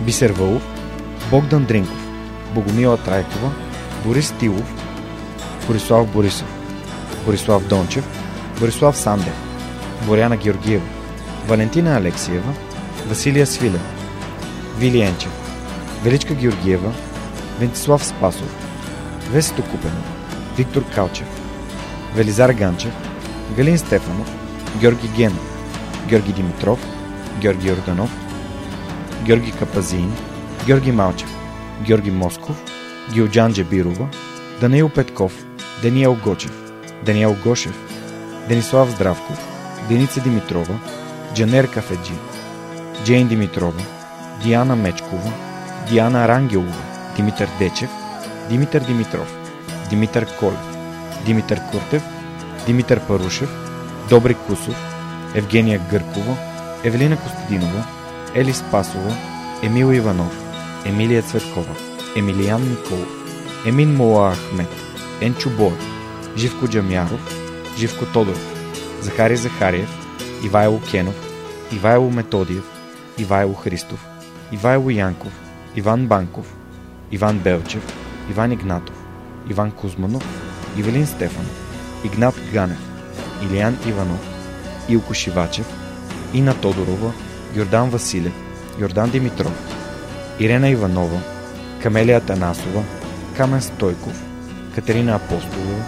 [0.00, 0.62] Бисер Вълов,
[1.30, 2.08] Богдан Дринков,
[2.54, 3.52] Богомила Трайкова,
[4.04, 4.74] Борис Тилов,
[5.66, 6.48] Борислав Борисов,
[7.24, 8.25] Борислав Дончев,
[8.60, 9.34] Борислав Сандев,
[10.06, 10.84] Боряна Георгиева,
[11.48, 12.54] Валентина Алексиева,
[13.08, 13.80] Василия Свилев,
[14.78, 15.30] Вили Енчев,
[16.04, 16.92] Величка Георгиева,
[17.60, 18.56] Вентислав Спасов,
[19.30, 20.02] Весето Купено,
[20.58, 21.26] Виктор Калчев,
[22.14, 22.92] Велизар Ганчев,
[23.56, 24.30] Галин Стефанов,
[24.80, 25.56] Георги Генов,
[26.08, 26.78] Георги Димитров,
[27.40, 28.10] Георги Орданов,
[29.22, 30.12] Георги Капазин,
[30.66, 31.28] Георги Малчев,
[31.82, 32.56] Георги Москов,
[33.12, 34.08] Гилджан Джебирова,
[34.60, 35.32] Даниил Петков,
[35.82, 36.52] Даниел Гочев,
[37.06, 37.74] Даниел Гошев,
[38.48, 39.38] Денислав Здравков,
[39.88, 40.78] Деница Димитрова,
[41.34, 42.14] Джанер Кафеджи,
[43.04, 43.82] Джейн Димитрова,
[44.42, 45.32] Диана Мечкова,
[45.88, 46.82] Диана Рангелова,
[47.16, 47.90] Димитър Дечев,
[48.48, 49.36] Димитър Димитров,
[49.90, 50.76] Димитър Колев,
[51.24, 52.02] Димитър Куртев,
[52.66, 53.50] Димитър Парушев,
[54.08, 54.76] Добри Кусов,
[55.34, 56.36] Евгения Гъркова,
[56.84, 57.84] Евелина Костадинова,
[58.34, 59.16] Ели Спасова,
[59.62, 60.44] Емил Иванов,
[60.84, 61.76] Емилия Цветкова,
[62.16, 63.08] Емилиян Николов,
[63.66, 64.68] Емин Мола Ахмет,
[65.20, 65.86] Енчо Боев,
[66.36, 67.45] Живко Джамяров,
[67.76, 68.40] Живко Тодоров,
[69.00, 69.88] Захари Захариев,
[70.44, 71.14] Ивайло Кенов,
[71.72, 72.64] Ивайло Методиев,
[73.18, 74.06] Ивайло Христов,
[74.52, 75.32] Ивайло Янков,
[75.74, 76.46] Иван Банков,
[77.10, 77.82] Иван Белчев,
[78.30, 78.96] Иван Игнатов,
[79.50, 80.24] Иван Кузманов,
[80.76, 81.56] Ивелин Стефанов,
[82.04, 82.78] Игнат Ганев,
[83.42, 84.20] Илиян Иванов,
[84.88, 85.66] Илко Шивачев,
[86.34, 87.12] Ина Тодорова,
[87.54, 88.32] Йордан Василев,
[88.80, 89.52] Йордан Димитров,
[90.40, 91.20] Ирена Иванова,
[91.82, 92.82] Камелия Танасова,
[93.36, 94.22] Камен Стойков,
[94.74, 95.84] Катерина Апостолова,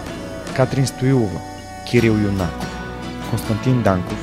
[0.55, 1.48] Катрин Стоилова,
[1.91, 2.67] Кирил Юнаков,
[3.29, 4.17] Константин Данков,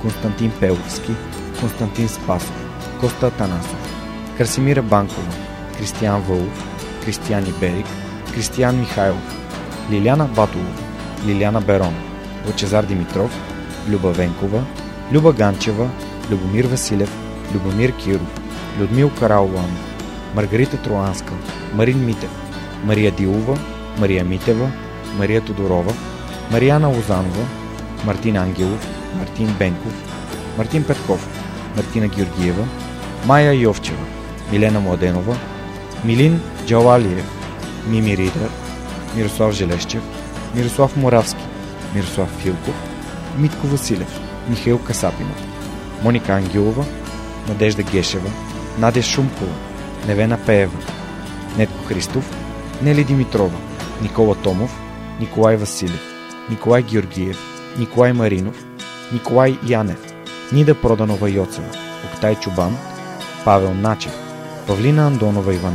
[0.00, 1.12] Константин Пеловски,
[1.60, 2.52] Константин Спасов,
[3.00, 3.94] Коста Танасов,
[4.36, 5.32] Красимира Банкова,
[5.78, 6.64] Кристиян Вълов,
[7.04, 7.86] Кристиян Иберик,
[8.34, 9.36] Кристиян Михайлов,
[9.90, 10.70] Лиляна Батолова,
[11.26, 11.94] Лиляна Берон,
[12.46, 13.30] Лъчезар Димитров,
[13.90, 14.64] Люба Венкова,
[15.12, 15.90] Люба Ганчева,
[16.30, 17.12] Любомир Василев,
[17.54, 18.40] Любомир Киров,
[18.80, 19.76] Людмил Караулан,
[20.34, 21.32] Маргарита Троанска,
[21.74, 22.30] Марин Митев,
[22.84, 23.58] Мария Дилова,
[23.98, 24.70] Мария Митева,
[25.18, 25.92] Мария Тодорова,
[26.52, 27.44] Марияна Лозанова,
[28.04, 29.92] Мартин Ангелов, Мартин Бенков,
[30.58, 31.26] Мартин Петков,
[31.76, 32.64] Мартина Георгиева,
[33.26, 34.04] Майя Йовчева,
[34.50, 35.36] Милена Младенова,
[36.04, 37.24] Милин Джалалиев,
[37.86, 38.50] Мими Ридър,
[39.16, 40.02] Мирослав Желещев,
[40.54, 41.44] Мирослав Моравски,
[41.94, 42.74] Мирослав Филков,
[43.38, 45.36] Митко Василев, Михаил Касапинов,
[46.02, 46.84] Моника Ангелова,
[47.48, 48.30] Надежда Гешева,
[48.78, 49.52] Надя Шумкова,
[50.08, 50.78] Невена Пеева,
[51.56, 52.24] Нетко Христов,
[52.82, 53.58] Нели Димитрова,
[54.02, 54.80] Никола Томов,
[55.20, 56.11] Николай Василев,
[56.52, 57.38] Николай Георгиев,
[57.78, 58.54] Николай Маринов,
[59.10, 59.98] Николай Янев,
[60.52, 61.66] Нида Проданова Йоцева,
[62.04, 62.76] Октай Чубан,
[63.44, 64.12] Павел Начев,
[64.66, 65.70] Павлина Андонова Иванова,